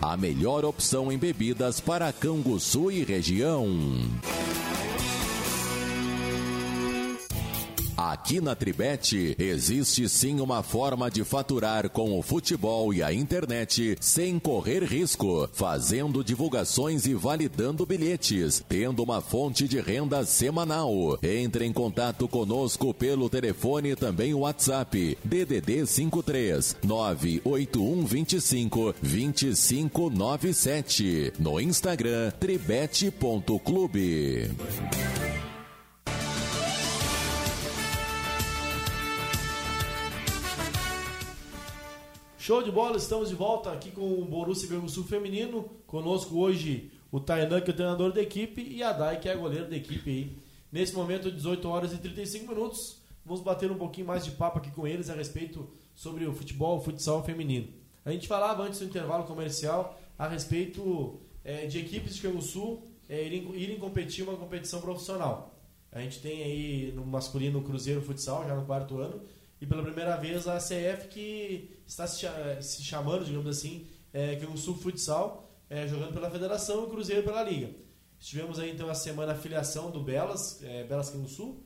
a 0.00 0.16
melhor 0.16 0.64
opção 0.64 1.10
em 1.10 1.18
bebidas 1.18 1.80
para 1.80 2.12
Canguçu 2.12 2.90
e 2.90 3.04
região. 3.04 3.66
Aqui 7.98 8.40
na 8.40 8.54
Tribete 8.54 9.34
existe 9.40 10.08
sim 10.08 10.38
uma 10.38 10.62
forma 10.62 11.10
de 11.10 11.24
faturar 11.24 11.90
com 11.90 12.16
o 12.16 12.22
futebol 12.22 12.94
e 12.94 13.02
a 13.02 13.12
internet 13.12 13.98
sem 14.00 14.38
correr 14.38 14.84
risco, 14.84 15.50
fazendo 15.52 16.22
divulgações 16.22 17.06
e 17.06 17.14
validando 17.14 17.84
bilhetes, 17.84 18.62
tendo 18.68 19.02
uma 19.02 19.20
fonte 19.20 19.66
de 19.66 19.80
renda 19.80 20.24
semanal. 20.24 21.18
Entre 21.20 21.66
em 21.66 21.72
contato 21.72 22.28
conosco 22.28 22.94
pelo 22.94 23.28
telefone 23.28 23.90
e 23.90 23.96
também 23.96 24.32
WhatsApp 24.32 25.18
DDD 25.24 25.84
53 25.84 26.76
98125 26.84 28.94
2597 29.02 31.32
no 31.40 31.60
Instagram 31.60 32.30
tribete.clube. 32.38 34.52
Show 42.48 42.62
de 42.62 42.72
bola, 42.72 42.96
estamos 42.96 43.28
de 43.28 43.34
volta 43.34 43.70
aqui 43.70 43.90
com 43.90 44.00
o 44.00 44.24
Borussia 44.24 44.70
Sul 44.88 45.04
feminino. 45.04 45.68
Conosco 45.86 46.38
hoje 46.38 46.90
o 47.12 47.20
Tainan, 47.20 47.60
que 47.60 47.70
é 47.70 47.74
o 47.74 47.76
treinador 47.76 48.10
da 48.10 48.22
equipe, 48.22 48.62
e 48.62 48.82
a 48.82 48.90
Dai, 48.90 49.20
que 49.20 49.28
é 49.28 49.32
a 49.32 49.36
goleira 49.36 49.66
da 49.66 49.76
equipe 49.76 50.08
aí. 50.08 50.38
Nesse 50.72 50.94
momento, 50.94 51.30
18 51.30 51.68
horas 51.68 51.92
e 51.92 51.98
35 51.98 52.48
minutos, 52.48 53.02
vamos 53.22 53.42
bater 53.42 53.70
um 53.70 53.76
pouquinho 53.76 54.06
mais 54.06 54.24
de 54.24 54.30
papo 54.30 54.60
aqui 54.60 54.70
com 54.70 54.86
eles 54.86 55.10
a 55.10 55.14
respeito 55.14 55.68
sobre 55.94 56.24
o 56.24 56.32
futebol, 56.32 56.78
o 56.78 56.80
futsal 56.80 57.22
feminino. 57.22 57.68
A 58.02 58.12
gente 58.12 58.26
falava 58.26 58.62
antes 58.62 58.78
do 58.78 58.86
intervalo 58.86 59.24
comercial 59.24 60.00
a 60.18 60.26
respeito 60.26 61.20
é, 61.44 61.66
de 61.66 61.78
equipes 61.78 62.16
de 62.16 62.22
Canguçu 62.22 62.78
é, 63.10 63.26
irem, 63.26 63.54
irem 63.56 63.78
competir 63.78 64.24
uma 64.24 64.38
competição 64.38 64.80
profissional. 64.80 65.54
A 65.92 66.00
gente 66.00 66.18
tem 66.22 66.42
aí 66.42 66.92
no 66.96 67.04
masculino 67.04 67.58
o 67.58 67.62
Cruzeiro 67.62 68.00
Futsal, 68.00 68.46
já 68.46 68.54
no 68.54 68.64
quarto 68.64 68.96
ano, 68.96 69.20
e 69.60 69.66
pela 69.66 69.82
primeira 69.82 70.16
vez 70.16 70.46
a 70.46 70.58
CF 70.58 71.08
que 71.08 71.80
está 71.86 72.06
se 72.06 72.82
chamando, 72.82 73.24
digamos 73.24 73.48
assim, 73.48 73.86
é, 74.12 74.36
que 74.36 74.44
é 74.44 74.48
um 74.48 74.56
Futsal, 74.56 75.50
é, 75.68 75.86
jogando 75.86 76.12
pela 76.12 76.30
Federação 76.30 76.82
e 76.82 76.84
o 76.84 76.88
Cruzeiro 76.88 77.22
pela 77.22 77.42
Liga. 77.42 77.70
Tivemos 78.18 78.58
aí 78.58 78.70
então 78.70 78.88
a 78.88 78.94
semana 78.94 79.32
afiliação 79.32 79.90
do 79.90 80.00
Belas, 80.00 80.62
é, 80.62 80.84
Belas 80.84 81.14
Sul 81.28 81.64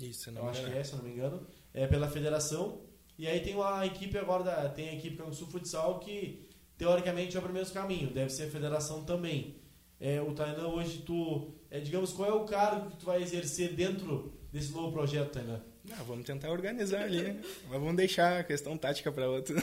Isso, 0.00 0.30
não 0.32 0.42
Eu 0.42 0.48
acho 0.48 0.64
que 0.64 0.72
é, 0.72 0.82
se 0.82 0.96
não 0.96 1.02
me 1.02 1.10
engano, 1.10 1.46
é 1.74 1.86
pela 1.86 2.08
Federação. 2.08 2.80
E 3.18 3.26
aí 3.26 3.40
tem 3.40 3.54
uma 3.54 3.84
equipe 3.84 4.16
agora, 4.16 4.42
da, 4.42 4.68
tem 4.68 4.88
a 4.88 4.94
equipe 4.94 5.22
Sul 5.34 5.48
Futsal 5.48 5.98
que 6.00 6.48
teoricamente 6.78 7.36
é 7.36 7.40
o 7.40 7.42
primeiro 7.42 7.70
caminho, 7.70 8.10
deve 8.10 8.30
ser 8.30 8.44
a 8.44 8.50
Federação 8.50 9.04
também. 9.04 9.56
É, 9.98 10.20
o 10.22 10.32
Tainan 10.32 10.68
hoje 10.68 11.02
tu, 11.04 11.52
é, 11.70 11.78
digamos, 11.78 12.12
qual 12.12 12.28
é 12.28 12.32
o 12.32 12.46
cargo 12.46 12.90
que 12.90 12.96
tu 12.96 13.04
vai 13.04 13.22
exercer 13.22 13.74
dentro 13.74 14.32
desse 14.50 14.72
novo 14.72 14.90
projeto, 14.90 15.32
Tainan? 15.32 15.62
Não, 15.84 16.04
vamos 16.04 16.26
tentar 16.26 16.50
organizar 16.50 17.02
ali, 17.02 17.22
né? 17.22 17.40
mas 17.68 17.80
vamos 17.80 17.96
deixar 17.96 18.40
a 18.40 18.44
questão 18.44 18.76
tática 18.76 19.10
para 19.10 19.28
outra. 19.28 19.56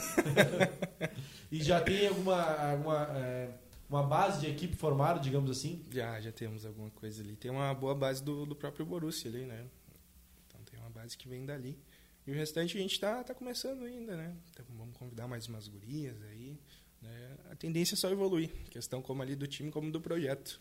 e 1.50 1.62
já 1.62 1.80
tem 1.80 2.08
alguma, 2.08 2.42
alguma 2.42 3.18
é, 3.18 3.50
uma 3.88 4.02
base 4.02 4.40
de 4.40 4.50
equipe 4.50 4.76
formada, 4.76 5.18
digamos 5.18 5.50
assim? 5.50 5.84
Já, 5.90 6.20
já 6.20 6.30
temos 6.32 6.66
alguma 6.66 6.90
coisa 6.90 7.22
ali. 7.22 7.36
Tem 7.36 7.50
uma 7.50 7.72
boa 7.72 7.94
base 7.94 8.22
do, 8.22 8.44
do 8.44 8.54
próprio 8.54 8.84
Borussia 8.84 9.30
ali, 9.30 9.44
né? 9.44 9.64
Então 10.46 10.60
tem 10.62 10.78
uma 10.80 10.90
base 10.90 11.16
que 11.16 11.28
vem 11.28 11.46
dali. 11.46 11.78
E 12.26 12.30
o 12.30 12.34
restante 12.34 12.76
a 12.76 12.80
gente 12.80 12.92
está 12.92 13.24
tá 13.24 13.34
começando 13.34 13.84
ainda, 13.84 14.14
né? 14.16 14.34
Então 14.50 14.66
vamos 14.76 14.94
convidar 14.96 15.26
mais 15.26 15.46
umas 15.46 15.66
gurias 15.68 16.16
aí. 16.30 16.58
Né? 17.00 17.36
A 17.50 17.54
tendência 17.54 17.94
é 17.94 17.96
só 17.96 18.10
evoluir, 18.10 18.50
questão 18.70 19.00
como 19.00 19.22
ali 19.22 19.34
do 19.34 19.46
time 19.46 19.70
como 19.70 19.90
do 19.90 20.00
projeto. 20.00 20.60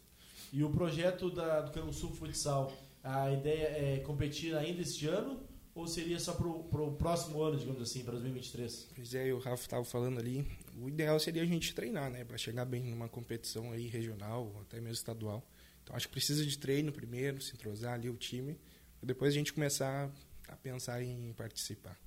E 0.53 0.63
o 0.63 0.69
projeto 0.69 1.29
da, 1.29 1.61
do 1.61 1.71
Cano 1.71 1.91
Sul 1.91 2.13
Futsal 2.13 2.71
a 3.07 3.31
ideia 3.31 3.67
é 3.67 3.99
competir 3.99 4.55
ainda 4.55 4.81
este 4.81 5.07
ano 5.07 5.39
ou 5.73 5.87
seria 5.87 6.19
só 6.19 6.33
para 6.33 6.47
o 6.47 6.95
próximo 6.97 7.41
ano, 7.41 7.57
digamos 7.57 7.81
assim, 7.81 8.03
para 8.03 8.13
2023? 8.13 8.89
Pois 8.95 9.13
é, 9.13 9.31
o 9.31 9.37
Rafa 9.37 9.63
estava 9.63 9.85
falando 9.85 10.19
ali, 10.19 10.45
o 10.75 10.89
ideal 10.89 11.19
seria 11.19 11.43
a 11.43 11.45
gente 11.45 11.73
treinar, 11.73 12.09
né, 12.09 12.23
para 12.25 12.37
chegar 12.37 12.65
bem 12.65 12.83
numa 12.83 13.07
competição 13.07 13.71
aí 13.71 13.87
regional, 13.87 14.51
até 14.61 14.77
mesmo 14.77 14.95
estadual. 14.95 15.47
Então 15.83 15.95
acho 15.95 16.07
que 16.07 16.13
precisa 16.13 16.45
de 16.45 16.57
treino 16.57 16.91
primeiro, 16.91 17.41
se 17.41 17.53
entrosar 17.53 17.93
ali 17.93 18.09
o 18.09 18.17
time, 18.17 18.57
depois 19.01 19.33
a 19.33 19.37
gente 19.37 19.53
começar 19.53 20.11
a 20.47 20.55
pensar 20.57 21.01
em 21.01 21.31
participar. 21.33 21.97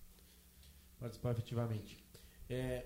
Participar 0.99 1.31
efetivamente. 1.31 2.05
É, 2.49 2.85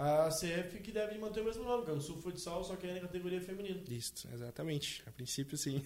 a 0.00 0.30
CF 0.30 0.80
que 0.80 0.90
deve 0.90 1.18
manter 1.18 1.42
o 1.42 1.44
mesmo 1.44 1.62
nome, 1.62 1.84
que 1.84 1.90
é 1.90 1.92
o 1.94 2.00
Sul 2.00 2.16
Futsal, 2.22 2.64
só 2.64 2.74
que 2.74 2.86
é 2.86 2.94
na 2.94 3.00
categoria 3.00 3.38
feminina. 3.38 3.82
Isso, 3.86 4.26
exatamente. 4.32 5.02
A 5.06 5.10
princípio, 5.10 5.58
sim. 5.58 5.84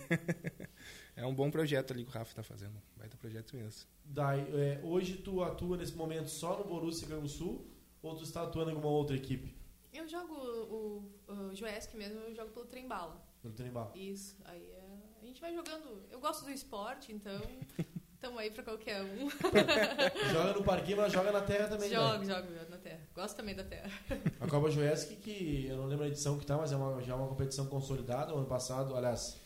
é 1.17 1.27
um 1.27 1.35
bom 1.35 1.51
projeto 1.51 1.93
ali 1.93 2.05
que 2.05 2.11
o 2.11 2.13
Rafa 2.13 2.31
está 2.31 2.43
fazendo. 2.45 2.81
Vai 2.97 3.09
ter 3.09 3.17
projeto 3.17 3.57
mesmo. 3.57 3.89
Dai, 4.05 4.47
é, 4.53 4.81
hoje 4.85 5.17
tu 5.17 5.43
atua 5.43 5.77
nesse 5.77 5.97
momento 5.97 6.29
só 6.29 6.57
no 6.57 6.65
Borussia 6.65 7.09
Sul 7.27 7.67
ou 8.01 8.15
tu 8.15 8.23
está 8.23 8.45
atuando 8.45 8.71
em 8.71 8.75
alguma 8.75 8.93
outra 8.93 9.17
equipe? 9.17 9.53
Eu 9.93 10.07
jogo 10.07 10.33
o, 10.33 11.13
o 11.27 11.55
Joesc 11.55 11.97
mesmo, 11.97 12.21
eu 12.21 12.35
jogo 12.37 12.53
pelo 12.53 12.67
Trembala. 12.67 13.21
Pelo 13.43 13.55
Trembala. 13.55 13.91
Isso. 13.97 14.37
Aí 14.45 14.63
é, 14.63 14.99
a 15.23 15.27
gente 15.27 15.41
vai 15.41 15.53
jogando. 15.53 16.05
Eu 16.09 16.21
gosto 16.21 16.45
do 16.45 16.53
esporte, 16.53 17.13
então 17.13 17.41
Estamos 18.15 18.39
aí 18.39 18.51
para 18.51 18.63
qualquer 18.63 19.03
um. 19.03 19.29
joga 20.33 20.53
no 20.55 20.65
parquinho, 20.65 20.97
mas 20.97 21.13
joga 21.13 21.31
na 21.31 21.43
terra 21.43 21.69
também. 21.69 21.91
Jogo, 21.91 22.25
né? 22.25 22.35
jogo 22.35 22.49
na 22.71 22.79
terra. 22.79 23.01
Gosto 23.15 23.37
também 23.37 23.55
da 23.55 23.65
terra. 23.65 23.91
A 24.41 24.47
Copa 24.47 24.71
Joesc, 24.71 25.17
que 25.17 25.67
eu 25.69 25.77
não 25.77 25.87
lembro 25.87 26.05
a 26.05 26.09
edição 26.09 26.39
que 26.39 26.47
tá, 26.47 26.57
mas 26.57 26.73
é 26.73 26.77
uma, 26.77 27.03
já 27.03 27.13
é 27.13 27.17
uma 27.17 27.29
competição 27.29 27.67
consolidada. 27.67 28.35
O 28.35 28.39
ano 28.39 28.47
passado, 28.47 28.97
aliás, 28.97 29.41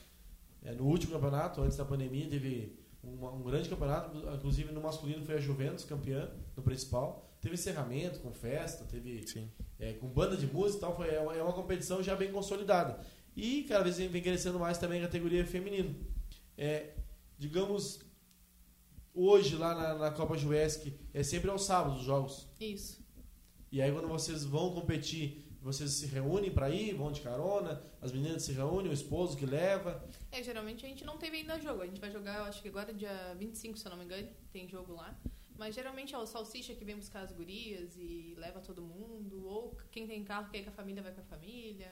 é, 0.63 0.73
no 0.73 0.85
último 0.85 1.13
campeonato, 1.13 1.61
antes 1.61 1.77
da 1.77 1.85
pandemia, 1.85 2.29
teve 2.29 2.79
um, 3.03 3.27
um 3.27 3.43
grande 3.43 3.69
campeonato. 3.69 4.17
Inclusive 4.35 4.73
no 4.73 4.81
masculino 4.81 5.25
foi 5.25 5.37
a 5.37 5.41
Juventus 5.41 5.85
campeã, 5.85 6.31
no 6.57 6.63
principal. 6.63 7.25
Teve 7.41 7.55
encerramento 7.55 8.21
com 8.21 8.33
festa, 8.33 8.85
teve 8.85 9.25
é, 9.79 9.93
com 9.95 10.09
banda 10.09 10.37
de 10.37 10.47
música 10.47 10.79
e 10.79 10.81
tal. 10.81 10.97
Foi, 10.97 11.09
é, 11.09 11.21
uma, 11.21 11.37
é 11.37 11.43
uma 11.43 11.53
competição 11.53 12.03
já 12.03 12.15
bem 12.17 12.33
consolidada. 12.33 13.01
E 13.37 13.63
cada 13.65 13.85
vez 13.85 13.97
vem 13.97 14.23
crescendo 14.23 14.59
mais 14.59 14.79
também 14.79 15.01
a 15.01 15.03
categoria 15.03 15.47
feminino. 15.47 15.95
É, 16.57 16.95
digamos, 17.39 18.01
hoje 19.15 19.57
lá 19.57 19.75
na, 19.75 19.95
na 19.95 20.11
Copa 20.11 20.37
Juesc 20.37 20.93
é 21.13 21.23
sempre 21.23 21.51
aos 21.51 21.65
sábados 21.65 22.01
os 22.01 22.05
jogos. 22.05 22.49
Isso. 22.61 23.05
E 23.71 23.83
aí 23.83 23.93
quando 23.93 24.09
vocês 24.09 24.45
vão 24.45 24.73
competir, 24.73 25.49
vocês 25.61 25.91
se 25.91 26.07
reúnem 26.07 26.51
para 26.51 26.71
ir, 26.71 26.95
vão 26.95 27.11
de 27.11 27.21
carona, 27.21 27.83
as 28.01 28.13
meninas 28.13 28.43
se 28.43 28.53
reúnem, 28.53 28.91
o 28.91 28.95
esposo 28.95 29.37
que 29.37 29.45
leva. 29.45 30.03
É, 30.31 30.43
geralmente 30.43 30.87
a 30.87 30.89
gente 30.89 31.05
não 31.05 31.19
teve 31.19 31.39
ainda 31.39 31.59
jogo. 31.61 31.83
A 31.83 31.87
gente 31.87 32.01
vai 32.01 32.11
jogar, 32.11 32.43
acho 32.43 32.63
que 32.63 32.69
agora 32.69 32.93
dia 32.93 33.35
25, 33.39 33.77
se 33.77 33.87
eu 33.87 33.91
não 33.91 33.99
me 33.99 34.05
engano, 34.05 34.29
tem 34.53 34.69
jogo 34.69 34.93
lá. 34.93 35.19
Mas 35.59 35.75
geralmente 35.75 36.15
é 36.15 36.19
o 36.19 36.25
salsicha 36.25 36.75
que 36.75 36.85
vem 36.85 36.97
buscar 36.97 37.23
as 37.23 37.33
gurias 37.33 37.97
e 37.97 38.35
leva 38.39 38.61
todo 38.61 38.81
mundo. 38.81 39.45
Ou 39.45 39.77
quem 39.91 40.07
tem 40.07 40.23
carro 40.23 40.49
quer 40.51 40.59
ir 40.59 40.65
com 40.65 40.71
a 40.71 40.73
família, 40.73 41.03
vai 41.03 41.13
com 41.13 41.21
a 41.21 41.25
família. 41.25 41.91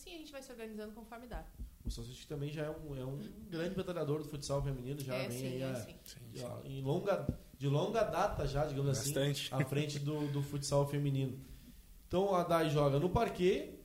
Assim 0.00 0.14
a 0.14 0.18
gente 0.18 0.32
vai 0.32 0.40
se 0.40 0.50
organizando 0.50 0.92
conforme 0.92 1.26
dá. 1.26 1.44
O 1.84 1.90
Salsicha 1.90 2.26
também 2.26 2.50
já 2.50 2.64
é 2.64 2.70
um, 2.70 2.96
é 2.96 3.04
um 3.04 3.18
grande 3.50 3.74
batalhador 3.74 4.22
do 4.22 4.24
futsal 4.24 4.62
feminino, 4.62 4.98
já 4.98 5.14
é, 5.14 5.28
vem 5.28 5.38
sim, 5.38 5.46
aí 5.46 5.62
a, 5.62 5.74
sim. 5.74 5.94
em 6.64 6.80
longa, 6.80 7.28
de 7.58 7.68
longa 7.68 8.02
data 8.02 8.46
já, 8.46 8.64
digamos 8.64 8.90
assim, 8.90 9.12
Bastante. 9.12 9.52
assim, 9.52 9.62
à 9.62 9.66
frente 9.66 9.98
do, 9.98 10.26
do 10.32 10.42
futsal 10.42 10.88
feminino. 10.88 11.38
Então 12.08 12.34
a 12.34 12.42
Dai 12.44 12.70
joga 12.70 12.98
no 12.98 13.10
parquet, 13.10 13.78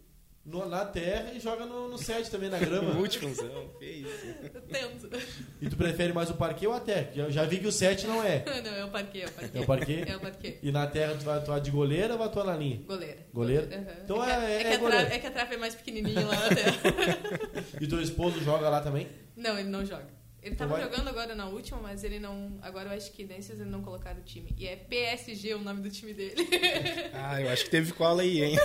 no, 0.46 0.70
na 0.70 0.86
terra 0.86 1.34
e 1.34 1.40
joga 1.40 1.66
no, 1.66 1.90
no 1.90 1.98
set 1.98 2.30
também, 2.30 2.50
na 2.50 2.60
grama. 2.60 2.92
o 2.96 3.00
último, 3.00 3.34
que 3.80 3.86
isso. 3.86 4.36
Tento. 4.72 5.10
E 5.60 5.68
tu 5.68 5.76
prefere 5.76 6.14
mais 6.14 6.30
o 6.30 6.36
parquet 6.36 6.68
ou 6.68 6.74
a 6.74 6.80
terra? 6.80 7.10
Já, 7.16 7.30
já 7.30 7.46
vi 7.46 7.60
que 7.60 7.68
o 7.68 7.72
set 7.72 8.06
não 8.06 8.24
é. 8.24 8.44
não, 8.62 8.76
é 8.76 8.86
o 8.86 8.90
parquet, 8.90 9.24
é 9.24 9.26
o 9.26 9.32
parquet. 9.32 9.58
É 9.58 9.62
o 9.62 9.66
parquet? 9.66 10.12
É 10.12 10.16
o 10.16 10.20
parquet. 10.20 10.60
E 10.62 10.72
na 10.72 10.86
terra 10.86 11.16
tu 11.16 11.26
vai 11.26 11.38
atuar 11.38 11.60
de 11.60 11.72
goleira 11.72 12.14
ou 12.14 12.20
vai 12.20 12.28
atuar 12.28 12.46
na 12.46 12.56
linha? 12.56 12.80
Goleira. 12.86 13.18
Goleira? 13.34 13.76
Uhum. 13.76 14.04
Então 14.04 14.24
é, 14.24 14.30
é, 14.30 14.36
é, 14.36 14.74
é, 14.74 14.78
que 14.78 15.14
é, 15.14 15.20
que 15.20 15.28
a 15.28 15.32
trave 15.32 15.56
é 15.56 15.58
mais 15.58 15.74
pequenininha 15.74 16.26
lá 16.26 16.36
na 16.36 16.56
terra. 16.56 16.78
e 17.82 17.88
teu 17.88 18.02
esposo 18.02 18.40
joga 18.42 18.70
lá 18.70 18.82
também? 18.82 19.08
Não, 19.36 19.58
ele 19.58 19.70
não 19.70 19.84
joga. 19.84 20.25
Ele 20.46 20.54
estava 20.54 20.74
vai... 20.74 20.84
jogando 20.84 21.08
agora 21.08 21.34
na 21.34 21.48
última, 21.48 21.82
mas 21.82 22.04
ele 22.04 22.20
não. 22.20 22.60
Agora 22.62 22.90
eu 22.90 22.94
acho 22.96 23.12
que 23.12 23.24
nesses 23.24 23.60
ele 23.60 23.68
não 23.68 23.82
colocaram 23.82 24.20
o 24.20 24.24
time. 24.24 24.54
E 24.56 24.68
é 24.68 24.76
PSG 24.76 25.56
o 25.56 25.60
nome 25.60 25.82
do 25.82 25.90
time 25.90 26.14
dele. 26.14 26.36
ah, 27.16 27.42
eu 27.42 27.50
acho 27.50 27.64
que 27.64 27.72
teve 27.72 27.92
cola 27.94 28.22
aí, 28.22 28.44
hein? 28.44 28.56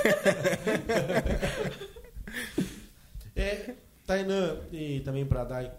é, 3.35 3.77
Tainan 4.07 4.61
e 4.71 5.01
também 5.01 5.25
para 5.25 5.45
Dai. 5.45 5.73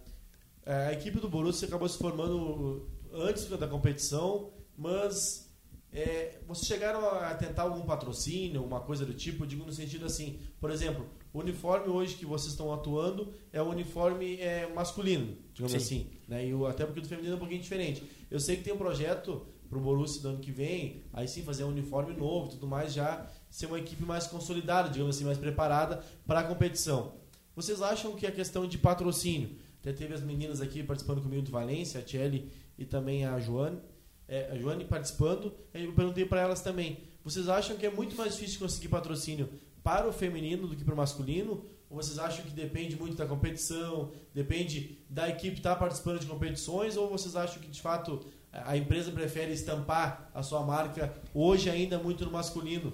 É, 0.66 0.88
a 0.88 0.94
equipe 0.94 1.20
do 1.20 1.30
Borussia 1.30 1.68
acabou 1.68 1.88
se 1.88 2.00
formando 2.00 2.90
antes 3.14 3.46
da 3.46 3.68
competição, 3.68 4.52
mas 4.76 5.54
é, 5.94 6.40
vocês 6.48 6.66
chegaram 6.66 7.06
a 7.06 7.36
tentar 7.36 7.62
algum 7.62 7.82
patrocínio, 7.82 8.64
uma 8.64 8.80
coisa 8.80 9.06
do 9.06 9.14
tipo? 9.14 9.46
Digo 9.46 9.64
no 9.64 9.72
sentido 9.72 10.08
assim, 10.08 10.40
por 10.60 10.72
exemplo, 10.72 11.08
o 11.34 11.40
uniforme 11.40 11.88
hoje 11.90 12.16
que 12.16 12.26
vocês 12.26 12.52
estão 12.52 12.74
atuando 12.74 13.34
é 13.54 13.62
o 13.62 13.70
uniforme 13.70 14.36
é, 14.36 14.68
masculino, 14.74 15.38
digamos 15.54 15.72
Sim. 15.72 15.78
assim. 15.78 16.08
Né? 16.28 16.48
E 16.48 16.54
o, 16.54 16.66
até 16.66 16.86
porque 16.86 17.00
o 17.00 17.04
do 17.04 17.08
feminino 17.08 17.34
é 17.34 17.36
um 17.36 17.40
pouquinho 17.40 17.62
diferente. 17.62 18.04
Eu 18.30 18.40
sei 18.40 18.58
que 18.58 18.64
tem 18.64 18.74
um 18.74 18.78
projeto 18.78 19.46
para 19.70 19.78
o 19.78 19.82
Borussia 19.82 20.22
do 20.22 20.28
ano 20.28 20.40
que 20.40 20.52
vem, 20.52 21.02
aí 21.14 21.26
sim 21.30 21.44
fazer 21.44 21.64
um 21.64 21.70
uniforme 21.70 22.14
novo 22.14 22.48
e 22.48 22.50
tudo 22.52 22.68
mais, 22.68 22.94
já 22.94 23.26
ser 23.50 23.68
uma 23.68 23.80
equipe 23.80 24.04
mais 24.04 24.28
consolidada, 24.28 24.90
digamos 24.90 25.16
assim, 25.16 25.24
mais 25.24 25.38
preparada 25.38 26.04
para 26.28 26.42
a 26.42 26.44
competição. 26.44 27.14
Vocês 27.56 27.82
acham 27.82 28.14
que 28.14 28.28
a 28.28 28.32
questão 28.32 28.68
de 28.68 28.78
patrocínio, 28.78 29.56
até 29.80 29.94
teve 29.94 30.14
as 30.14 30.22
meninas 30.22 30.60
aqui 30.60 30.84
participando 30.84 31.22
comigo 31.22 31.42
do 31.42 31.52
Valência, 31.52 32.02
a 32.02 32.04
Tchelle 32.04 32.52
e 32.78 32.84
também 32.84 33.26
a 33.26 33.40
Joane, 33.40 33.80
é, 34.28 34.50
a 34.52 34.58
Joane 34.58 34.84
participando, 34.84 35.54
eu 35.74 35.94
perguntei 35.94 36.26
para 36.26 36.42
elas 36.42 36.62
também. 36.62 36.98
Vocês 37.24 37.48
acham 37.48 37.78
que 37.78 37.86
é 37.86 37.90
muito 37.90 38.16
mais 38.16 38.34
difícil 38.34 38.60
conseguir 38.60 38.90
patrocínio 38.90 39.48
para 39.84 40.08
o 40.08 40.14
feminino 40.14 40.68
do 40.68 40.76
que 40.76 40.84
para 40.84 40.94
o 40.94 40.98
masculino? 40.98 41.66
Ou 41.90 41.98
vocês 41.98 42.18
acham 42.18 42.46
que 42.46 42.52
depende 42.52 42.96
muito 42.96 43.18
da 43.18 43.26
competição, 43.26 44.14
depende 44.34 44.98
da 45.10 45.28
equipe 45.28 45.58
estar 45.58 45.74
tá 45.74 45.80
participando 45.80 46.20
de 46.20 46.28
competições? 46.28 46.96
Ou 46.96 47.10
vocês 47.10 47.36
acham 47.36 47.62
que 47.62 47.68
de 47.68 47.82
fato 47.82 48.26
a 48.52 48.78
empresa 48.78 49.12
prefere 49.12 49.52
estampar 49.52 50.30
a 50.34 50.42
sua 50.42 50.64
marca 50.66 51.14
hoje 51.34 51.70
ainda 51.70 51.98
muito 52.00 52.26
no 52.26 52.32
masculino? 52.32 52.94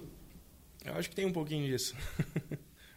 Eu 0.83 0.93
acho 0.95 1.09
que 1.09 1.15
tem 1.15 1.25
um 1.25 1.33
pouquinho 1.33 1.67
disso. 1.67 1.95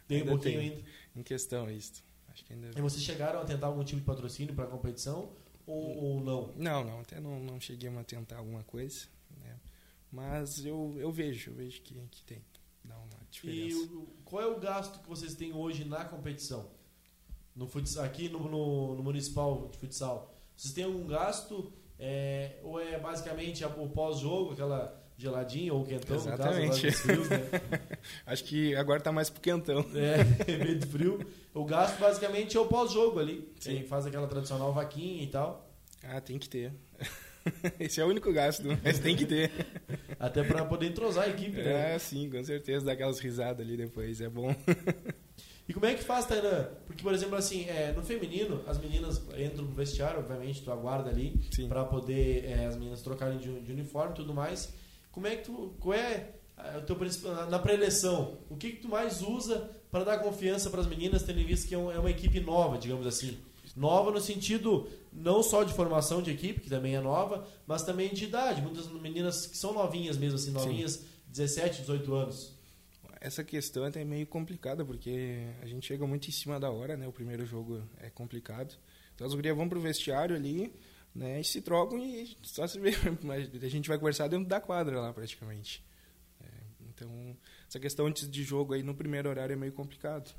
Tem 0.07 0.23
um 0.23 0.25
pouquinho 0.25 0.59
tem, 0.59 0.69
ainda. 0.71 0.83
Em 1.15 1.23
questão 1.23 1.71
isso. 1.71 2.03
Acho 2.27 2.43
que 2.43 2.51
ainda... 2.51 2.69
E 2.77 2.81
vocês 2.81 3.01
chegaram 3.01 3.39
a 3.39 3.45
tentar 3.45 3.67
algum 3.67 3.81
tipo 3.81 4.01
de 4.01 4.05
patrocínio 4.05 4.53
para 4.53 4.65
a 4.65 4.67
competição 4.67 5.31
ou, 5.65 6.03
ou, 6.03 6.19
não? 6.19 6.53
Não, 6.57 6.83
não. 6.83 6.99
Até 6.99 7.19
não, 7.21 7.39
não 7.39 7.61
cheguei 7.61 7.89
a 7.89 8.03
tentar 8.03 8.37
alguma 8.37 8.61
coisa. 8.63 9.05
Né? 9.41 9.55
Mas 10.11 10.65
eu, 10.65 10.93
eu 10.97 11.11
vejo, 11.11 11.51
eu 11.51 11.55
vejo 11.55 11.81
que, 11.81 11.95
que 12.11 12.23
tem. 12.23 12.43
Dá 12.83 12.97
uma 12.97 13.07
diferença. 13.29 13.83
E 13.83 14.07
qual 14.25 14.41
é 14.41 14.47
o 14.47 14.59
gasto 14.59 14.99
que 14.99 15.07
vocês 15.07 15.35
têm 15.35 15.53
hoje 15.53 15.85
na 15.85 16.05
competição? 16.05 16.69
No 17.55 17.67
futsal, 17.67 18.05
aqui 18.05 18.29
no, 18.29 18.39
no, 18.49 18.95
no 18.95 19.03
municipal 19.03 19.67
de 19.69 19.77
futsal. 19.77 20.33
Vocês 20.55 20.73
têm 20.73 20.85
algum 20.85 21.05
gasto? 21.05 21.71
É, 21.99 22.59
ou 22.63 22.79
é 22.79 22.99
basicamente 22.99 23.63
o 23.63 23.89
pós-jogo, 23.89 24.53
aquela 24.53 24.99
geladinho 25.21 25.75
ou 25.75 25.85
quentão, 25.85 26.15
Exatamente. 26.15 26.85
no 26.85 26.91
caso, 26.91 27.03
frios, 27.03 27.29
né? 27.29 27.39
Acho 28.25 28.43
que 28.43 28.75
agora 28.75 28.97
está 28.97 29.11
mais 29.11 29.29
pro 29.29 29.39
quentão. 29.39 29.85
É, 29.93 30.57
meio 30.57 30.79
de 30.79 30.87
frio. 30.87 31.25
O 31.53 31.63
gasto 31.63 31.99
basicamente 31.99 32.57
é 32.57 32.59
o 32.59 32.65
pós-jogo 32.65 33.19
ali. 33.19 33.47
Sim. 33.59 33.83
faz 33.83 34.05
aquela 34.07 34.27
tradicional 34.27 34.73
vaquinha 34.73 35.23
e 35.23 35.27
tal. 35.27 35.69
Ah, 36.03 36.19
tem 36.19 36.39
que 36.39 36.49
ter. 36.49 36.73
Esse 37.79 37.99
é 38.01 38.05
o 38.05 38.07
único 38.07 38.31
gasto, 38.31 38.63
mas 38.83 38.99
tem 38.99 39.15
que 39.15 39.25
ter. 39.25 39.51
Até 40.19 40.43
para 40.43 40.65
poder 40.65 40.87
entrosar 40.87 41.25
a 41.25 41.29
equipe, 41.29 41.57
né? 41.57 41.95
É, 41.95 41.99
sim, 41.99 42.29
com 42.29 42.43
certeza. 42.43 42.85
Dar 42.85 42.93
aquelas 42.93 43.19
risadas 43.19 43.65
ali 43.65 43.77
depois, 43.77 44.21
é 44.21 44.29
bom. 44.29 44.55
E 45.69 45.73
como 45.73 45.85
é 45.85 45.93
que 45.93 46.03
faz, 46.03 46.25
Tainan? 46.25 46.67
Porque, 46.85 47.01
por 47.01 47.13
exemplo, 47.13 47.37
assim, 47.37 47.63
é, 47.69 47.93
no 47.95 48.03
feminino, 48.03 48.61
as 48.67 48.77
meninas 48.77 49.21
entram 49.37 49.63
no 49.63 49.71
vestiário, 49.73 50.19
obviamente, 50.19 50.61
tu 50.61 50.69
aguarda 50.69 51.09
ali 51.09 51.39
para 51.69 51.85
poder 51.85 52.43
é, 52.43 52.65
as 52.65 52.75
meninas 52.75 53.01
trocarem 53.01 53.37
de, 53.37 53.61
de 53.61 53.71
uniforme 53.71 54.11
e 54.11 54.15
tudo 54.15 54.33
mais. 54.33 54.73
Como 55.13 55.27
é 55.27 55.37
que 55.37 55.45
tu. 55.45 55.73
Qual 55.79 55.93
é 55.93 56.31
o 56.77 56.81
teu 56.81 56.97
na 57.49 57.57
pré-eleição? 57.57 58.37
O 58.49 58.57
que, 58.57 58.71
que 58.71 58.81
tu 58.81 58.89
mais 58.89 59.21
usa 59.21 59.69
para 59.89 60.03
dar 60.03 60.19
confiança 60.19 60.69
para 60.69 60.81
as 60.81 60.87
meninas, 60.87 61.23
tendo 61.23 61.39
em 61.39 61.45
vista 61.45 61.69
que 61.69 61.75
é, 61.75 61.77
é 61.77 61.99
uma 61.99 62.11
equipe 62.11 62.41
nova, 62.41 62.77
digamos 62.77 63.07
assim? 63.07 63.37
Nova 63.75 64.11
no 64.11 64.19
sentido 64.19 64.89
não 65.11 65.43
só 65.43 65.63
de 65.63 65.73
formação 65.73 66.21
de 66.21 66.31
equipe, 66.31 66.61
que 66.61 66.69
também 66.69 66.95
é 66.95 67.01
nova, 67.01 67.47
mas 67.67 67.83
também 67.83 68.13
de 68.13 68.25
idade. 68.25 68.61
Muitas 68.61 68.87
meninas 68.87 69.45
que 69.45 69.57
são 69.57 69.73
novinhas 69.73 70.17
mesmo, 70.17 70.35
assim, 70.35 70.51
novinhas, 70.51 70.93
Sim. 70.93 71.05
17, 71.27 71.81
18 71.81 72.13
anos. 72.13 72.53
Essa 73.19 73.43
questão 73.43 73.85
é 73.85 73.89
até 73.89 74.03
meio 74.03 74.25
complicada, 74.25 74.83
porque 74.83 75.45
a 75.61 75.67
gente 75.67 75.85
chega 75.85 76.07
muito 76.07 76.27
em 76.27 76.31
cima 76.31 76.59
da 76.59 76.71
hora, 76.71 76.97
né? 76.97 77.07
O 77.07 77.11
primeiro 77.11 77.45
jogo 77.45 77.83
é 77.99 78.09
complicado. 78.09 78.75
Então 79.13 79.27
as 79.27 79.33
gurias 79.33 79.55
vão 79.55 79.69
pro 79.69 79.79
vestiário 79.79 80.35
ali, 80.35 80.73
né? 81.13 81.39
E 81.39 81.43
se 81.43 81.61
trocam 81.61 81.99
e 81.99 82.35
só 82.41 82.65
se 82.65 82.79
vê. 82.79 82.91
Mas 83.21 83.47
a 83.53 83.69
gente 83.69 83.87
vai 83.87 83.99
conversar 83.99 84.27
dentro 84.27 84.47
da 84.47 84.59
quadra 84.59 84.99
lá, 84.99 85.13
praticamente. 85.13 85.85
É, 86.41 86.47
então, 86.89 87.37
essa 87.69 87.79
questão 87.79 88.07
antes 88.07 88.29
de 88.29 88.43
jogo 88.43 88.73
aí 88.73 88.81
no 88.81 88.95
primeiro 88.95 89.29
horário 89.29 89.53
é 89.53 89.55
meio 89.55 89.73
complicado. 89.73 90.33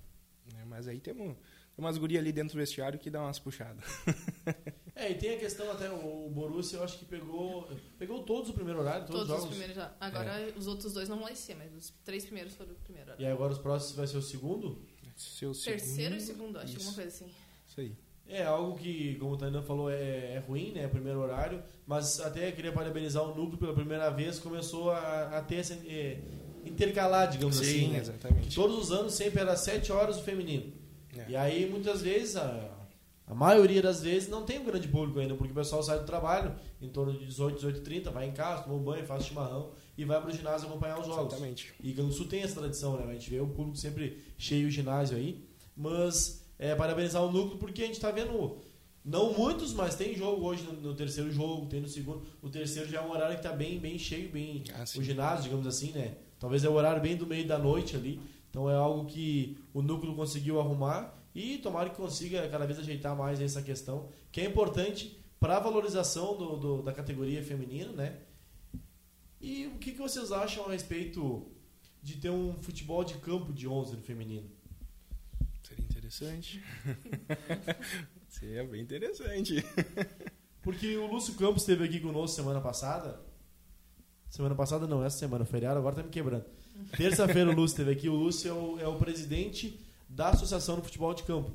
Né? 0.52 0.64
Mas 0.66 0.88
aí 0.88 0.98
temos, 0.98 1.36
tem 1.74 1.84
umas 1.84 1.98
gurias 1.98 2.20
ali 2.20 2.32
dentro 2.32 2.54
do 2.54 2.58
vestiário 2.58 2.98
que 2.98 3.10
dá 3.10 3.22
umas 3.22 3.38
puxadas. 3.38 3.84
É, 4.94 5.10
e 5.10 5.14
tem 5.14 5.34
a 5.34 5.38
questão 5.38 5.68
até, 5.70 5.90
o 5.90 6.28
Borussia 6.30 6.76
eu 6.78 6.84
acho 6.84 6.98
que 6.98 7.06
pegou 7.06 7.66
pegou 7.98 8.22
todos 8.22 8.50
o 8.50 8.52
primeiro 8.52 8.78
horário, 8.78 9.06
todos, 9.06 9.26
todos 9.26 9.44
os 9.44 9.48
primeiros 9.48 9.74
já. 9.74 9.90
Agora 9.98 10.38
é. 10.38 10.52
os 10.54 10.66
outros 10.66 10.92
dois 10.92 11.08
não 11.08 11.18
vão 11.18 11.34
ser, 11.34 11.56
mas 11.56 11.74
os 11.74 11.92
três 12.04 12.24
primeiros 12.24 12.54
foram 12.54 12.72
o 12.72 12.74
primeiro 12.76 13.08
horário. 13.08 13.24
E 13.24 13.26
agora 13.26 13.52
os 13.52 13.58
próximos 13.58 13.96
vai 13.96 14.06
ser 14.06 14.18
o 14.18 14.22
segundo? 14.22 14.78
Seu 15.16 15.52
Terceiro 15.52 16.14
e 16.14 16.20
segundo, 16.20 16.58
acho, 16.58 16.76
Isso. 16.76 16.76
alguma 16.76 16.94
coisa 16.94 17.08
assim. 17.08 17.32
Isso 17.66 17.80
aí. 17.80 17.96
É 18.28 18.44
algo 18.44 18.78
que, 18.78 19.16
como 19.16 19.32
o 19.32 19.36
Tainan 19.36 19.62
falou, 19.62 19.90
é, 19.90 20.34
é, 20.34 20.44
ruim, 20.46 20.72
né? 20.72 20.86
Primeiro 20.86 21.20
horário. 21.20 21.62
Mas 21.86 22.20
até 22.20 22.52
queria 22.52 22.72
parabenizar 22.72 23.22
o 23.22 23.34
núcleo 23.34 23.58
pela 23.58 23.74
primeira 23.74 24.10
vez, 24.10 24.38
começou 24.38 24.90
a, 24.90 25.38
a 25.38 25.42
ter 25.42 25.56
essa. 25.56 25.74
É, 25.86 26.18
intercalar, 26.64 27.28
digamos 27.28 27.56
Sim, 27.56 27.64
assim. 27.64 27.88
Né? 27.88 27.98
exatamente. 27.98 28.54
todos 28.54 28.78
os 28.78 28.92
anos 28.92 29.14
sempre 29.14 29.40
era 29.40 29.56
7 29.56 29.90
horas 29.90 30.18
o 30.18 30.22
feminino. 30.22 30.72
É. 31.16 31.30
E 31.30 31.36
aí, 31.36 31.68
muitas 31.68 32.02
vezes, 32.02 32.36
a, 32.36 32.70
a 33.26 33.34
maioria 33.34 33.82
das 33.82 34.02
vezes 34.02 34.28
não 34.28 34.44
tem 34.44 34.58
um 34.58 34.64
grande 34.64 34.88
público 34.88 35.18
ainda, 35.18 35.34
porque 35.34 35.52
o 35.52 35.54
pessoal 35.54 35.82
sai 35.82 35.98
do 35.98 36.04
trabalho 36.04 36.54
em 36.80 36.88
torno 36.88 37.12
de 37.12 37.24
18, 37.26 37.56
18 37.56 37.80
30, 37.80 38.10
vai 38.10 38.28
em 38.28 38.32
casa, 38.32 38.62
toma 38.62 38.76
um 38.76 38.82
banho, 38.82 39.04
faz 39.04 39.24
chimarrão 39.24 39.72
e 39.96 40.04
vai 40.04 40.20
para 40.20 40.30
o 40.30 40.32
ginásio 40.32 40.68
acompanhar 40.68 41.00
os 41.00 41.06
jogos. 41.06 41.32
Exatamente. 41.32 41.72
E 41.80 41.92
Gansu 41.92 42.24
tem 42.26 42.42
essa 42.42 42.60
tradição, 42.60 42.96
né? 42.96 43.06
A 43.08 43.12
gente 43.12 43.30
vê 43.30 43.40
o 43.40 43.46
público 43.46 43.76
sempre 43.76 44.22
cheio 44.36 44.68
o 44.68 44.70
ginásio 44.70 45.16
aí. 45.16 45.44
Mas 45.76 46.44
é, 46.58 46.74
parabenizar 46.74 47.22
o 47.22 47.32
núcleo 47.32 47.58
porque 47.58 47.82
a 47.82 47.86
gente 47.86 47.94
está 47.94 48.10
vendo 48.10 48.58
não 49.04 49.32
muitos, 49.32 49.72
mas 49.72 49.96
tem 49.96 50.14
jogo 50.14 50.46
hoje 50.46 50.62
no, 50.62 50.74
no, 50.74 50.94
terceiro 50.94 51.30
jogo, 51.30 51.66
tem 51.66 51.80
no 51.80 51.88
segundo. 51.88 52.22
O 52.40 52.48
terceiro 52.48 52.88
já 52.88 53.00
é 53.00 53.02
um 53.02 53.10
horário 53.10 53.34
que 53.34 53.44
está 53.44 53.54
bem, 53.54 53.78
bem 53.78 53.98
cheio, 53.98 54.30
bem 54.30 54.62
ah, 54.72 54.84
o 54.96 55.02
ginásio, 55.02 55.44
digamos 55.44 55.66
assim, 55.66 55.90
né? 55.92 56.14
Talvez 56.38 56.64
é 56.64 56.68
o 56.68 56.72
horário 56.72 57.02
bem 57.02 57.16
do 57.16 57.26
meio 57.26 57.46
da 57.46 57.58
noite 57.58 57.96
ali. 57.96 58.20
Então 58.52 58.68
é 58.68 58.74
algo 58.74 59.06
que 59.06 59.56
o 59.72 59.80
núcleo 59.80 60.14
conseguiu 60.14 60.60
arrumar 60.60 61.18
e 61.34 61.56
tomara 61.56 61.88
que 61.88 61.96
consiga 61.96 62.46
cada 62.50 62.66
vez 62.66 62.78
ajeitar 62.78 63.16
mais 63.16 63.40
essa 63.40 63.62
questão, 63.62 64.10
que 64.30 64.42
é 64.42 64.44
importante 64.44 65.18
para 65.40 65.56
a 65.56 65.60
valorização 65.60 66.36
do, 66.36 66.56
do, 66.58 66.82
da 66.82 66.92
categoria 66.92 67.42
feminina, 67.42 67.90
né? 67.92 68.18
E 69.40 69.66
o 69.68 69.78
que, 69.78 69.92
que 69.92 69.98
vocês 69.98 70.30
acham 70.30 70.66
a 70.66 70.70
respeito 70.70 71.50
de 72.02 72.16
ter 72.18 72.28
um 72.28 72.54
futebol 72.62 73.02
de 73.02 73.14
campo 73.14 73.54
de 73.54 73.66
11 73.66 73.96
no 73.96 74.02
feminino? 74.02 74.48
interessante. 76.12 76.62
Seria 78.28 78.64
bem 78.64 78.82
interessante. 78.82 79.64
Porque 80.60 80.96
o 80.96 81.06
Lúcio 81.06 81.34
Campos 81.34 81.62
esteve 81.62 81.84
aqui 81.84 82.00
conosco 82.00 82.36
semana 82.36 82.60
passada. 82.60 83.18
Semana 84.28 84.54
passada 84.54 84.86
não, 84.86 85.04
essa 85.04 85.18
semana, 85.18 85.44
feriado, 85.44 85.78
agora 85.78 85.96
tá 85.96 86.02
me 86.02 86.10
quebrando. 86.10 86.44
Terça-feira 86.96 87.50
o 87.50 87.54
Lúcio 87.54 87.74
esteve 87.74 87.90
aqui. 87.92 88.08
O 88.08 88.14
Lúcio 88.14 88.50
é 88.50 88.52
o, 88.52 88.80
é 88.80 88.88
o 88.88 88.96
presidente 88.96 89.80
da 90.08 90.28
Associação 90.28 90.76
do 90.76 90.82
Futebol 90.82 91.14
de 91.14 91.22
Campo. 91.22 91.52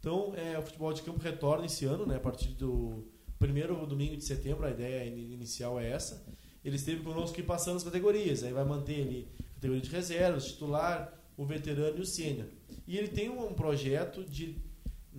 Então, 0.00 0.34
é, 0.36 0.58
o 0.58 0.62
futebol 0.62 0.92
de 0.92 1.00
campo 1.00 1.18
retorna 1.18 1.64
esse 1.64 1.86
ano, 1.86 2.04
né, 2.04 2.16
a 2.16 2.20
partir 2.20 2.48
do 2.48 3.06
primeiro 3.38 3.86
domingo 3.86 4.16
de 4.16 4.24
setembro, 4.24 4.66
a 4.66 4.70
ideia 4.70 5.06
inicial 5.06 5.80
é 5.80 5.90
essa. 5.90 6.22
Ele 6.62 6.76
esteve 6.76 7.02
conosco 7.02 7.30
aqui 7.30 7.42
passando 7.42 7.76
as 7.76 7.84
categorias, 7.84 8.42
aí 8.42 8.52
vai 8.52 8.64
manter 8.64 9.02
ali 9.02 9.28
categoria 9.54 9.80
de 9.80 9.90
reservas, 9.90 10.46
titular, 10.46 11.10
o 11.36 11.46
veterano 11.46 11.96
e 11.98 12.00
o 12.02 12.06
sênior. 12.06 12.48
E 12.86 12.98
ele 12.98 13.08
tem 13.08 13.30
um 13.30 13.54
projeto 13.54 14.22
de, 14.24 14.58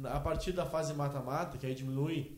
a 0.04 0.20
partir 0.20 0.52
da 0.52 0.66
fase 0.66 0.94
mata-mata, 0.94 1.58
que 1.58 1.66
aí 1.66 1.74
diminui 1.74 2.38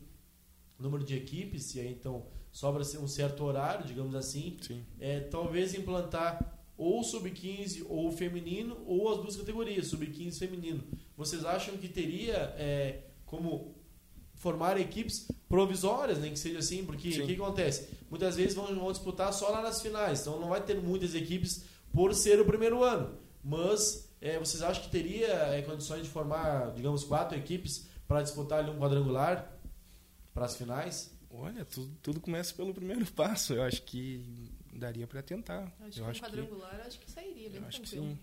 o 0.79 0.83
número 0.83 1.03
de 1.03 1.15
equipes, 1.15 1.75
e 1.75 1.81
aí 1.81 1.91
então 1.91 2.25
sobra 2.49 2.81
um 2.81 3.07
certo 3.07 3.43
horário, 3.43 3.85
digamos 3.85 4.15
assim, 4.15 4.57
é, 4.99 5.19
talvez 5.19 5.73
implantar 5.73 6.56
ou 6.77 7.03
sub-15 7.03 7.85
ou 7.89 8.11
feminino, 8.11 8.77
ou 8.85 9.09
as 9.11 9.17
duas 9.17 9.35
categorias, 9.35 9.87
sub-15 9.87 10.27
e 10.27 10.31
feminino. 10.39 10.83
Vocês 11.15 11.43
acham 11.43 11.75
que 11.77 11.89
teria 11.89 12.53
é, 12.57 13.01
como 13.25 13.75
formar 14.35 14.79
equipes 14.79 15.27
provisórias, 15.49 16.19
nem 16.19 16.31
que 16.31 16.39
seja 16.39 16.59
assim, 16.59 16.85
porque 16.85 17.09
o 17.21 17.25
que 17.25 17.33
acontece? 17.33 17.89
Muitas 18.09 18.35
vezes 18.35 18.53
vão, 18.53 18.67
vão 18.75 18.91
disputar 18.91 19.33
só 19.33 19.49
lá 19.49 19.61
nas 19.61 19.81
finais, 19.81 20.21
então 20.21 20.39
não 20.39 20.49
vai 20.49 20.61
ter 20.61 20.79
muitas 20.79 21.15
equipes 21.15 21.65
por 21.91 22.13
ser 22.13 22.39
o 22.39 22.45
primeiro 22.45 22.83
ano. 22.83 23.17
Mas 23.43 24.07
é, 24.21 24.37
vocês 24.37 24.61
acham 24.61 24.83
que 24.83 24.89
teria 24.89 25.27
é, 25.27 25.61
condições 25.63 26.03
de 26.03 26.09
formar, 26.09 26.71
digamos, 26.73 27.03
quatro 27.03 27.37
equipes 27.37 27.87
para 28.07 28.21
disputar 28.21 28.59
ali 28.59 28.69
um 28.69 28.77
quadrangular 28.77 29.51
para 30.33 30.45
as 30.45 30.55
finais? 30.55 31.11
Olha, 31.29 31.65
tudo, 31.65 31.91
tudo 32.01 32.19
começa 32.19 32.53
pelo 32.53 32.73
primeiro 32.73 33.05
passo. 33.11 33.53
Eu 33.53 33.63
acho 33.63 33.81
que 33.83 34.51
daria 34.73 35.07
para 35.07 35.21
tentar. 35.21 35.71
Acho 35.81 35.99
eu 35.99 36.05
que 36.05 36.11
acho 36.11 36.19
um 36.19 36.27
quadrangular 36.27 36.75
que, 36.75 36.87
acho 36.87 36.99
que 36.99 37.11
sairia 37.11 37.49
bem 37.49 37.63
acho 37.63 37.81
tranquilo. 37.81 38.05
Que 38.05 38.11
sim. 38.13 38.19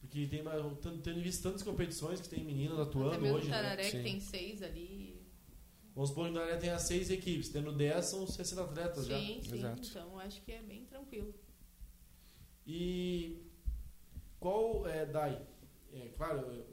Porque 0.00 0.26
tem 0.26 0.44
tendo 1.02 1.22
visto 1.22 1.42
tantas 1.42 1.62
competições 1.62 2.20
que 2.20 2.28
tem 2.28 2.44
meninas 2.44 2.78
atuando 2.78 3.12
Até 3.12 3.20
mesmo 3.20 3.38
hoje. 3.38 3.46
O 3.46 3.50
né? 3.50 3.56
Tararé 3.56 3.82
né? 3.84 3.90
que 3.90 4.02
tem 4.02 4.20
seis 4.20 4.62
ali. 4.62 5.22
Vamos 5.94 6.10
supor 6.10 6.26
que 6.26 6.32
o 6.32 6.34
Tararé 6.34 6.56
tem 6.56 6.70
as 6.70 6.82
seis 6.82 7.10
equipes, 7.10 7.48
tendo 7.48 7.72
dez 7.72 8.06
são 8.06 8.26
60 8.26 8.62
atletas 8.62 9.04
sim, 9.04 9.10
já. 9.10 9.18
Sim, 9.18 9.42
sim. 9.42 9.90
Então 9.90 10.18
acho 10.18 10.42
que 10.42 10.52
é 10.52 10.62
bem 10.62 10.84
tranquilo. 10.84 11.34
E 12.66 13.42
qual 14.38 14.86
é, 14.86 15.06
Dai? 15.06 15.40
É, 15.92 16.08
claro, 16.16 16.64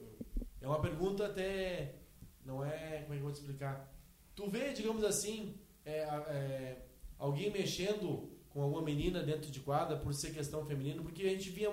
é 0.60 0.68
uma 0.68 0.82
pergunta 0.82 1.26
até. 1.26 1.96
Não 2.44 2.66
é. 2.66 3.04
Como 3.04 3.14
é 3.14 3.18
que 3.18 3.22
eu 3.22 3.22
vou 3.22 3.32
te 3.32 3.40
explicar? 3.40 3.94
Tu 4.36 4.50
vê, 4.50 4.74
digamos 4.74 5.04
assim, 5.04 5.56
é, 5.86 6.00
é, 6.00 6.86
alguém 7.18 7.52
mexendo 7.52 8.30
com 8.54 8.62
alguma 8.62 8.82
menina 8.82 9.22
dentro 9.24 9.50
de 9.50 9.60
quadra 9.60 9.98
por 9.98 10.14
ser 10.14 10.32
questão 10.32 10.66
feminina, 10.66 11.02
porque 11.02 11.24
a 11.24 11.30
gente 11.30 11.50
via, 11.50 11.70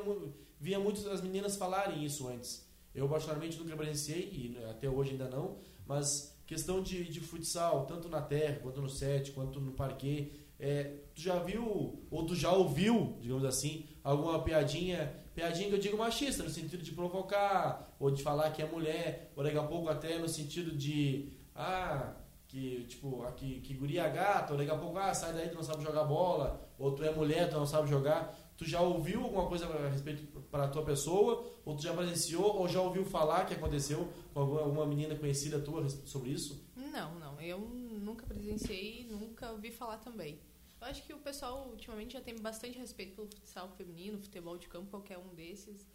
via 0.60 0.78
muitas 0.78 1.04
das 1.04 1.20
meninas 1.20 1.56
falarem 1.56 2.04
isso 2.04 2.28
antes. 2.28 2.66
Eu, 2.94 3.08
particularmente, 3.08 3.58
nunca 3.58 3.76
presenciei, 3.76 4.22
e 4.32 4.64
até 4.70 4.88
hoje 4.88 5.12
ainda 5.12 5.28
não, 5.28 5.58
mas 5.86 6.36
questão 6.46 6.82
de, 6.82 7.04
de 7.04 7.20
futsal, 7.20 7.86
tanto 7.86 8.08
na 8.08 8.20
terra, 8.20 8.60
quanto 8.62 8.80
no 8.80 8.88
set, 8.88 9.32
quanto 9.32 9.60
no 9.60 9.72
parquet, 9.72 10.32
É, 10.60 10.82
tu 11.14 11.20
já 11.20 11.38
viu, 11.38 11.62
ou 12.10 12.26
tu 12.26 12.34
já 12.34 12.50
ouviu, 12.50 13.16
digamos 13.20 13.44
assim, 13.44 13.86
alguma 14.02 14.42
piadinha, 14.42 15.14
piadinha 15.32 15.68
que 15.68 15.74
eu 15.76 15.78
digo 15.78 15.96
machista, 15.96 16.42
no 16.42 16.50
sentido 16.50 16.82
de 16.82 16.90
provocar, 16.90 17.94
ou 18.00 18.10
de 18.10 18.20
falar 18.24 18.50
que 18.50 18.60
é 18.60 18.66
mulher, 18.66 19.30
ou 19.36 19.44
daqui 19.44 19.56
a 19.56 19.62
pouco 19.62 19.88
até 19.88 20.18
no 20.18 20.28
sentido 20.28 20.72
de, 20.76 21.28
ah, 21.54 22.12
que 22.48 22.84
tipo, 22.84 23.22
aqui, 23.24 23.60
que 23.60 23.74
guria 23.74 24.08
gata, 24.08 24.52
ou 24.52 24.58
daqui 24.58 24.70
a 24.70 24.76
pouco, 24.76 24.96
ah, 24.98 25.12
sai 25.12 25.34
daí, 25.34 25.50
tu 25.50 25.56
não 25.56 25.62
sabe 25.62 25.84
jogar 25.84 26.04
bola, 26.04 26.66
ou 26.78 26.92
tu 26.92 27.04
é 27.04 27.12
mulher, 27.12 27.48
tu 27.50 27.56
não 27.56 27.66
sabe 27.66 27.88
jogar. 27.88 28.36
Tu 28.56 28.64
já 28.64 28.80
ouviu 28.80 29.22
alguma 29.22 29.46
coisa 29.46 29.66
a 29.66 29.88
respeito 29.88 30.40
para 30.50 30.66
tua 30.66 30.84
pessoa? 30.84 31.48
Ou 31.64 31.76
tu 31.76 31.82
já 31.82 31.94
presenciou? 31.94 32.56
Ou 32.56 32.66
já 32.66 32.80
ouviu 32.80 33.04
falar 33.04 33.46
que 33.46 33.54
aconteceu 33.54 34.12
com 34.34 34.40
alguma 34.40 34.84
menina 34.84 35.14
conhecida 35.14 35.60
tua 35.60 35.88
sobre 35.88 36.30
isso? 36.30 36.68
Não, 36.74 37.14
não. 37.20 37.40
Eu 37.40 37.60
nunca 37.60 38.26
presenciei, 38.26 39.06
nunca 39.08 39.52
ouvi 39.52 39.70
falar 39.70 39.98
também. 39.98 40.40
Eu 40.80 40.88
acho 40.88 41.04
que 41.04 41.12
o 41.12 41.18
pessoal 41.18 41.68
ultimamente 41.68 42.14
já 42.14 42.20
tem 42.20 42.36
bastante 42.40 42.78
respeito 42.78 43.14
pelo 43.14 43.28
futsal 43.28 43.68
feminino, 43.76 44.18
futebol 44.18 44.58
de 44.58 44.66
campo, 44.66 44.90
qualquer 44.90 45.18
um 45.18 45.34
desses. 45.34 45.86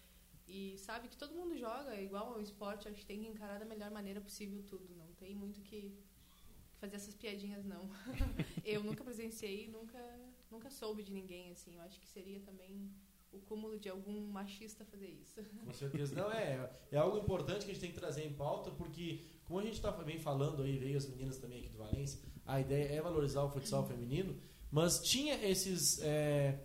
E 0.48 0.78
sabe 0.78 1.10
que 1.10 1.18
todo 1.18 1.36
mundo 1.36 1.58
joga, 1.58 2.00
igual 2.00 2.34
ao 2.34 2.42
esporte, 2.42 2.88
acho 2.88 3.00
que 3.00 3.06
tem 3.06 3.20
que 3.20 3.28
encarar 3.28 3.60
da 3.60 3.66
melhor 3.66 3.92
maneira 3.92 4.22
possível 4.22 4.64
tudo. 4.64 4.96
Não 4.96 5.08
tem 5.16 5.36
muito 5.36 5.62
que 5.62 5.94
fazer 6.84 6.98
essas 6.98 7.16
piadinhas, 7.16 7.64
não. 7.64 7.90
eu 8.66 8.84
nunca 8.84 9.02
presenciei, 9.06 9.70
nunca, 9.70 10.00
nunca 10.52 10.70
soube 10.70 11.02
de 11.02 11.14
ninguém, 11.14 11.50
assim. 11.50 11.76
Eu 11.76 11.82
acho 11.82 11.98
que 11.98 12.08
seria 12.08 12.42
também 12.42 12.92
o 13.32 13.40
cúmulo 13.40 13.80
de 13.80 13.88
algum 13.88 14.20
machista 14.28 14.84
fazer 14.84 15.08
isso. 15.08 15.42
Com 15.66 15.74
certeza. 15.74 16.14
Não, 16.14 16.30
é, 16.30 16.70
é 16.92 16.98
algo 16.98 17.18
importante 17.18 17.64
que 17.64 17.72
a 17.72 17.74
gente 17.74 17.80
tem 17.80 17.92
que 17.92 17.98
trazer 17.98 18.26
em 18.26 18.34
pauta, 18.34 18.70
porque, 18.72 19.22
como 19.46 19.62
a 19.62 19.64
gente 19.64 19.76
está 19.76 19.92
bem 19.92 20.20
falando 20.20 20.62
aí, 20.62 20.78
veio 20.78 20.98
as 20.98 21.08
meninas 21.08 21.38
também 21.38 21.60
aqui 21.60 21.70
do 21.70 21.78
Valência, 21.78 22.20
a 22.46 22.60
ideia 22.60 22.98
é 22.98 23.02
valorizar 23.02 23.44
o 23.44 23.50
futsal 23.50 23.88
feminino, 23.88 24.36
mas 24.70 25.00
tinha 25.00 25.36
esses. 25.36 26.02
É, 26.02 26.60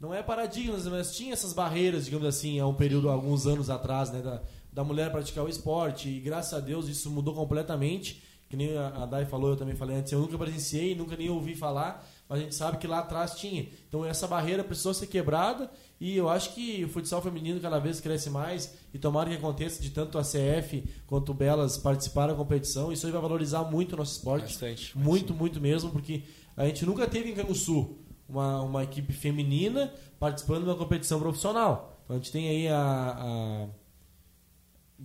não 0.00 0.12
é 0.12 0.24
paradigmas, 0.24 0.88
mas 0.88 1.16
tinha 1.16 1.32
essas 1.32 1.52
barreiras, 1.52 2.04
digamos 2.04 2.26
assim, 2.26 2.58
há 2.58 2.66
um 2.66 2.74
período, 2.74 3.08
alguns 3.08 3.46
anos 3.46 3.70
atrás, 3.70 4.10
né, 4.10 4.20
da, 4.20 4.42
da 4.72 4.82
mulher 4.82 5.12
praticar 5.12 5.44
o 5.44 5.48
esporte, 5.48 6.08
e 6.08 6.20
graças 6.20 6.52
a 6.52 6.58
Deus 6.58 6.88
isso 6.88 7.08
mudou 7.12 7.32
completamente. 7.32 8.33
Que 8.54 8.56
nem 8.56 8.78
a 8.78 9.04
Dai 9.04 9.26
falou, 9.26 9.50
eu 9.50 9.56
também 9.56 9.74
falei 9.74 9.96
antes, 9.96 10.12
eu 10.12 10.20
nunca 10.20 10.38
presenciei, 10.38 10.94
nunca 10.94 11.16
nem 11.16 11.28
ouvi 11.28 11.56
falar, 11.56 12.08
mas 12.28 12.38
a 12.38 12.42
gente 12.44 12.54
sabe 12.54 12.78
que 12.78 12.86
lá 12.86 13.00
atrás 13.00 13.34
tinha. 13.34 13.68
Então 13.88 14.04
essa 14.04 14.28
barreira 14.28 14.62
precisou 14.62 14.94
ser 14.94 15.08
quebrada 15.08 15.68
e 16.00 16.16
eu 16.16 16.28
acho 16.28 16.54
que 16.54 16.84
o 16.84 16.88
futsal 16.88 17.20
feminino 17.20 17.58
cada 17.58 17.80
vez 17.80 18.00
cresce 18.00 18.30
mais 18.30 18.72
e 18.94 18.98
tomara 18.98 19.28
que 19.28 19.34
aconteça 19.34 19.82
de 19.82 19.90
tanto 19.90 20.18
a 20.18 20.22
CF 20.22 20.84
quanto 21.04 21.32
o 21.32 21.34
Belas 21.34 21.76
participar 21.76 22.28
da 22.28 22.34
competição. 22.34 22.92
Isso 22.92 23.06
aí 23.06 23.10
vai 23.12 23.20
valorizar 23.20 23.64
muito 23.64 23.94
o 23.94 23.96
nosso 23.96 24.18
esporte. 24.18 24.44
Bastante. 24.44 24.96
Muito, 24.96 25.34
muito 25.34 25.60
mesmo, 25.60 25.90
porque 25.90 26.22
a 26.56 26.64
gente 26.66 26.86
nunca 26.86 27.08
teve 27.08 27.30
em 27.30 27.34
Canguçu 27.34 27.98
uma, 28.28 28.62
uma 28.62 28.84
equipe 28.84 29.12
feminina 29.12 29.92
participando 30.20 30.62
de 30.62 30.68
uma 30.68 30.76
competição 30.76 31.18
profissional. 31.18 31.98
Então 32.04 32.14
a 32.14 32.18
gente 32.20 32.30
tem 32.30 32.48
aí 32.48 32.68
a, 32.68 32.76
a 32.78 33.66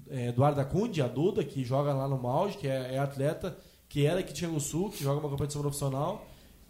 Eduarda 0.09 0.63
Cundi, 0.65 1.01
a 1.01 1.07
Duda, 1.07 1.43
que 1.43 1.63
joga 1.63 1.93
lá 1.93 2.07
no 2.07 2.17
Maude, 2.17 2.57
que 2.57 2.67
é, 2.67 2.95
é, 2.95 2.99
atleta, 2.99 3.57
que 3.87 4.05
era 4.05 4.19
aqui 4.19 4.33
de 4.33 4.59
Sul, 4.61 4.89
que 4.89 5.03
joga 5.03 5.19
uma 5.19 5.29
competição 5.29 5.61
profissional, 5.61 6.25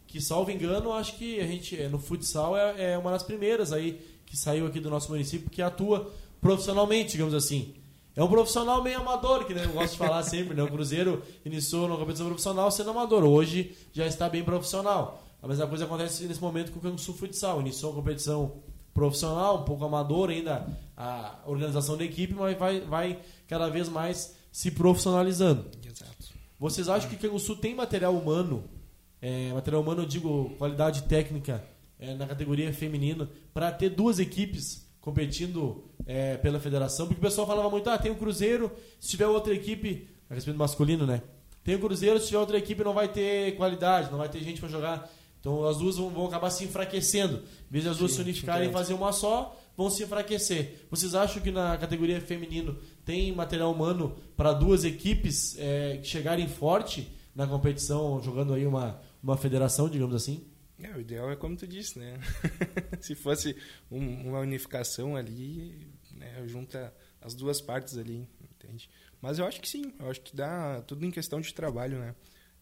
que, 0.07 0.19
salvo 0.21 0.51
engano, 0.51 0.91
acho 0.93 1.15
que 1.17 1.39
a 1.39 1.45
gente, 1.45 1.79
é, 1.79 1.87
no 1.87 1.99
futsal, 1.99 2.57
é, 2.57 2.93
é 2.93 2.97
uma 2.97 3.11
das 3.11 3.23
primeiras 3.23 3.71
aí 3.71 3.99
que 4.25 4.37
saiu 4.37 4.65
aqui 4.65 4.79
do 4.79 4.89
nosso 4.89 5.11
município, 5.11 5.49
que 5.49 5.61
atua 5.61 6.11
profissionalmente, 6.39 7.11
digamos 7.11 7.33
assim. 7.33 7.73
É 8.15 8.23
um 8.23 8.27
profissional 8.27 8.83
meio 8.83 8.99
amador, 8.99 9.45
que 9.45 9.53
né, 9.53 9.65
eu 9.65 9.71
gosto 9.71 9.93
de 9.93 9.97
falar 9.97 10.21
sempre, 10.23 10.53
né? 10.53 10.63
O 10.63 10.67
Cruzeiro 10.67 11.23
iniciou 11.45 11.87
na 11.87 11.95
competição 11.95 12.25
profissional 12.27 12.69
sendo 12.71 12.89
amador, 12.89 13.23
hoje 13.23 13.75
já 13.93 14.05
está 14.05 14.27
bem 14.27 14.43
profissional. 14.43 15.23
A 15.41 15.47
mesma 15.47 15.67
coisa 15.67 15.85
acontece 15.85 16.25
nesse 16.25 16.41
momento 16.41 16.71
com 16.71 16.79
o 16.79 16.81
Canguçu 16.81 17.13
Futsal. 17.13 17.61
Iniciou 17.61 17.91
a 17.91 17.95
competição 17.95 18.55
profissional, 18.99 19.61
um 19.61 19.63
pouco 19.63 19.85
amador 19.85 20.29
ainda 20.29 20.67
a 20.97 21.39
organização 21.45 21.95
da 21.95 22.03
equipe, 22.03 22.33
mas 22.33 22.57
vai, 22.57 22.81
vai 22.81 23.19
cada 23.47 23.69
vez 23.69 23.87
mais 23.87 24.35
se 24.51 24.71
profissionalizando. 24.71 25.65
Exato. 25.85 26.33
Vocês 26.59 26.89
acham 26.89 27.09
que 27.09 27.15
Canguçu 27.15 27.55
tem 27.55 27.73
material 27.73 28.13
humano, 28.13 28.65
é, 29.21 29.53
material 29.53 29.81
humano 29.81 30.01
eu 30.01 30.05
digo 30.05 30.53
qualidade 30.57 31.03
técnica 31.03 31.63
é, 31.97 32.13
na 32.13 32.27
categoria 32.27 32.73
feminina, 32.73 33.29
para 33.53 33.71
ter 33.71 33.89
duas 33.89 34.19
equipes 34.19 34.85
competindo 34.99 35.85
é, 36.05 36.35
pela 36.35 36.59
federação? 36.59 37.07
Porque 37.07 37.19
o 37.19 37.23
pessoal 37.25 37.47
falava 37.47 37.69
muito, 37.69 37.89
ah, 37.89 37.97
tem 37.97 38.11
o 38.11 38.15
Cruzeiro, 38.15 38.69
se 38.99 39.11
tiver 39.11 39.27
outra 39.27 39.53
equipe, 39.53 40.09
a 40.29 40.33
respeito 40.33 40.57
do 40.57 40.59
masculino, 40.59 41.07
né? 41.07 41.21
Tem 41.63 41.75
o 41.75 41.79
Cruzeiro, 41.79 42.19
se 42.19 42.27
tiver 42.27 42.39
outra 42.39 42.57
equipe 42.57 42.83
não 42.83 42.93
vai 42.93 43.07
ter 43.07 43.55
qualidade, 43.55 44.11
não 44.11 44.17
vai 44.17 44.27
ter 44.27 44.43
gente 44.43 44.59
para 44.59 44.67
jogar. 44.67 45.09
Então 45.39 45.65
as 45.65 45.77
duas 45.77 45.97
vão, 45.97 46.09
vão, 46.09 46.25
acabar 46.25 46.49
se 46.49 46.63
enfraquecendo. 46.63 47.43
De 47.69 47.87
as 47.87 47.97
duas 47.97 48.11
Sim, 48.11 48.17
se 48.17 48.23
unificarem 48.23 48.69
e 48.69 48.73
fazer 48.73 48.93
uma 48.93 49.11
só, 49.11 49.57
vão 49.75 49.89
se 49.89 50.03
enfraquecer. 50.03 50.85
Vocês 50.89 51.15
acham 51.15 51.41
que 51.41 51.51
na 51.51 51.77
categoria 51.77 52.19
feminino 52.19 52.77
tem 53.05 53.31
material 53.33 53.71
humano 53.71 54.17
para 54.35 54.51
duas 54.51 54.83
equipes 54.83 55.57
é, 55.57 55.99
chegarem 56.03 56.47
forte 56.47 57.09
na 57.33 57.47
competição, 57.47 58.21
jogando 58.21 58.53
aí 58.53 58.67
uma, 58.67 58.99
uma 59.23 59.37
federação, 59.37 59.89
digamos 59.89 60.15
assim? 60.15 60.45
É, 60.81 60.91
o 60.91 60.99
ideal 60.99 61.29
é 61.29 61.35
como 61.35 61.55
tu 61.55 61.67
disse, 61.67 61.99
né? 61.99 62.19
se 62.99 63.15
fosse 63.15 63.55
um, 63.91 64.29
uma 64.29 64.39
unificação 64.39 65.15
ali, 65.15 65.87
né, 66.11 66.43
junta 66.47 66.93
as 67.21 67.33
duas 67.33 67.61
partes 67.61 67.97
ali, 67.97 68.27
entende? 68.41 68.89
Mas 69.21 69.39
eu 69.39 69.45
acho 69.45 69.59
que 69.59 69.67
sim, 69.67 69.93
eu 69.99 70.09
acho 70.09 70.21
que 70.21 70.35
dá 70.35 70.81
tudo 70.81 71.05
em 71.05 71.11
questão 71.11 71.41
de 71.41 71.53
trabalho, 71.53 71.99
né? 71.99 72.15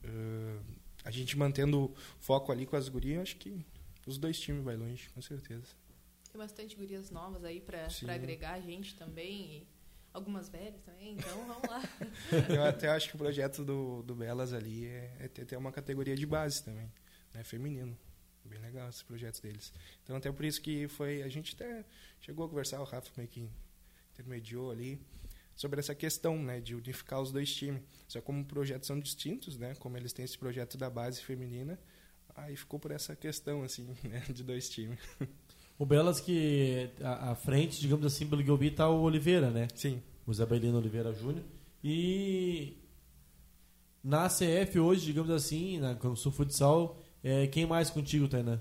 Uh, 0.03 0.59
a 1.07 1.11
gente 1.11 1.37
mantendo 1.37 1.93
foco 2.19 2.51
ali 2.51 2.65
com 2.65 2.75
as 2.75 2.89
gurias, 2.89 3.21
acho 3.21 3.37
que 3.37 3.65
os 4.05 4.17
dois 4.17 4.37
times 4.37 4.61
vai 4.61 4.75
longe, 4.75 5.09
com 5.09 5.21
certeza. 5.21 5.67
Tem 6.29 6.37
bastante 6.37 6.75
gurias 6.75 7.09
novas 7.09 7.45
aí 7.45 7.61
para 7.61 7.87
agregar 8.13 8.53
a 8.55 8.59
gente 8.59 8.93
também. 8.95 9.57
E 9.57 9.67
algumas 10.13 10.49
velhas 10.49 10.81
também, 10.81 11.13
então 11.13 11.47
vamos 11.47 11.69
lá. 11.69 11.81
Eu 12.53 12.63
até 12.65 12.89
acho 12.89 13.09
que 13.09 13.15
o 13.15 13.17
projeto 13.17 13.63
do, 13.63 14.03
do 14.03 14.15
Belas 14.15 14.51
ali 14.51 14.85
é, 14.85 15.15
é 15.19 15.27
ter, 15.29 15.45
ter 15.45 15.55
uma 15.55 15.71
categoria 15.71 16.15
de 16.15 16.25
base 16.25 16.61
também, 16.63 16.91
né, 17.33 17.43
feminino. 17.43 17.97
Bem 18.43 18.59
legal 18.59 18.89
esse 18.89 19.05
projeto 19.05 19.41
deles. 19.41 19.71
Então 20.03 20.15
até 20.15 20.31
por 20.31 20.43
isso 20.43 20.61
que 20.61 20.87
foi. 20.89 21.21
A 21.21 21.29
gente 21.29 21.55
até 21.55 21.85
chegou 22.19 22.45
a 22.45 22.49
conversar, 22.49 22.81
o 22.81 22.85
Rafa 22.85 23.09
meio 23.15 23.29
que 23.29 23.49
intermediou 24.13 24.71
ali 24.71 24.99
sobre 25.57 25.79
essa 25.79 25.95
questão 25.95 26.37
né, 26.41 26.61
de 26.61 26.75
unificar 26.75 27.19
os 27.19 27.31
dois 27.31 27.53
times. 27.53 27.81
Só 28.07 28.21
como 28.21 28.45
projetos 28.45 28.87
são 28.87 28.97
distintos, 28.99 29.57
né, 29.57 29.73
como 29.79 29.97
eles 29.97 30.13
têm 30.13 30.23
esse 30.23 30.37
projeto 30.37 30.77
da 30.77 30.89
base 30.89 31.21
feminina, 31.21 31.77
aí 32.35 32.55
ficou 32.55 32.79
por 32.79 32.91
essa 32.91 33.15
questão 33.15 33.63
assim 33.63 33.89
né, 34.07 34.23
de 34.29 34.43
dois 34.43 34.69
times. 34.69 34.99
O 35.79 35.85
Belas 35.85 36.19
que 36.19 36.89
à 37.03 37.35
frente, 37.35 37.79
digamos 37.79 38.05
assim, 38.05 38.27
pelo 38.27 38.43
que 38.43 38.65
está 38.65 38.89
o 38.89 39.01
Oliveira, 39.01 39.51
né? 39.51 39.67
Sim. 39.75 40.01
O 40.25 40.31
Isabelino 40.31 40.77
Oliveira 40.77 41.13
Júnior. 41.13 41.43
E 41.83 42.77
na 44.03 44.27
CF 44.27 44.79
hoje, 44.79 45.05
digamos 45.05 45.29
assim, 45.29 45.79
na 45.79 45.95
Sul 46.15 46.31
Futsal, 46.31 46.97
é, 47.23 47.45
quem 47.45 47.67
mais 47.67 47.91
contigo, 47.91 48.27
Tainá? 48.27 48.59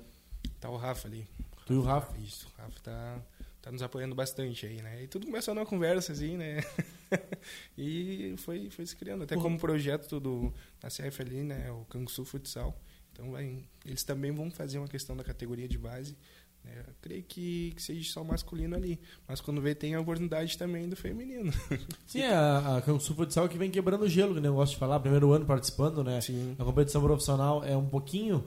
Tá 0.61 0.69
o 0.69 0.77
Rafa 0.77 1.09
ali. 1.09 1.27
Tu 1.65 1.73
e 1.73 1.77
o 1.77 1.83
Rafa? 1.83 2.17
Isso, 2.19 2.47
o 2.49 2.61
Rafa 2.61 2.81
tá 2.81 3.23
tá 3.67 3.73
nos 3.73 3.83
apoiando 3.83 4.15
bastante 4.15 4.65
aí, 4.65 4.81
né? 4.81 5.03
E 5.03 5.09
tudo 5.09 5.27
começou 5.27 5.53
numa 5.53 5.67
conversa, 5.67 6.13
assim, 6.13 6.37
né? 6.37 6.63
e 7.77 8.33
foi, 8.39 8.71
foi 8.71 8.87
se 8.87 8.95
criando. 8.95 9.25
Até 9.25 9.35
como 9.35 9.59
projeto 9.59 10.21
do, 10.21 10.55
da 10.81 10.89
CF 10.89 11.21
ali, 11.21 11.43
né? 11.43 11.69
O 11.73 11.85
Canguçu 11.87 12.25
Futsal. 12.25 12.79
Então, 13.11 13.33
vai, 13.33 13.65
eles 13.85 14.05
também 14.05 14.31
vão 14.31 14.53
fazer 14.53 14.79
uma 14.79 14.87
questão 14.87 15.17
da 15.17 15.25
categoria 15.25 15.67
de 15.67 15.77
base. 15.77 16.17
Né? 16.63 16.85
Eu 16.87 16.95
creio 17.01 17.25
que, 17.25 17.73
que 17.75 17.83
seja 17.83 18.09
só 18.13 18.23
masculino 18.23 18.77
ali. 18.77 19.01
Mas 19.27 19.41
quando 19.41 19.61
vê, 19.61 19.75
tem 19.75 19.97
a 19.97 20.01
oportunidade 20.01 20.57
também 20.57 20.89
do 20.89 20.95
feminino. 20.95 21.53
Sim, 22.07 22.23
a, 22.23 22.77
a 22.77 22.83
Canguçu 22.83 23.17
Futsal 23.17 23.49
que 23.49 23.59
vem 23.59 23.69
quebrando 23.69 24.03
o 24.03 24.09
gelo, 24.09 24.33
que 24.33 24.41
nem 24.41 24.49
eu 24.49 24.55
gosto 24.55 24.75
de 24.75 24.79
falar. 24.79 25.01
Primeiro 25.01 25.33
ano 25.33 25.45
participando, 25.45 26.05
né? 26.05 26.21
Sim. 26.21 26.55
A 26.57 26.65
competição 26.65 27.03
profissional 27.03 27.65
é 27.65 27.77
um 27.77 27.89
pouquinho... 27.89 28.45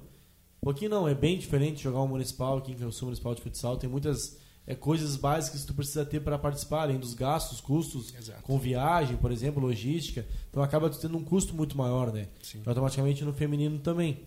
Um 0.62 0.66
pouquinho 0.66 0.92
não, 0.92 1.08
é 1.08 1.16
bem 1.16 1.38
diferente 1.38 1.84
jogar 1.84 2.02
um 2.02 2.08
municipal 2.08 2.58
aqui 2.58 2.72
em 2.72 2.76
Canguçu 2.76 3.04
Municipal 3.04 3.36
de 3.36 3.42
Futsal. 3.42 3.78
Tem 3.78 3.90
muitas 3.90 4.38
é, 4.70 4.76
coisas 4.76 5.16
básicas 5.16 5.62
que 5.62 5.68
tu 5.68 5.74
precisa 5.74 6.06
ter 6.06 6.20
para 6.20 6.38
participar, 6.38 6.84
além 6.84 7.00
dos 7.00 7.16
gastos, 7.16 7.60
custos 7.60 8.14
Exato. 8.16 8.44
com 8.44 8.56
viagem, 8.60 9.18
por 9.18 9.32
exemplo, 9.32 9.60
logística. 9.60 10.28
Então 10.48 10.62
acaba 10.62 10.88
tendo 10.92 11.18
um 11.18 11.24
custo 11.24 11.56
muito 11.56 11.76
maior, 11.76 12.14
né? 12.14 12.28
Sim. 12.40 12.62
Automaticamente 12.64 13.26
no 13.26 13.34
feminino 13.34 13.80
também. 13.80 14.20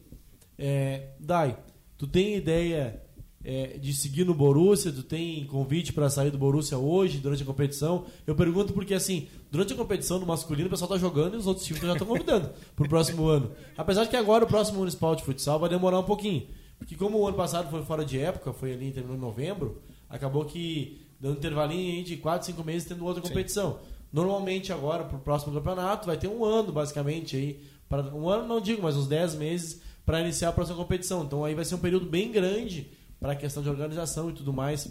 É, 0.58 1.10
Dai, 1.20 1.56
tu 1.96 2.08
tem 2.08 2.34
ideia 2.34 3.00
é, 3.44 3.78
de 3.78 3.94
seguir 3.94 4.24
no 4.24 4.34
Borussia? 4.34 4.90
Tu 4.90 5.04
tem 5.04 5.46
convite 5.46 5.92
para 5.92 6.10
sair 6.10 6.32
do 6.32 6.38
Borussia 6.38 6.76
hoje, 6.76 7.18
durante 7.18 7.44
a 7.44 7.46
competição? 7.46 8.06
Eu 8.26 8.34
pergunto 8.34 8.72
porque, 8.72 8.94
assim, 8.94 9.28
durante 9.48 9.74
a 9.74 9.76
competição 9.76 10.18
no 10.18 10.26
masculino 10.26 10.66
o 10.66 10.70
pessoal 10.70 10.88
tá 10.88 10.98
jogando 10.98 11.34
e 11.34 11.36
os 11.36 11.46
outros 11.46 11.64
times 11.64 11.80
já 11.80 11.92
estão 11.92 12.06
convidando 12.08 12.50
para 12.74 12.84
o 12.84 12.88
próximo 12.88 13.28
ano. 13.28 13.52
Apesar 13.76 14.02
de 14.02 14.10
que 14.10 14.16
agora 14.16 14.42
o 14.42 14.48
próximo 14.48 14.78
municipal 14.78 15.14
de 15.14 15.22
futsal 15.22 15.60
vai 15.60 15.70
demorar 15.70 16.00
um 16.00 16.04
pouquinho. 16.04 16.48
Porque 16.78 16.96
como 16.96 17.18
o 17.18 17.28
ano 17.28 17.36
passado 17.36 17.70
foi 17.70 17.84
fora 17.84 18.04
de 18.04 18.18
época, 18.18 18.52
foi 18.52 18.72
ali 18.72 18.92
em 18.96 19.16
novembro, 19.16 19.80
acabou 20.12 20.44
que 20.44 21.00
dando 21.18 21.34
um 21.34 21.38
intervalinho 21.38 22.04
de 22.04 22.16
4, 22.18 22.46
5 22.46 22.62
meses 22.62 22.86
tendo 22.86 23.04
outra 23.04 23.22
competição. 23.22 23.72
Sim. 23.72 23.78
Normalmente 24.12 24.72
agora, 24.72 25.04
para 25.04 25.16
o 25.16 25.20
próximo 25.20 25.54
campeonato, 25.54 26.06
vai 26.06 26.18
ter 26.18 26.28
um 26.28 26.44
ano, 26.44 26.70
basicamente, 26.70 27.36
aí. 27.36 27.60
Pra, 27.88 28.02
um 28.14 28.28
ano 28.28 28.46
não 28.46 28.60
digo, 28.60 28.82
mas 28.82 28.96
uns 28.96 29.06
10 29.06 29.36
meses 29.36 29.80
para 30.04 30.20
iniciar 30.20 30.50
a 30.50 30.52
próxima 30.52 30.76
competição. 30.76 31.24
Então 31.24 31.44
aí 31.44 31.54
vai 31.54 31.64
ser 31.64 31.74
um 31.74 31.78
período 31.78 32.06
bem 32.06 32.30
grande 32.30 32.92
para 33.18 33.32
a 33.32 33.36
questão 33.36 33.62
de 33.62 33.70
organização 33.70 34.28
e 34.28 34.32
tudo 34.34 34.52
mais. 34.52 34.86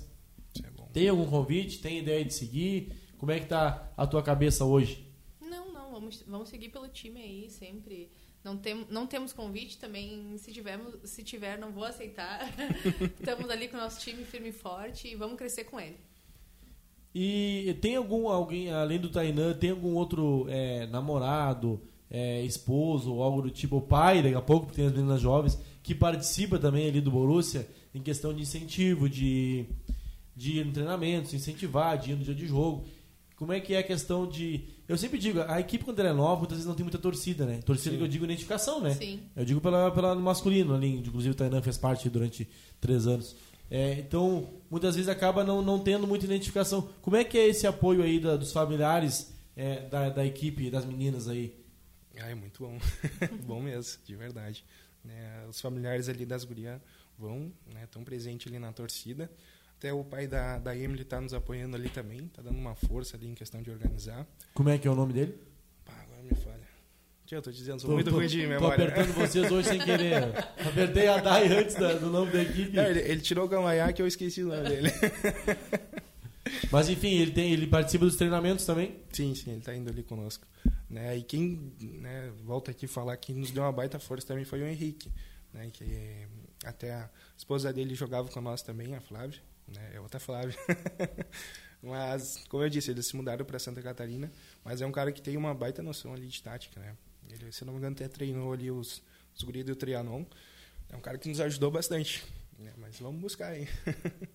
É 0.64 0.70
bom. 0.72 0.90
Tem 0.92 1.08
algum 1.08 1.26
convite? 1.26 1.80
Tem 1.80 2.00
ideia 2.00 2.26
de 2.26 2.34
seguir? 2.34 2.94
Como 3.18 3.32
é 3.32 3.40
que 3.40 3.46
tá 3.46 3.92
a 3.96 4.08
tua 4.08 4.24
cabeça 4.24 4.66
hoje? 4.66 5.08
Não, 5.40 5.72
não, 5.72 5.92
vamos, 5.92 6.24
vamos 6.28 6.50
seguir 6.50 6.70
pelo 6.70 6.88
time 6.88 7.22
aí, 7.22 7.50
sempre. 7.50 8.10
Não, 8.44 8.58
tem, 8.58 8.86
não 8.90 9.06
temos 9.06 9.34
convite 9.34 9.78
também, 9.78 10.36
se, 10.38 10.52
tivermos, 10.52 10.96
se 11.04 11.24
tiver, 11.24 11.60
não 11.60 11.72
vou 11.72 11.84
aceitar. 11.84 12.52
Estamos 13.20 13.50
ali 13.50 13.68
com 13.68 13.78
o 13.78 13.80
nosso 13.80 14.00
time 14.00 14.24
firme 14.24 14.50
e 14.50 14.54
forte 14.54 15.08
e 15.08 15.16
vamos 15.16 15.38
crescer 15.38 15.66
com 15.66 15.80
ele. 15.80 15.98
E 17.14 17.78
tem 17.82 17.96
algum 17.96 18.30
alguém, 18.30 18.72
além 18.72 19.00
do 19.00 19.10
Tainan, 19.10 19.54
tem 19.54 19.72
algum 19.72 19.94
outro 19.94 20.48
é, 20.50 20.88
namorado, 20.88 21.82
é, 22.10 22.42
esposo, 22.44 23.14
ou 23.14 23.22
algo 23.22 23.44
do 23.44 23.52
tipo, 23.52 23.78
o 23.78 23.82
pai, 23.82 24.24
daqui 24.24 24.36
a 24.36 24.42
pouco, 24.42 24.68
porque 24.68 24.82
tem 24.82 24.88
as 24.88 24.94
meninas 24.94 25.22
jovens, 25.22 25.60
que 25.84 25.94
participa 25.94 26.58
também 26.58 26.88
ali 26.88 27.02
do 27.02 27.12
Borussia 27.12 27.68
em 27.94 28.02
questão 28.02 28.34
de 28.34 28.42
incentivo, 28.42 29.10
de, 29.10 29.66
de 30.36 30.60
ir 30.60 30.66
no 30.66 30.72
treinamento, 30.72 31.30
se 31.30 31.36
incentivar, 31.36 31.98
de 31.98 32.12
ir 32.12 32.16
no 32.16 32.24
dia 32.24 32.36
de 32.36 32.48
jogo. 32.48 32.86
Como 33.36 33.52
é 33.52 33.60
que 33.60 33.74
é 33.74 33.80
a 33.80 33.84
questão 33.84 34.28
de. 34.28 34.66
Eu 34.92 34.98
sempre 34.98 35.18
digo, 35.18 35.40
a 35.48 35.58
equipe 35.58 35.86
quando 35.86 36.00
ela 36.02 36.10
é 36.10 36.14
nova, 36.14 36.40
muitas 36.40 36.58
vezes 36.58 36.68
não 36.68 36.76
tem 36.76 36.84
muita 36.84 36.98
torcida, 36.98 37.46
né? 37.46 37.62
Torcida 37.62 37.92
Sim. 37.92 37.98
que 37.98 38.04
eu 38.04 38.08
digo 38.10 38.26
identificação, 38.26 38.82
né? 38.82 38.94
Sim. 38.94 39.22
Eu 39.34 39.46
digo 39.46 39.62
pela, 39.62 39.90
pela 39.90 40.14
masculino 40.16 40.76
ali, 40.76 40.90
inclusive 40.98 41.32
o 41.32 41.36
Tainan 41.36 41.62
fez 41.62 41.78
parte 41.78 42.10
durante 42.10 42.46
três 42.82 43.08
anos. 43.08 43.34
É, 43.70 43.94
então, 44.00 44.50
muitas 44.70 44.96
vezes 44.96 45.08
acaba 45.08 45.46
não, 45.46 45.62
não 45.62 45.80
tendo 45.80 46.06
muita 46.06 46.26
identificação. 46.26 46.90
Como 47.02 47.16
é 47.16 47.24
que 47.24 47.38
é 47.38 47.48
esse 47.48 47.66
apoio 47.66 48.04
aí 48.04 48.20
da- 48.20 48.36
dos 48.36 48.52
familiares 48.52 49.32
é, 49.56 49.88
da, 49.88 50.10
da 50.10 50.26
equipe, 50.26 50.70
das 50.70 50.84
meninas 50.84 51.30
aí? 51.30 51.56
Ah, 52.20 52.30
é 52.30 52.36
muito 52.36 52.62
bom. 52.62 52.78
bom 53.48 53.62
mesmo, 53.62 53.98
de 54.06 54.16
verdade. 54.18 54.66
Né, 55.06 55.46
os 55.50 55.62
familiares 55.62 56.10
ali 56.10 56.26
das 56.26 56.44
gurias 56.44 56.82
vão, 57.18 57.50
né, 57.74 57.86
estão 57.86 58.04
presentes 58.04 58.52
ali 58.52 58.60
na 58.60 58.74
torcida. 58.74 59.32
Até 59.82 59.92
o 59.92 60.04
pai 60.04 60.28
da, 60.28 60.60
da 60.60 60.78
Emily 60.78 61.02
está 61.02 61.20
nos 61.20 61.34
apoiando 61.34 61.76
ali 61.76 61.90
também, 61.90 62.20
está 62.28 62.40
dando 62.44 62.56
uma 62.60 62.76
força 62.76 63.18
ali 63.18 63.26
em 63.28 63.34
questão 63.34 63.64
de 63.64 63.72
organizar. 63.72 64.28
Como 64.54 64.70
é 64.70 64.78
que 64.78 64.88
é 64.88 64.92
o 64.92 64.94
nome 64.94 65.12
dele? 65.12 65.36
Pá, 65.84 65.94
agora 66.04 66.22
me 66.22 66.36
falha. 66.36 66.62
Tia, 67.26 67.40
eu 67.40 67.42
tô 67.42 67.50
dizendo, 67.52 67.80
sou 67.80 67.90
Tô- 67.90 67.96
muito 67.96 68.12
tô- 68.12 68.16
ruim 68.18 68.28
de 68.28 68.44
Tô 68.44 68.48
memória. 68.48 68.76
apertando 68.86 69.12
vocês 69.16 69.52
hoje 69.52 69.70
sem 69.70 69.80
querer. 69.80 70.38
Apertei 70.64 71.08
a 71.08 71.18
DAI 71.18 71.48
antes 71.58 71.74
da- 71.74 71.94
do 71.96 72.12
nome 72.12 72.32
da 72.32 72.44
equipe. 72.44 72.76
Não, 72.78 72.84
ele, 72.84 73.00
ele 73.00 73.22
tirou 73.22 73.44
o 73.46 73.48
Gamaiá 73.48 73.92
que 73.92 74.00
eu 74.04 74.06
esqueci 74.06 74.44
o 74.44 74.50
nome 74.50 74.70
dele. 74.70 74.90
Mas 76.72 76.88
enfim, 76.88 77.16
ele, 77.20 77.32
tem, 77.32 77.52
ele 77.52 77.66
participa 77.66 78.06
dos 78.06 78.16
treinamentos 78.18 78.64
também. 78.68 79.00
sim, 79.12 79.34
sim, 79.34 79.50
ele 79.50 79.60
está 79.62 79.76
indo 79.76 79.90
ali 79.90 80.04
conosco. 80.04 80.46
Né, 80.88 81.18
e 81.18 81.24
quem, 81.24 81.74
né, 81.82 82.32
volta 82.44 82.70
aqui 82.70 82.86
falar, 82.86 83.18
quem 83.18 83.34
nos 83.36 83.50
deu 83.50 83.64
uma 83.64 83.72
baita 83.72 83.98
força 83.98 84.28
também 84.28 84.46
foi 84.46 84.62
o 84.62 84.68
Henrique. 84.68 85.10
Né, 85.52 85.70
que 85.74 85.84
eh, 85.86 86.28
até 86.66 86.94
a 86.94 87.10
esposa 87.36 87.74
dele 87.74 87.96
jogava 87.96 88.28
com 88.30 88.40
nós 88.42 88.62
também, 88.62 88.94
a 88.94 89.02
Flávia. 89.02 89.40
Né, 89.74 89.92
é 89.94 90.00
outra 90.00 90.20
Flávia. 90.20 90.56
mas, 91.82 92.44
como 92.50 92.64
eu 92.64 92.70
disse, 92.70 92.92
eles 92.92 93.08
se 93.08 93.16
mudaram 93.16 93.46
para 93.46 93.60
Santa 93.60 93.82
Catarina. 93.82 94.32
Mas 94.64 94.82
é 94.82 94.86
um 94.86 94.92
cara 94.92 95.12
que 95.12 95.22
tem 95.22 95.38
uma 95.38 95.54
baita 95.54 95.82
noção 95.82 96.14
ali 96.14 96.28
de 96.28 96.42
tática. 96.42 96.80
Né? 96.80 96.96
Ele, 97.30 97.52
se 97.52 97.64
não 97.66 97.74
me 97.74 97.80
engano, 97.80 97.96
até 97.96 98.08
treinou 98.08 98.54
ali 98.54 98.70
os, 98.70 99.02
os 99.36 99.44
guris 99.44 99.66
do 99.66 99.76
Trianon. 99.76 100.26
É 100.90 100.96
um 100.96 101.02
cara 101.02 101.18
que 101.18 101.30
nos 101.30 101.40
ajudou 101.40 101.72
bastante. 101.72 102.24
né, 102.60 102.74
mas 102.78 103.00
vamos 103.00 103.22
buscar 103.22 103.50
aí. 103.50 103.68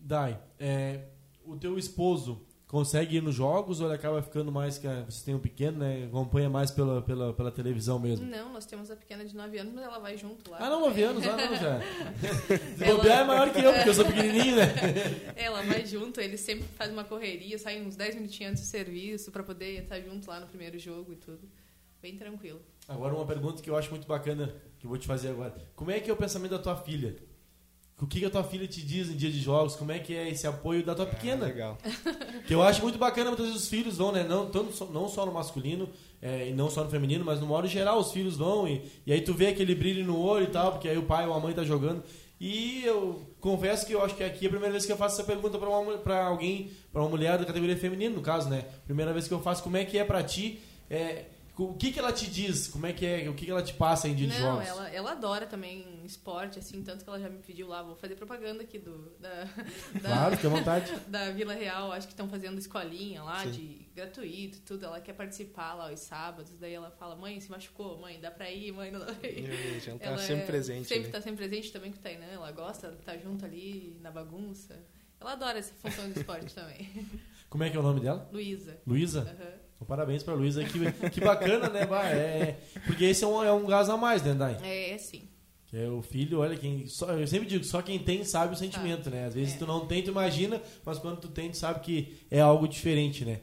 Dai, 0.00 0.40
é, 0.58 1.08
o 1.44 1.56
teu 1.56 1.78
esposo 1.78 2.46
consegue 2.68 3.16
ir 3.16 3.22
nos 3.22 3.34
jogos 3.34 3.80
ou 3.80 3.86
ele 3.86 3.94
acaba 3.94 4.22
ficando 4.22 4.52
mais 4.52 4.76
que 4.76 4.86
a, 4.86 5.02
você 5.02 5.24
tem 5.24 5.34
um 5.34 5.38
pequeno, 5.38 5.78
né? 5.78 6.04
Acompanha 6.04 6.50
mais 6.50 6.70
pela, 6.70 7.00
pela, 7.00 7.32
pela 7.32 7.50
televisão 7.50 7.98
mesmo? 7.98 8.26
Não, 8.26 8.52
nós 8.52 8.66
temos 8.66 8.90
a 8.90 8.96
pequena 8.96 9.24
de 9.24 9.34
9 9.34 9.58
anos, 9.58 9.72
mas 9.72 9.84
ela 9.84 9.98
vai 9.98 10.16
junto 10.18 10.50
lá. 10.50 10.58
Ah, 10.60 10.68
não, 10.68 10.82
9 10.82 11.02
anos, 11.02 11.26
ah, 11.26 11.36
não, 11.36 11.56
já. 11.56 11.80
Se 12.76 12.84
Ela- 12.84 12.96
bobear 12.96 13.20
é 13.20 13.24
maior 13.24 13.52
que 13.52 13.60
eu, 13.60 13.72
porque 13.72 13.88
eu 13.88 13.94
sou 13.94 14.04
pequenininho, 14.04 14.56
né? 14.56 14.66
Ela 15.34 15.62
vai 15.62 15.84
junto, 15.86 16.20
ele 16.20 16.36
sempre 16.36 16.68
faz 16.76 16.92
uma 16.92 17.04
correria, 17.04 17.58
sai 17.58 17.80
uns 17.80 17.96
10 17.96 18.16
minutinhos 18.16 18.52
antes 18.52 18.62
do 18.64 18.66
serviço 18.68 19.32
pra 19.32 19.42
poder 19.42 19.82
estar 19.82 19.98
junto 20.00 20.28
lá 20.28 20.38
no 20.38 20.46
primeiro 20.46 20.78
jogo 20.78 21.14
e 21.14 21.16
tudo. 21.16 21.48
Bem 22.02 22.16
tranquilo. 22.16 22.60
Agora 22.86 23.14
uma 23.14 23.26
pergunta 23.26 23.62
que 23.62 23.68
eu 23.68 23.76
acho 23.76 23.90
muito 23.90 24.06
bacana, 24.06 24.54
que 24.78 24.84
eu 24.86 24.90
vou 24.90 24.98
te 24.98 25.06
fazer 25.06 25.30
agora. 25.30 25.54
Como 25.74 25.90
é 25.90 25.98
que 26.00 26.10
é 26.10 26.12
o 26.12 26.16
pensamento 26.16 26.50
da 26.52 26.58
tua 26.58 26.76
filha? 26.76 27.16
O 28.00 28.06
que, 28.06 28.20
que 28.20 28.26
a 28.26 28.30
tua 28.30 28.44
filha 28.44 28.66
te 28.66 28.80
diz 28.80 29.08
em 29.10 29.16
dia 29.16 29.30
de 29.30 29.40
jogos? 29.40 29.74
Como 29.74 29.90
é 29.90 29.98
que 29.98 30.14
é 30.14 30.28
esse 30.28 30.46
apoio 30.46 30.84
da 30.84 30.94
tua 30.94 31.04
pequena? 31.06 31.44
Ah, 31.44 31.48
legal. 31.48 31.78
Que 32.46 32.54
eu 32.54 32.62
acho 32.62 32.80
muito 32.80 32.96
bacana, 32.98 33.26
muitas 33.30 33.46
vezes 33.46 33.62
os 33.62 33.68
filhos 33.68 33.96
vão, 33.98 34.12
né? 34.12 34.22
Não, 34.24 34.46
tanto, 34.48 34.72
só- 34.72 34.86
não 34.86 35.08
só 35.08 35.26
no 35.26 35.32
masculino 35.32 35.88
é, 36.22 36.48
e 36.48 36.52
não 36.52 36.70
só 36.70 36.82
no 36.84 36.90
feminino, 36.90 37.24
mas 37.24 37.40
no 37.40 37.46
modo 37.46 37.66
geral 37.68 37.98
os 37.98 38.10
filhos 38.12 38.36
vão 38.36 38.66
e, 38.66 38.82
e 39.06 39.12
aí 39.12 39.20
tu 39.20 39.34
vê 39.34 39.48
aquele 39.48 39.74
brilho 39.74 40.04
no 40.04 40.18
olho 40.18 40.44
e 40.44 40.50
tal, 40.50 40.72
porque 40.72 40.88
aí 40.88 40.96
o 40.96 41.02
pai 41.02 41.26
ou 41.26 41.34
a 41.34 41.40
mãe 41.40 41.52
tá 41.52 41.62
jogando. 41.64 42.02
E 42.40 42.82
eu 42.84 43.20
confesso 43.40 43.84
que 43.84 43.92
eu 43.92 44.02
acho 44.02 44.14
que 44.14 44.22
aqui 44.22 44.44
é 44.44 44.48
a 44.48 44.50
primeira 44.50 44.70
vez 44.72 44.86
que 44.86 44.92
eu 44.92 44.96
faço 44.96 45.16
essa 45.20 45.24
pergunta 45.30 45.58
pra, 45.58 45.68
uma, 45.68 45.98
pra 45.98 46.24
alguém, 46.24 46.70
pra 46.92 47.02
uma 47.02 47.10
mulher 47.10 47.36
da 47.36 47.44
categoria 47.44 47.76
feminina, 47.76 48.14
no 48.14 48.22
caso, 48.22 48.48
né? 48.48 48.64
Primeira 48.86 49.12
vez 49.12 49.26
que 49.26 49.34
eu 49.34 49.40
faço, 49.40 49.62
como 49.62 49.76
é 49.76 49.84
que 49.84 49.98
é 49.98 50.04
pra 50.04 50.22
ti? 50.22 50.60
É, 50.88 51.24
o 51.64 51.74
que 51.74 51.90
que 51.92 51.98
ela 51.98 52.12
te 52.12 52.26
diz? 52.30 52.68
Como 52.68 52.86
é 52.86 52.92
que 52.92 53.04
é? 53.04 53.28
O 53.28 53.34
que 53.34 53.44
que 53.44 53.50
ela 53.50 53.62
te 53.62 53.74
passa 53.74 54.08
em 54.08 54.14
dia 54.14 54.28
de 54.28 54.34
Não, 54.38 54.52
jogos? 54.54 54.66
ela, 54.68 54.88
ela 54.90 55.12
adora 55.12 55.46
também 55.46 56.04
esporte, 56.04 56.58
assim, 56.58 56.82
tanto 56.82 57.02
que 57.04 57.10
ela 57.10 57.18
já 57.20 57.28
me 57.28 57.38
pediu 57.38 57.66
lá, 57.68 57.82
vou 57.82 57.96
fazer 57.96 58.14
propaganda 58.14 58.62
aqui 58.62 58.78
do, 58.78 59.10
da, 59.18 59.44
da, 60.00 60.08
Claro, 60.08 60.36
fica 60.36 60.48
à 60.48 60.50
vontade. 60.50 60.94
da 61.08 61.30
Vila 61.30 61.54
Real, 61.54 61.90
acho 61.92 62.06
que 62.06 62.12
estão 62.12 62.28
fazendo 62.28 62.58
escolinha 62.58 63.22
lá, 63.22 63.42
Sim. 63.44 63.50
de 63.50 63.88
gratuito 63.94 64.58
e 64.58 64.60
tudo. 64.60 64.84
Ela 64.86 65.00
quer 65.00 65.12
participar 65.14 65.74
lá 65.74 65.90
aos 65.90 66.00
sábados, 66.00 66.56
daí 66.58 66.72
ela 66.74 66.90
fala, 66.90 67.16
mãe, 67.16 67.40
se 67.40 67.50
machucou, 67.50 67.98
mãe, 68.00 68.20
dá 68.20 68.30
pra 68.30 68.50
ir, 68.50 68.72
mãe, 68.72 68.90
não 68.90 69.00
dá 69.00 69.12
pra 69.12 69.28
ir. 69.28 69.50
Ela 69.86 69.98
tá 69.98 70.06
Ela 70.06 70.18
sempre 70.18 70.42
é- 70.42 70.46
presente. 70.46 70.86
Sempre 70.88 71.04
né? 71.06 71.10
tá 71.12 71.20
sempre 71.20 71.36
presente 71.38 71.72
também 71.72 71.90
com 71.92 71.98
o 71.98 72.00
Tainan, 72.00 72.26
ela 72.26 72.50
gosta 72.52 72.90
de 72.90 72.98
estar 72.98 73.16
junto 73.18 73.44
ali 73.44 73.98
na 74.00 74.10
bagunça. 74.10 74.78
Ela 75.20 75.32
adora 75.32 75.58
essa 75.58 75.74
função 75.74 76.08
do 76.08 76.16
esporte 76.18 76.54
também. 76.54 76.88
Como 77.50 77.64
é 77.64 77.70
que 77.70 77.76
é 77.76 77.80
o 77.80 77.82
nome 77.82 77.98
dela? 78.00 78.28
Luísa. 78.32 78.78
Luísa? 78.86 79.22
Aham. 79.22 79.67
Então, 79.78 79.86
parabéns 79.86 80.24
pra 80.24 80.34
Luísa. 80.34 80.64
Que, 80.64 81.10
que 81.10 81.20
bacana, 81.20 81.68
né? 81.68 81.86
Bah, 81.86 82.04
é, 82.04 82.58
porque 82.84 83.04
esse 83.04 83.22
é 83.22 83.26
um, 83.28 83.42
é 83.44 83.52
um 83.52 83.64
gás 83.64 83.88
a 83.88 83.96
mais, 83.96 84.22
né, 84.24 84.34
Dai? 84.34 84.58
É, 84.62 84.90
é 84.90 84.98
sim. 84.98 85.22
Que 85.68 85.76
é 85.76 85.88
o 85.88 86.02
filho, 86.02 86.40
olha, 86.40 86.56
quem, 86.56 86.86
só, 86.86 87.10
eu 87.12 87.26
sempre 87.28 87.46
digo, 87.46 87.62
só 87.62 87.80
quem 87.80 87.98
tem 87.98 88.24
sabe 88.24 88.54
o 88.54 88.56
sentimento, 88.56 89.08
né? 89.08 89.26
Às 89.26 89.34
vezes 89.34 89.54
É. 89.54 89.58
tu 89.58 89.66
não 89.66 89.86
tem, 89.86 90.02
tu 90.02 90.10
imagina, 90.10 90.60
mas 90.84 90.98
quando 90.98 91.20
tu 91.20 91.28
tem, 91.28 91.50
tu 91.50 91.56
sabe 91.58 91.80
que 91.80 92.16
é 92.30 92.40
algo 92.40 92.66
diferente, 92.66 93.24
né? 93.24 93.40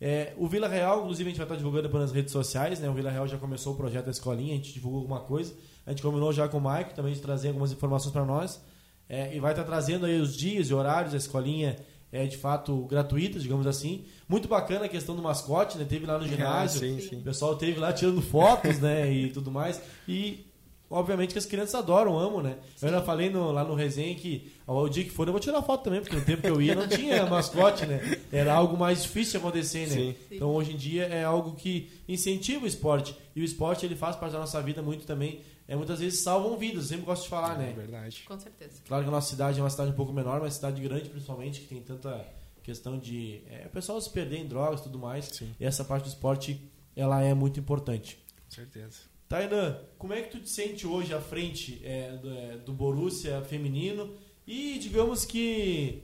É, 0.00 0.32
o 0.36 0.46
Vila 0.48 0.66
Real, 0.66 1.00
inclusive, 1.02 1.28
a 1.28 1.30
gente 1.30 1.38
vai 1.38 1.44
estar 1.46 1.56
divulgando 1.56 1.88
pelas 1.88 2.10
redes 2.12 2.32
sociais, 2.32 2.78
né? 2.80 2.88
O 2.90 2.92
Vila 2.94 3.10
Real 3.10 3.26
já 3.28 3.38
começou 3.38 3.72
o 3.74 3.76
projeto 3.76 4.06
da 4.06 4.10
escolinha, 4.10 4.52
a 4.52 4.56
gente 4.56 4.72
divulgou 4.72 5.00
alguma 5.00 5.20
coisa. 5.20 5.54
A 5.86 5.90
gente 5.90 6.02
combinou 6.02 6.32
já 6.32 6.48
com 6.48 6.58
o 6.58 6.72
Mike 6.72 6.94
também 6.94 7.12
de 7.14 7.20
trazer 7.20 7.48
algumas 7.48 7.70
informações 7.72 8.12
para 8.12 8.24
nós. 8.24 8.60
É, 9.08 9.34
e 9.34 9.40
vai 9.40 9.52
estar 9.52 9.64
trazendo 9.64 10.06
aí 10.06 10.20
os 10.20 10.36
dias 10.36 10.70
e 10.70 10.74
horários 10.74 11.12
da 11.12 11.18
escolinha, 11.18 11.76
é, 12.12 12.26
de 12.26 12.36
fato, 12.36 12.82
gratuitas, 12.86 13.42
digamos 13.42 13.66
assim. 13.66 14.04
Muito 14.28 14.48
bacana 14.48 14.86
a 14.86 14.88
questão 14.88 15.14
do 15.16 15.22
mascote, 15.22 15.78
né? 15.78 15.84
Teve 15.88 16.06
lá 16.06 16.18
no 16.18 16.26
ginásio. 16.28 16.78
Ah, 16.78 16.80
sim, 16.80 17.00
Sim. 17.00 17.08
sim. 17.08 17.16
O 17.16 17.22
pessoal 17.22 17.54
teve 17.56 17.78
lá 17.78 17.92
tirando 17.92 18.20
fotos, 18.22 18.78
né? 18.80 19.12
E 19.12 19.30
tudo 19.30 19.50
mais. 19.50 19.80
E, 20.08 20.46
obviamente, 20.90 21.32
que 21.32 21.38
as 21.38 21.46
crianças 21.46 21.74
adoram, 21.76 22.18
amam, 22.18 22.42
né? 22.42 22.56
Eu 22.82 22.88
ainda 22.88 23.00
falei 23.02 23.30
no- 23.30 23.52
lá 23.52 23.62
no 23.64 23.74
resenha 23.74 24.14
que 24.16 24.50
ao 24.66 24.88
dia 24.88 25.04
que 25.04 25.10
for 25.10 25.26
eu 25.28 25.32
vou 25.32 25.40
tirar 25.40 25.62
foto 25.62 25.84
também, 25.84 26.00
porque 26.00 26.16
no 26.16 26.22
tempo 26.24 26.42
que 26.42 26.48
eu 26.48 26.60
ia 26.60 26.74
não 26.74 26.88
tinha 26.88 27.24
mascote, 27.30 27.86
né? 27.86 28.18
Era 28.32 28.54
algo 28.54 28.76
mais 28.76 29.02
difícil 29.02 29.32
de 29.32 29.36
acontecer, 29.46 29.86
né? 29.88 29.94
Sim. 29.94 30.14
Sim. 30.28 30.34
Então, 30.36 30.50
hoje 30.50 30.72
em 30.72 30.76
dia, 30.76 31.04
é 31.04 31.22
algo 31.24 31.54
que 31.54 31.90
incentiva 32.08 32.64
o 32.64 32.68
esporte. 32.68 33.14
E 33.36 33.40
o 33.40 33.44
esporte, 33.44 33.86
ele 33.86 33.94
faz 33.94 34.16
parte 34.16 34.32
da 34.32 34.38
nossa 34.40 34.60
vida 34.60 34.82
muito 34.82 35.06
também. 35.06 35.40
É, 35.70 35.76
muitas 35.76 36.00
vezes 36.00 36.18
salvam 36.18 36.56
vidas, 36.58 36.82
eu 36.82 36.88
sempre 36.88 37.06
gosto 37.06 37.22
de 37.22 37.28
falar, 37.28 37.54
É 37.54 37.58
né? 37.66 37.72
verdade. 37.76 38.24
Com 38.26 38.36
certeza. 38.36 38.82
Claro 38.88 39.04
que 39.04 39.08
a 39.08 39.12
nossa 39.12 39.30
cidade 39.30 39.60
é 39.60 39.62
uma 39.62 39.70
cidade 39.70 39.92
um 39.92 39.94
pouco 39.94 40.12
menor, 40.12 40.40
mas 40.40 40.54
cidade 40.54 40.82
grande 40.82 41.08
principalmente, 41.08 41.60
que 41.60 41.68
tem 41.68 41.80
tanta 41.80 42.26
questão 42.60 42.98
de 42.98 43.40
é, 43.48 43.66
o 43.66 43.70
pessoal 43.70 44.00
se 44.00 44.10
perder 44.10 44.38
em 44.38 44.48
drogas 44.48 44.80
e 44.80 44.82
tudo 44.82 44.98
mais. 44.98 45.26
Sim. 45.26 45.54
E 45.60 45.64
essa 45.64 45.84
parte 45.84 46.02
do 46.02 46.08
esporte, 46.08 46.60
ela 46.96 47.22
é 47.22 47.32
muito 47.34 47.60
importante. 47.60 48.18
Com 48.46 48.50
certeza. 48.52 48.98
Tainan, 49.28 49.78
como 49.96 50.12
é 50.12 50.22
que 50.22 50.30
tu 50.32 50.40
te 50.40 50.50
sente 50.50 50.88
hoje 50.88 51.14
à 51.14 51.20
frente 51.20 51.80
é, 51.84 52.16
do, 52.16 52.34
é, 52.36 52.56
do 52.58 52.72
Borussia 52.72 53.40
feminino? 53.42 54.12
E 54.44 54.76
digamos 54.80 55.24
que, 55.24 56.02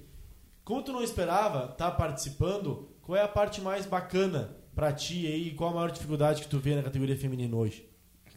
como 0.64 0.81
tu 0.81 0.93
não 0.93 1.03
esperava 1.03 1.73
estar 1.73 1.91
participando, 1.91 2.89
qual 3.03 3.17
é 3.19 3.23
a 3.23 3.27
parte 3.27 3.61
mais 3.61 3.85
bacana 3.85 4.57
pra 4.77 4.93
ti 4.93 5.27
aí? 5.27 5.51
Qual 5.55 5.71
a 5.71 5.75
maior 5.75 5.91
dificuldade 5.91 6.41
que 6.43 6.49
tu 6.49 6.61
vê 6.61 6.77
na 6.77 6.85
categoria 6.85 7.17
feminina 7.19 7.57
hoje? 7.57 7.85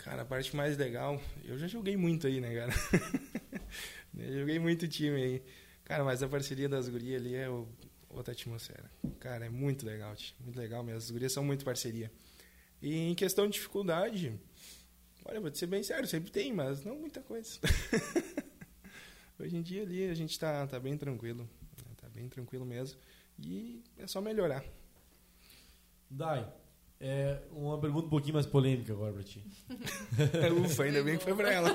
Cara, 0.09 0.23
a 0.23 0.25
parte 0.25 0.55
mais 0.55 0.75
legal, 0.75 1.21
eu 1.45 1.55
já 1.59 1.67
joguei 1.67 1.95
muito 1.95 2.25
aí, 2.25 2.41
né, 2.41 2.51
cara? 2.55 2.73
joguei 4.39 4.57
muito 4.57 4.87
time 4.87 5.21
aí. 5.21 5.43
Cara, 5.83 6.03
mas 6.03 6.23
a 6.23 6.27
parceria 6.27 6.67
das 6.67 6.89
gurias 6.89 7.21
ali 7.21 7.35
é 7.35 7.47
o- 7.47 7.67
outra 8.09 8.33
atmosfera. 8.33 8.89
Cara, 9.19 9.45
é 9.45 9.49
muito 9.49 9.85
legal, 9.85 10.15
muito 10.39 10.57
legal 10.57 10.83
mesmo. 10.83 10.97
As 10.97 11.11
gurias 11.11 11.31
são 11.31 11.43
muito 11.43 11.63
parceria. 11.63 12.11
E 12.81 12.91
em 13.11 13.13
questão 13.13 13.45
de 13.45 13.53
dificuldade, 13.53 14.33
olha, 15.23 15.39
vou 15.39 15.51
te 15.51 15.59
ser 15.59 15.67
bem 15.67 15.83
sério, 15.83 16.07
sempre 16.07 16.31
tem, 16.31 16.51
mas 16.51 16.83
não 16.83 16.95
muita 16.95 17.21
coisa. 17.21 17.59
Hoje 19.37 19.57
em 19.57 19.61
dia 19.61 19.83
ali 19.83 20.09
a 20.09 20.15
gente 20.15 20.39
tá, 20.39 20.65
tá 20.65 20.79
bem 20.79 20.97
tranquilo, 20.97 21.43
né? 21.43 21.93
tá 21.97 22.09
bem 22.09 22.27
tranquilo 22.27 22.65
mesmo. 22.65 22.99
E 23.37 23.83
é 23.95 24.07
só 24.07 24.19
melhorar. 24.21 24.65
Dai, 26.09 26.51
É 27.01 27.37
uma 27.53 27.77
pergunta 27.79 28.07
um 28.07 28.09
pouquinho 28.09 28.33
mais 28.33 28.45
polêmica 28.45 28.91
agora 28.91 29.13
pra 29.13 29.23
ti. 29.23 29.41
Ufa, 30.65 30.83
ainda 30.83 31.01
bem 31.01 31.17
que 31.17 31.23
foi 31.23 31.33
pra 31.33 31.51
ela. 31.51 31.69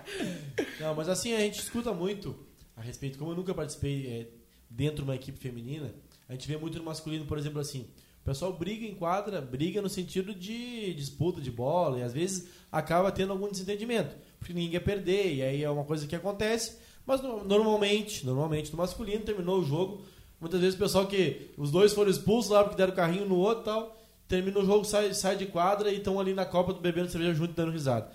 Não, 0.80 0.94
mas 0.94 1.08
assim, 1.08 1.34
a 1.34 1.40
gente 1.40 1.58
escuta 1.60 1.92
muito 1.92 2.34
a 2.76 2.80
respeito, 2.80 3.18
como 3.18 3.32
eu 3.32 3.36
nunca 3.36 3.54
participei 3.54 4.06
é, 4.06 4.28
dentro 4.70 4.96
de 4.96 5.02
uma 5.02 5.14
equipe 5.14 5.38
feminina, 5.38 5.94
a 6.28 6.32
gente 6.32 6.48
vê 6.48 6.56
muito 6.56 6.78
no 6.78 6.84
masculino, 6.84 7.24
por 7.26 7.38
exemplo, 7.38 7.60
assim, 7.60 7.86
o 8.22 8.24
pessoal 8.24 8.52
briga 8.54 8.86
em 8.86 8.94
quadra, 8.94 9.40
briga 9.40 9.80
no 9.82 9.88
sentido 9.88 10.34
de 10.34 10.94
disputa 10.94 11.40
de 11.40 11.50
bola, 11.50 11.98
e 11.98 12.02
às 12.02 12.12
vezes 12.14 12.48
acaba 12.72 13.12
tendo 13.12 13.32
algum 13.32 13.48
desentendimento, 13.50 14.16
porque 14.38 14.52
ninguém 14.54 14.70
quer 14.70 14.80
perder, 14.80 15.34
e 15.34 15.42
aí 15.42 15.62
é 15.62 15.70
uma 15.70 15.84
coisa 15.84 16.06
que 16.06 16.16
acontece, 16.16 16.78
mas 17.06 17.20
no- 17.22 17.44
normalmente, 17.44 18.24
normalmente 18.24 18.72
no 18.72 18.78
masculino 18.78 19.22
terminou 19.24 19.60
o 19.60 19.64
jogo, 19.64 20.02
muitas 20.40 20.58
vezes 20.60 20.74
o 20.74 20.78
pessoal 20.78 21.06
que 21.06 21.50
os 21.58 21.70
dois 21.70 21.92
foram 21.92 22.10
expulsos 22.10 22.50
lá 22.50 22.64
porque 22.64 22.76
deram 22.78 22.94
carrinho 22.94 23.26
no 23.28 23.36
outro 23.36 23.60
e 23.62 23.64
tal, 23.66 24.00
termina 24.28 24.58
o 24.58 24.64
jogo, 24.66 24.84
sai, 24.84 25.12
sai 25.14 25.36
de 25.36 25.46
quadra 25.46 25.90
e 25.90 25.98
estão 25.98 26.18
ali 26.18 26.34
na 26.34 26.44
Copa 26.44 26.72
do 26.72 26.80
bebendo 26.80 27.10
cerveja 27.10 27.34
junto 27.34 27.52
dando 27.52 27.72
risada. 27.72 28.10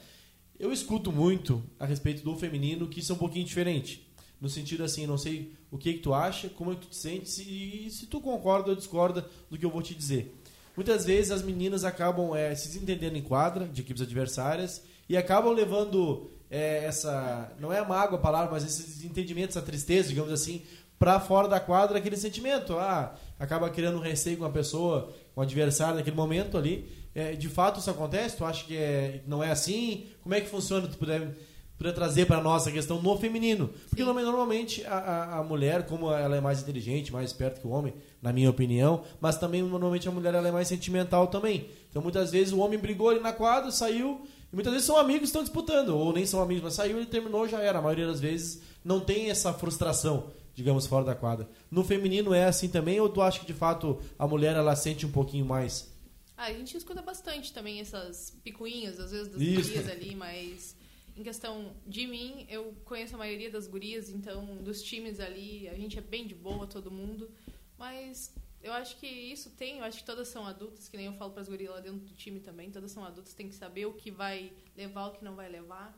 Eu 0.60 0.74
escuto 0.74 1.12
muito 1.12 1.64
a 1.80 1.86
respeito 1.86 2.24
do 2.24 2.36
feminino 2.36 2.88
que 2.88 2.99
isso 2.99 3.12
é 3.12 3.16
um 3.16 3.20
pouquinho 3.20 3.45
diferente. 3.45 4.07
No 4.41 4.49
sentido 4.49 4.84
assim, 4.84 5.05
não 5.05 5.18
sei 5.18 5.53
o 5.72 5.78
que, 5.78 5.93
que 5.93 5.99
tu 5.99 6.14
acha, 6.14 6.49
como 6.49 6.72
é 6.72 6.76
que 6.76 6.82
tu 6.82 6.89
te 6.89 6.95
sente 6.95 7.41
e 7.41 7.89
se 7.91 8.07
tu 8.07 8.22
concorda 8.22 8.70
ou 8.70 8.76
discorda 8.76 9.26
do 9.49 9.57
que 9.57 9.66
eu 9.66 9.70
vou 9.70 9.82
te 9.82 9.93
dizer. 9.93 10.36
Muitas 10.76 11.05
vezes 11.05 11.32
as 11.32 11.41
meninas 11.41 11.84
acabam 11.84 12.36
é, 12.36 12.55
se 12.55 12.70
desentendendo 12.70 13.18
em 13.18 13.22
quadra 13.22 13.68
de 13.68 13.82
equipes 13.82 14.01
adversárias 14.01 14.82
e 15.10 15.18
acabam 15.18 15.51
levando 15.51 16.30
é, 16.49 16.86
essa. 16.86 17.51
Não 17.60 17.72
é 17.72 17.86
mágoa 17.86 18.18
a 18.18 18.22
palavra, 18.22 18.51
mas 18.51 18.64
esse 18.64 18.84
desentendimento, 18.84 19.49
essa 19.49 19.62
tristeza, 19.62 20.10
digamos 20.10 20.32
assim, 20.32 20.62
para 20.97 21.20
fora 21.20 21.47
da 21.47 21.60
quadra 21.60 21.97
aquele 21.97 22.18
sentimento. 22.18 22.78
Ah, 22.78 23.16
acaba 23.40 23.70
criando 23.70 23.98
um 23.98 24.02
receio 24.02 24.38
com 24.38 24.46
a 24.46 24.50
pessoa, 24.50 25.14
com 25.34 25.42
o 25.42 25.44
adversário 25.44 25.96
naquele 25.96 26.16
momento 26.16 26.58
ali. 26.58 26.88
É, 27.16 27.34
de 27.34 27.48
fato 27.48 27.80
isso 27.80 27.90
acontece? 27.90 28.38
Tu 28.38 28.46
acha 28.46 28.66
que 28.66 28.76
é, 28.76 29.24
não 29.26 29.44
é 29.44 29.50
assim? 29.50 30.06
Como 30.22 30.36
é 30.36 30.42
que 30.42 30.48
funciona? 30.48 30.88
Tu 30.88 30.98
puder, 30.98 31.36
puder 31.78 31.94
trazer 31.94 32.26
para 32.26 32.42
nós 32.42 32.68
a 32.68 32.72
questão 32.72 33.02
no 33.02 33.18
feminino? 33.18 33.70
Porque 33.90 34.04
Sim. 34.04 34.14
normalmente 34.14 34.86
a, 34.86 34.98
a, 34.98 35.40
a 35.40 35.44
mulher, 35.44 35.86
como 35.88 36.12
ela 36.12 36.36
é 36.36 36.42
mais 36.42 36.62
inteligente, 36.62 37.12
mais 37.12 37.32
esperta 37.32 37.60
que 37.60 37.66
o 37.66 37.72
homem, 37.72 37.94
na 38.22 38.32
minha 38.32 38.50
opinião, 38.50 39.04
mas 39.20 39.38
também 39.38 39.64
normalmente 39.64 40.08
a 40.08 40.12
mulher 40.12 40.36
ela 40.36 40.48
é 40.48 40.52
mais 40.52 40.68
sentimental 40.68 41.28
também. 41.28 41.68
Então 41.90 42.02
muitas 42.02 42.32
vezes 42.32 42.54
o 42.54 42.60
homem 42.60 42.78
brigou 42.78 43.10
ali 43.10 43.20
na 43.20 43.34
quadra, 43.34 43.72
saiu, 43.72 44.22
e 44.52 44.56
muitas 44.56 44.74
vezes 44.74 44.86
são 44.86 44.98
amigos 44.98 45.22
que 45.22 45.26
estão 45.28 45.44
disputando, 45.44 45.90
ou 45.90 46.12
nem 46.12 46.26
são 46.26 46.42
amigos, 46.42 46.64
mas 46.64 46.74
saiu 46.74 47.02
e 47.02 47.06
terminou, 47.06 47.48
já 47.48 47.60
era. 47.60 47.80
A 47.80 47.82
maioria 47.82 48.08
das 48.08 48.20
vezes 48.20 48.62
não 48.84 49.00
tem 49.00 49.30
essa 49.30 49.54
frustração, 49.54 50.28
digamos, 50.60 50.86
fora 50.86 51.05
da 51.05 51.16
quadra. 51.16 51.49
No 51.72 51.86
feminino 51.86 52.34
é 52.34 52.43
assim 52.45 52.68
também, 52.68 52.99
ou 52.99 53.07
tu 53.07 53.22
acha 53.22 53.39
que 53.39 53.45
de 53.45 53.53
fato 53.53 53.97
a 54.18 54.28
mulher 54.28 54.57
ela 54.57 54.76
sente 54.76 55.05
um 55.05 55.12
pouquinho 55.12 55.45
mais? 55.45 55.89
Ah, 56.36 56.47
a 56.47 56.53
gente 56.53 56.76
escuta 56.76 57.01
bastante 57.01 57.53
também 57.53 57.80
essas 57.80 58.38
picuinhas, 58.43 58.99
às 58.99 59.12
vezes, 59.12 59.30
das 59.30 59.41
Isso. 59.41 59.70
gurias 59.70 59.88
ali, 59.88 60.16
mas 60.16 60.76
em 61.16 61.24
questão 61.24 61.74
de 61.88 62.05
mim, 62.05 62.45
eu 62.49 62.74
conheço 62.84 63.16
a 63.16 63.18
maioria 63.18 63.49
das 63.49 63.68
gurias, 63.68 64.10
então, 64.10 64.57
dos 64.57 64.84
times 64.84 65.22
ali, 65.22 65.70
a 65.70 65.76
gente 65.76 65.97
é 65.97 66.01
bem 66.01 66.28
de 66.28 66.36
boa, 66.36 66.68
todo 66.68 66.91
mundo. 66.91 67.30
Mas 67.78 68.36
eu 68.62 68.74
acho 68.74 68.97
que 68.97 69.07
isso 69.07 69.49
tem, 69.51 69.78
eu 69.78 69.86
acho 69.86 69.99
que 69.99 70.05
todas 70.05 70.28
são 70.28 70.45
adultas, 70.45 70.89
que 70.89 70.97
nem 70.97 71.05
eu 71.05 71.14
falo 71.14 71.32
para 71.32 71.41
as 71.41 71.47
gurias 71.47 71.72
lá 71.72 71.80
dentro 71.80 71.99
do 71.99 72.14
time 72.14 72.41
também, 72.41 72.70
todas 72.70 72.91
são 72.91 73.05
adultas, 73.05 73.34
tem 73.34 73.47
que 73.47 73.55
saber 73.55 73.86
o 73.86 73.93
que 73.93 74.12
vai 74.12 74.51
levar, 74.76 75.07
o 75.07 75.12
que 75.12 75.24
não 75.24 75.36
vai 75.36 75.47
levar. 75.47 75.97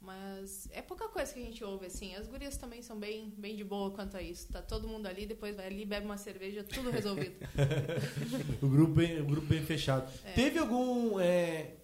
Mas 0.00 0.66
é 0.72 0.80
pouca 0.80 1.08
coisa 1.08 1.32
que 1.32 1.40
a 1.40 1.44
gente 1.44 1.62
ouve, 1.62 1.86
assim. 1.86 2.14
As 2.14 2.26
gurias 2.26 2.56
também 2.56 2.80
são 2.80 2.98
bem, 2.98 3.32
bem 3.36 3.54
de 3.54 3.62
boa 3.62 3.90
quanto 3.90 4.16
a 4.16 4.22
isso. 4.22 4.48
Tá 4.50 4.62
todo 4.62 4.88
mundo 4.88 5.06
ali, 5.06 5.26
depois 5.26 5.54
vai 5.54 5.66
ali, 5.66 5.84
bebe 5.84 6.06
uma 6.06 6.16
cerveja, 6.16 6.64
tudo 6.64 6.90
resolvido. 6.90 7.34
O 8.62 8.68
grupo 8.68 8.94
bem, 8.94 9.20
o 9.20 9.24
grupo 9.24 9.46
bem 9.46 9.62
fechado. 9.62 10.10
É. 10.24 10.32
Teve 10.32 10.58
algum 10.58 11.20
é, 11.20 11.74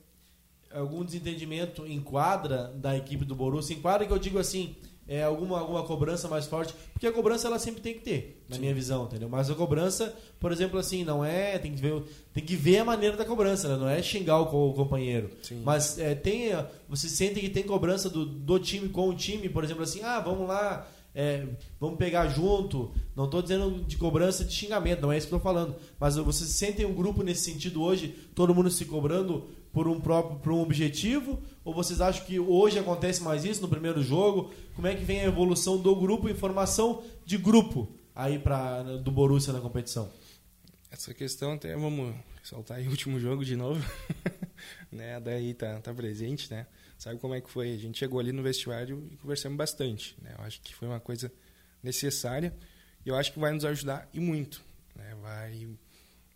algum 0.71 1.05
desentendimento 1.05 1.87
em 1.87 2.01
quadra 2.01 2.69
da 2.75 2.97
equipe 2.97 3.25
do 3.25 3.35
Borussia? 3.35 3.77
Em 3.77 3.81
quadra 3.81 4.07
que 4.07 4.13
eu 4.13 4.19
digo 4.19 4.39
assim, 4.39 4.77
é, 5.09 5.23
alguma, 5.23 5.61
alguma 5.61 5.83
cobrança 5.85 6.27
mais 6.29 6.47
forte? 6.47 6.75
Porque 6.93 7.07
a 7.07 7.13
cobrança 7.13 7.47
ela 7.47 7.59
sempre 7.59 7.81
tem 7.81 7.95
que 7.95 8.01
ter, 8.01 8.43
na 8.49 8.59
minha 8.59 8.75
visão, 8.75 9.05
entendeu? 9.05 9.29
Mas 9.29 9.51
a 9.51 9.55
cobrança, 9.55 10.15
por 10.41 10.51
exemplo, 10.53 10.79
assim, 10.79 11.05
não 11.05 11.25
é. 11.25 11.59
Tem 11.59 11.73
que 11.73 11.81
ver, 11.81 12.03
tem 12.33 12.45
que 12.45 12.57
ver 12.57 12.79
a 12.79 12.85
maneira 12.85 13.17
da 13.17 13.25
cobrança, 13.25 13.69
né? 13.69 13.77
Não 13.77 13.89
é 13.89 14.03
xingar 14.03 14.41
o, 14.41 14.71
o 14.71 14.75
companheiro. 14.75 15.31
Sim. 15.43 15.63
Mas 15.65 15.99
é, 15.99 16.15
tem. 16.15 16.53
é, 16.53 16.67
Você 16.89 17.09
sente 17.09 17.41
que 17.41 17.49
tem 17.49 17.63
cobrança 17.63 18.09
do, 18.11 18.25
do 18.27 18.59
time 18.59 18.89
com 18.89 19.09
o 19.09 19.15
time, 19.15 19.49
por 19.49 19.63
exemplo, 19.65 19.83
assim, 19.83 20.03
ah, 20.03 20.21
vamos 20.21 20.49
lá. 20.49 20.89
é, 21.15 21.47
vamos 21.81 21.97
pegar 21.99 22.27
junto. 22.29 22.91
Não 23.15 23.25
estou 23.25 23.41
dizendo 23.41 23.85
de 23.85 23.97
cobrança 23.97 24.45
de 24.45 24.53
xingamento, 24.53 25.01
não 25.03 25.13
é 25.13 25.17
isso 25.17 25.29
que 25.29 25.35
estou 25.35 25.53
falando. 25.53 25.75
Mas 25.99 26.17
vocês 26.17 26.51
sentem 26.51 26.85
um 26.85 26.93
grupo 26.95 27.23
nesse 27.23 27.51
sentido 27.51 27.83
hoje, 27.83 28.09
todo 28.35 28.55
mundo 28.55 28.71
se 28.71 28.85
cobrando 28.85 29.47
por 29.77 29.87
um 29.89 30.01
próprio 30.01 30.39
por 30.39 30.53
um 30.53 30.63
objetivo? 30.63 31.39
Ou 31.63 31.75
vocês 31.75 32.01
acham 32.01 32.25
que 32.25 32.41
hoje 32.41 32.79
acontece 32.79 33.23
mais 33.23 33.45
isso 33.45 33.61
no 33.61 33.69
primeiro 33.69 34.03
jogo? 34.03 34.51
Como 34.75 34.87
é 34.87 34.95
que 34.95 35.05
vem 35.05 35.21
a 35.21 35.25
evolução 35.25 35.77
do 35.77 35.95
grupo 35.95 36.31
em 36.31 36.35
formação 36.35 37.05
de 37.27 37.37
grupo 37.37 37.95
aí 38.15 38.39
pra, 38.39 38.83
do 38.83 39.13
Borussia 39.13 39.53
na 39.53 39.61
competição? 39.61 40.11
Essa 40.91 41.13
questão 41.13 41.53
até 41.53 41.77
vamos 41.77 42.15
soltar 42.43 42.79
aí 42.79 42.87
o 42.87 42.91
último 42.91 43.21
jogo 43.21 43.45
de 43.45 43.55
novo. 43.55 43.85
né? 44.91 45.21
Daí 45.21 45.53
tá, 45.53 45.79
tá 45.81 45.93
presente, 45.93 46.51
né? 46.51 46.67
Sabe 46.97 47.21
como 47.21 47.35
é 47.35 47.43
que 47.43 47.51
foi? 47.51 47.75
A 47.75 47.77
gente 47.77 47.99
chegou 47.99 48.19
ali 48.19 48.33
no 48.33 48.43
vestiário 48.43 49.07
e 49.13 49.17
conversamos 49.19 49.59
bastante. 49.59 50.17
Né? 50.23 50.35
Eu 50.39 50.45
acho 50.47 50.59
que 50.63 50.75
foi 50.75 50.89
uma 50.89 51.01
coisa 51.01 51.31
necessária 51.83 52.57
e 53.05 53.11
eu 53.11 53.15
acho 53.15 53.31
que 53.31 53.39
vai 53.39 53.53
nos 53.53 53.67
ajudar 53.67 54.09
e 54.15 54.21
muito. 54.21 54.65
Né? 54.95 55.15
Vai, 55.21 55.69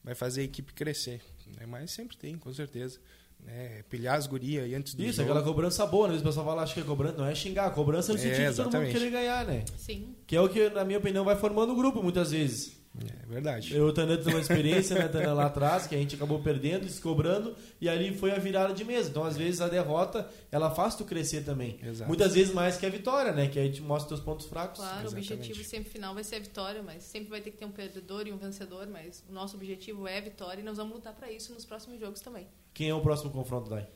vai 0.05 0.15
fazer 0.15 0.43
a 0.43 0.45
equipe 0.45 0.75
crescer. 0.75 1.23
Né? 1.59 1.65
Mas 1.65 1.91
sempre 1.91 2.19
tem, 2.19 2.37
com 2.37 2.53
certeza. 2.53 3.01
Né? 3.47 3.83
Pilhar 3.89 4.17
as 4.17 4.27
gurias 4.27 4.65
aí 4.65 4.75
antes 4.75 4.95
do 4.95 5.03
Isso, 5.03 5.17
jogo. 5.19 5.31
aquela 5.31 5.45
cobrança 5.45 5.85
boa, 5.87 6.09
né? 6.09 6.15
Às 6.15 6.21
vezes 6.21 6.25
o 6.27 6.29
pessoal 6.31 6.47
fala, 6.47 6.63
acho 6.63 6.75
que 6.75 6.81
é 6.81 6.85
cobrança, 6.85 7.17
não 7.19 7.27
é 7.27 7.35
xingar, 7.35 7.67
a 7.67 7.71
cobrança 7.71 8.13
é 8.13 8.15
no 8.15 8.19
É, 8.19 8.23
sentido 8.23 8.51
de 8.51 8.57
todo 8.57 8.77
mundo 8.81 8.91
querer 8.93 9.11
ganhar, 9.11 9.45
né? 9.45 9.65
Sim. 9.77 10.15
Que 10.27 10.37
é 10.37 10.41
o 10.41 10.49
que, 10.49 10.69
na 10.71 10.85
minha 10.85 10.99
opinião, 10.99 11.25
vai 11.25 11.37
formando 11.37 11.73
o 11.73 11.77
grupo 11.77 12.03
muitas 12.03 12.31
vezes. 12.31 12.80
É 13.03 13.27
verdade. 13.27 13.75
Eu 13.75 13.87
o 13.87 13.93
Tanã 13.93 14.17
temos 14.17 14.35
uma 14.35 14.41
experiência, 14.41 14.99
né, 14.99 15.09
Tanã, 15.09 15.33
lá 15.33 15.47
atrás, 15.47 15.87
que 15.87 15.95
a 15.95 15.99
gente 15.99 16.15
acabou 16.15 16.41
perdendo, 16.43 16.89
se 16.89 17.01
cobrando, 17.01 17.57
e 17.81 17.89
ali 17.89 18.15
foi 18.15 18.31
a 18.31 18.39
virada 18.39 18.75
de 18.75 18.85
mesa. 18.85 19.11
Então, 19.11 19.25
às 19.25 19.37
vezes, 19.37 19.61
a 19.61 19.69
derrota, 19.69 20.29
ela 20.51 20.71
faz 20.71 20.95
tu 20.95 21.05
crescer 21.05 21.45
também. 21.45 21.79
Exato. 21.83 22.09
Muitas 22.09 22.35
vezes 22.35 22.53
mais 22.53 22.77
que 22.77 22.85
a 22.85 22.91
vitória, 22.91 23.33
né? 23.33 23.49
Que 23.49 23.59
aí 23.59 23.71
te 23.71 23.81
mostra 23.81 24.09
teus 24.09 24.21
pontos 24.21 24.47
fracos. 24.47 24.79
Claro, 24.79 24.97
o 24.97 25.01
Exatamente. 25.07 25.33
objetivo 25.33 25.65
sempre 25.65 25.91
final 25.91 26.15
vai 26.15 26.25
ser 26.25 26.37
a 26.37 26.41
vitória, 26.41 26.83
mas 26.83 27.05
sempre 27.05 27.31
vai 27.31 27.41
ter 27.41 27.51
que 27.51 27.57
ter 27.57 27.65
um 27.65 27.73
perdedor 27.73 28.27
e 28.27 28.33
um 28.33 28.37
vencedor, 28.37 28.87
mas 28.87 29.25
o 29.29 29.33
nosso 29.33 29.57
objetivo 29.57 30.07
é 30.07 30.19
a 30.19 30.21
vitória 30.21 30.61
e 30.61 30.65
nós 30.65 30.77
vamos 30.77 30.95
lutar 30.95 31.15
para 31.15 31.31
isso 31.31 31.55
nos 31.55 31.65
próximos 31.65 31.99
jogos 31.99 32.21
também. 32.21 32.47
Quem 32.75 32.89
é 32.89 32.95
o 32.95 33.01
próximo 33.01 33.31
confronto, 33.31 33.71
Dai? 33.71 33.89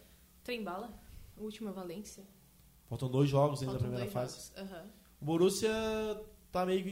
Trem-bala, 0.43 0.91
o 1.37 1.45
último 1.45 1.69
é 1.71 1.73
Valência. 1.73 2.25
Faltam 2.89 3.09
dois 3.09 3.29
jogos 3.29 3.61
ainda 3.61 3.75
na 3.75 3.79
Faltam 3.79 3.97
primeira 3.97 4.13
fase. 4.13 4.53
Aham. 4.57 4.85
O 5.21 5.25
Borussia 5.25 5.71
tá 6.53 6.67
meio 6.67 6.85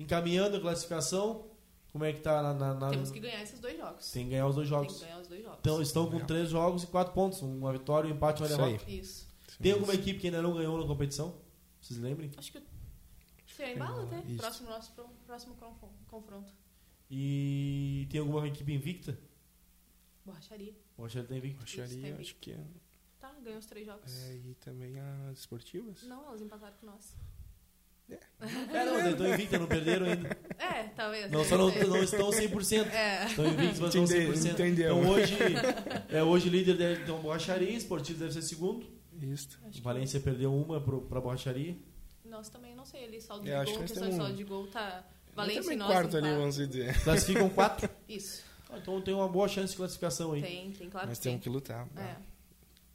encaminhando 0.00 0.56
a 0.56 0.60
classificação. 0.60 1.48
Como 1.92 2.04
é 2.04 2.12
que 2.12 2.20
tá 2.20 2.40
na... 2.42 2.54
na- 2.54 2.74
na- 2.74 2.90
Temos 2.90 3.10
que 3.10 3.18
ganhar 3.20 3.42
esses 3.42 3.58
dois 3.60 3.76
jogos. 3.76 4.10
Tem 4.12 4.24
que 4.24 4.30
ganhar 4.30 4.46
os 4.46 4.54
dois 4.54 4.68
Tem 4.68 4.78
jogos. 4.78 4.94
que 4.98 5.04
ganhar 5.04 5.20
os 5.20 5.28
dois 5.28 5.42
jogos. 5.42 5.58
Então, 5.60 5.82
estão 5.82 6.10
com 6.10 6.20
três 6.24 6.48
jogos 6.50 6.82
e 6.84 6.86
quatro 6.86 7.12
pontos. 7.12 7.42
Uma 7.42 7.72
vitória, 7.72 8.08
um 8.08 8.14
empate 8.14 8.40
e 8.40 8.42
uma 8.44 8.48
Isso 8.48 8.56
derrota. 8.58 8.84
aí. 8.86 8.98
Isso. 9.00 9.28
Tem 9.60 9.72
alguma 9.72 9.94
equipe 9.94 10.18
que 10.20 10.26
ainda 10.28 10.40
não 10.40 10.54
ganhou 10.54 10.78
na 10.80 10.86
competição? 10.86 11.34
Vocês 11.80 11.98
lembrem? 11.98 12.30
Acho 12.36 12.52
que 12.52 12.58
o 12.58 12.62
Trem-bala 13.56 14.04
até. 14.04 14.20
Isso. 14.20 14.36
Próximo 14.38 14.70
nosso 14.70 14.92
próximo 15.26 15.54
confron- 15.56 15.92
confronto. 16.08 16.52
E 17.10 18.06
tem 18.10 18.20
alguma 18.20 18.46
equipe 18.46 18.72
invicta? 18.72 19.18
Borracharia. 20.24 20.74
Rochelle 20.96 21.26
tá 21.26 21.36
invicto. 21.36 21.64
Isso, 21.66 21.80
Acharia, 21.82 22.02
tem 22.02 22.12
acho 22.14 22.34
que 22.36 22.52
é, 22.52 22.60
Tá, 23.18 23.32
ganhou 23.42 23.58
os 23.58 23.66
três 23.66 23.84
jogos. 23.86 24.16
é, 24.28 24.34
e 24.36 24.54
também 24.60 24.98
as 25.00 25.38
esportivas. 25.40 26.02
Não, 26.04 26.24
elas 26.28 26.40
empataram 26.40 26.74
com 26.80 26.86
nós. 26.86 27.14
É, 28.40 28.84
não, 28.84 28.98
eles 28.98 29.10
estão 29.12 29.28
invictos, 29.34 29.58
não 29.60 29.66
perderam 29.66 30.06
ainda. 30.06 30.36
É, 30.58 30.84
talvez. 30.96 31.30
Não, 31.30 31.44
só 31.44 31.56
não, 31.58 31.70
não 31.70 32.02
estão 32.02 32.30
100%. 32.30 32.86
É. 32.90 33.26
Estão 33.26 33.46
invictos, 33.46 33.78
mas 33.80 33.94
não 33.94 34.04
Entendeu, 34.04 34.32
100%. 34.32 34.50
entendeu. 34.52 34.98
Então 34.98 35.10
hoje, 35.10 35.34
é, 36.08 36.22
hoje 36.22 36.48
o 36.48 36.52
líder 36.52 36.76
deve 36.76 37.04
ter 37.04 37.10
uma 37.10 37.20
borracharia, 37.20 37.70
esportivo 37.70 38.18
deve 38.18 38.32
ser 38.32 38.42
segundo. 38.42 38.86
Isso. 39.20 39.58
Acho 39.64 39.72
que 39.78 39.80
Valência 39.82 40.18
perdeu 40.20 40.54
uma 40.54 40.80
pro, 40.80 41.02
pra 41.02 41.20
borracharia. 41.20 41.76
Nós 42.24 42.48
também, 42.48 42.74
não 42.74 42.84
sei, 42.86 43.04
ali 43.04 43.20
saldo 43.20 43.44
de 43.44 43.50
É, 43.50 43.64
gol, 43.64 43.78
questão 43.78 44.08
de 44.08 44.16
saldo 44.16 44.34
de 44.34 44.44
gol 44.44 44.66
tá 44.68 45.04
Mas 45.34 45.46
Valência 45.48 45.72
e 45.72 45.76
nós. 45.76 45.88
quarto 45.90 46.16
ali, 46.16 46.28
vamos 46.30 46.56
dizer. 46.56 47.02
Classificam 47.02 47.48
quatro. 47.50 47.90
Isso, 48.08 48.42
Ah, 48.70 48.78
Então 48.78 49.00
tem 49.02 49.12
uma 49.12 49.28
boa 49.28 49.48
chance 49.48 49.72
de 49.72 49.76
classificação 49.76 50.32
aí. 50.32 50.40
tem, 50.42 50.70
tem, 50.72 50.88
claro 50.88 51.08
Nós 51.08 51.18
que 51.18 51.24
tem. 51.24 51.32
temos 51.32 51.42
que 51.42 51.48
lutar. 51.50 51.86
É. 51.96 52.00
né? 52.00 52.16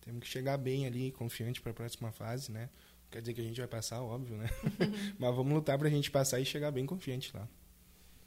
Temos 0.02 0.22
que 0.22 0.28
chegar 0.28 0.58
bem 0.58 0.86
ali, 0.88 1.12
confiante 1.12 1.60
para 1.62 1.72
a 1.72 1.76
próxima 1.76 2.12
fase, 2.12 2.52
né? 2.52 2.70
Quer 3.16 3.22
dizer 3.22 3.34
que 3.34 3.40
a 3.40 3.44
gente 3.46 3.58
vai 3.58 3.68
passar, 3.70 4.02
óbvio, 4.02 4.36
né? 4.36 4.50
Mas 5.18 5.34
vamos 5.34 5.54
lutar 5.54 5.80
pra 5.80 5.90
gente 5.90 6.12
passar 6.12 6.38
e 6.42 6.44
chegar 6.44 6.70
bem 6.70 6.86
confiante 6.86 7.32
lá. 7.34 7.48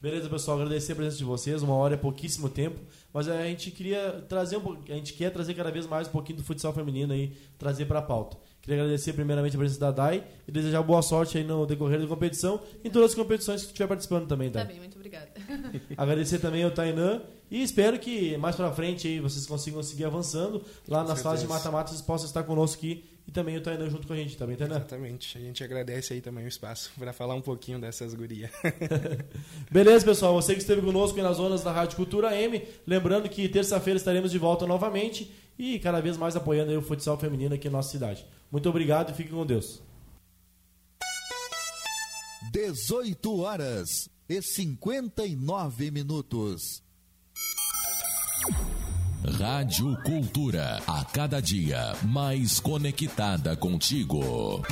Beleza, 0.00 0.30
pessoal, 0.30 0.56
agradecer 0.58 0.92
a 0.92 0.96
presença 0.96 1.18
de 1.18 1.24
vocês. 1.24 1.60
Uma 1.60 1.74
hora 1.74 1.92
é 1.92 1.96
pouquíssimo 1.98 2.48
tempo, 2.48 2.80
mas 3.12 3.28
a 3.28 3.44
gente 3.44 3.70
queria 3.70 4.24
trazer 4.28 4.56
um 4.56 4.62
pouco, 4.62 4.90
a 4.90 4.94
gente 4.94 5.12
quer 5.12 5.30
trazer 5.30 5.52
cada 5.52 5.70
vez 5.70 5.86
mais 5.86 6.08
um 6.08 6.12
pouquinho 6.12 6.38
do 6.38 6.44
futsal 6.44 6.72
feminino 6.72 7.12
aí, 7.12 7.36
trazer 7.58 7.84
para 7.84 7.98
a 7.98 8.02
pauta. 8.02 8.38
Queria 8.62 8.80
agradecer 8.80 9.12
primeiramente 9.12 9.56
a 9.56 9.58
presença 9.58 9.80
da 9.80 9.90
Dai 9.90 10.24
e 10.46 10.52
desejar 10.52 10.82
boa 10.82 11.02
sorte 11.02 11.36
aí 11.36 11.44
no 11.44 11.66
decorrer 11.66 12.00
da 12.00 12.06
competição 12.06 12.58
e 12.82 12.88
em 12.88 12.90
todas 12.90 13.10
as 13.10 13.14
competições 13.14 13.62
que 13.62 13.66
estiver 13.66 13.88
participando 13.88 14.26
também, 14.26 14.50
Dai. 14.50 14.64
Tá 14.64 14.70
bem, 14.70 14.78
muito 14.78 14.94
obrigada. 14.94 15.28
Agradecer 15.98 16.38
também 16.38 16.64
ao 16.64 16.70
Tainan 16.70 17.20
e 17.50 17.62
espero 17.62 17.98
que 17.98 18.38
mais 18.38 18.56
pra 18.56 18.72
frente 18.72 19.06
aí 19.06 19.20
vocês 19.20 19.44
consigam 19.44 19.82
seguir 19.82 20.06
avançando 20.06 20.64
lá 20.86 21.04
nas 21.04 21.20
fases 21.20 21.42
de 21.42 21.48
mata-mata, 21.48 21.90
vocês 21.90 22.00
possam 22.00 22.26
estar 22.26 22.44
conosco 22.44 22.78
aqui 22.78 23.17
e 23.28 23.30
também 23.30 23.58
o 23.58 23.60
Tainan 23.60 23.90
junto 23.90 24.06
com 24.06 24.14
a 24.14 24.16
gente, 24.16 24.38
tá 24.38 24.46
bem, 24.46 24.56
Tainan? 24.56 24.76
Exatamente. 24.76 25.36
A 25.36 25.40
gente 25.42 25.62
agradece 25.62 26.14
aí 26.14 26.20
também 26.22 26.46
o 26.46 26.48
espaço 26.48 26.90
para 26.98 27.12
falar 27.12 27.34
um 27.34 27.42
pouquinho 27.42 27.78
dessas 27.78 28.14
gurias. 28.14 28.50
Beleza, 29.70 30.02
pessoal. 30.02 30.32
Você 30.32 30.54
que 30.54 30.60
esteve 30.60 30.80
conosco 30.80 31.18
aí 31.18 31.22
nas 31.22 31.36
zonas 31.36 31.62
da 31.62 31.70
Rádio 31.70 31.96
Cultura 31.96 32.34
M. 32.34 32.66
Lembrando 32.86 33.28
que 33.28 33.46
terça-feira 33.46 33.98
estaremos 33.98 34.30
de 34.30 34.38
volta 34.38 34.66
novamente 34.66 35.30
e 35.58 35.78
cada 35.78 36.00
vez 36.00 36.16
mais 36.16 36.36
apoiando 36.36 36.70
aí 36.70 36.76
o 36.78 36.80
futsal 36.80 37.18
feminino 37.18 37.54
aqui 37.54 37.68
na 37.68 37.72
nossa 37.72 37.90
cidade. 37.90 38.24
Muito 38.50 38.66
obrigado 38.66 39.10
e 39.10 39.14
fiquem 39.14 39.32
com 39.32 39.44
Deus. 39.44 39.82
18 42.50 43.40
horas 43.40 44.08
e 44.26 44.40
59 44.40 45.90
minutos. 45.90 46.82
Rádio 49.24 49.96
Cultura, 50.04 50.80
a 50.86 51.04
cada 51.04 51.40
dia 51.42 51.92
mais 52.04 52.60
conectada 52.60 53.56
contigo. 53.56 54.62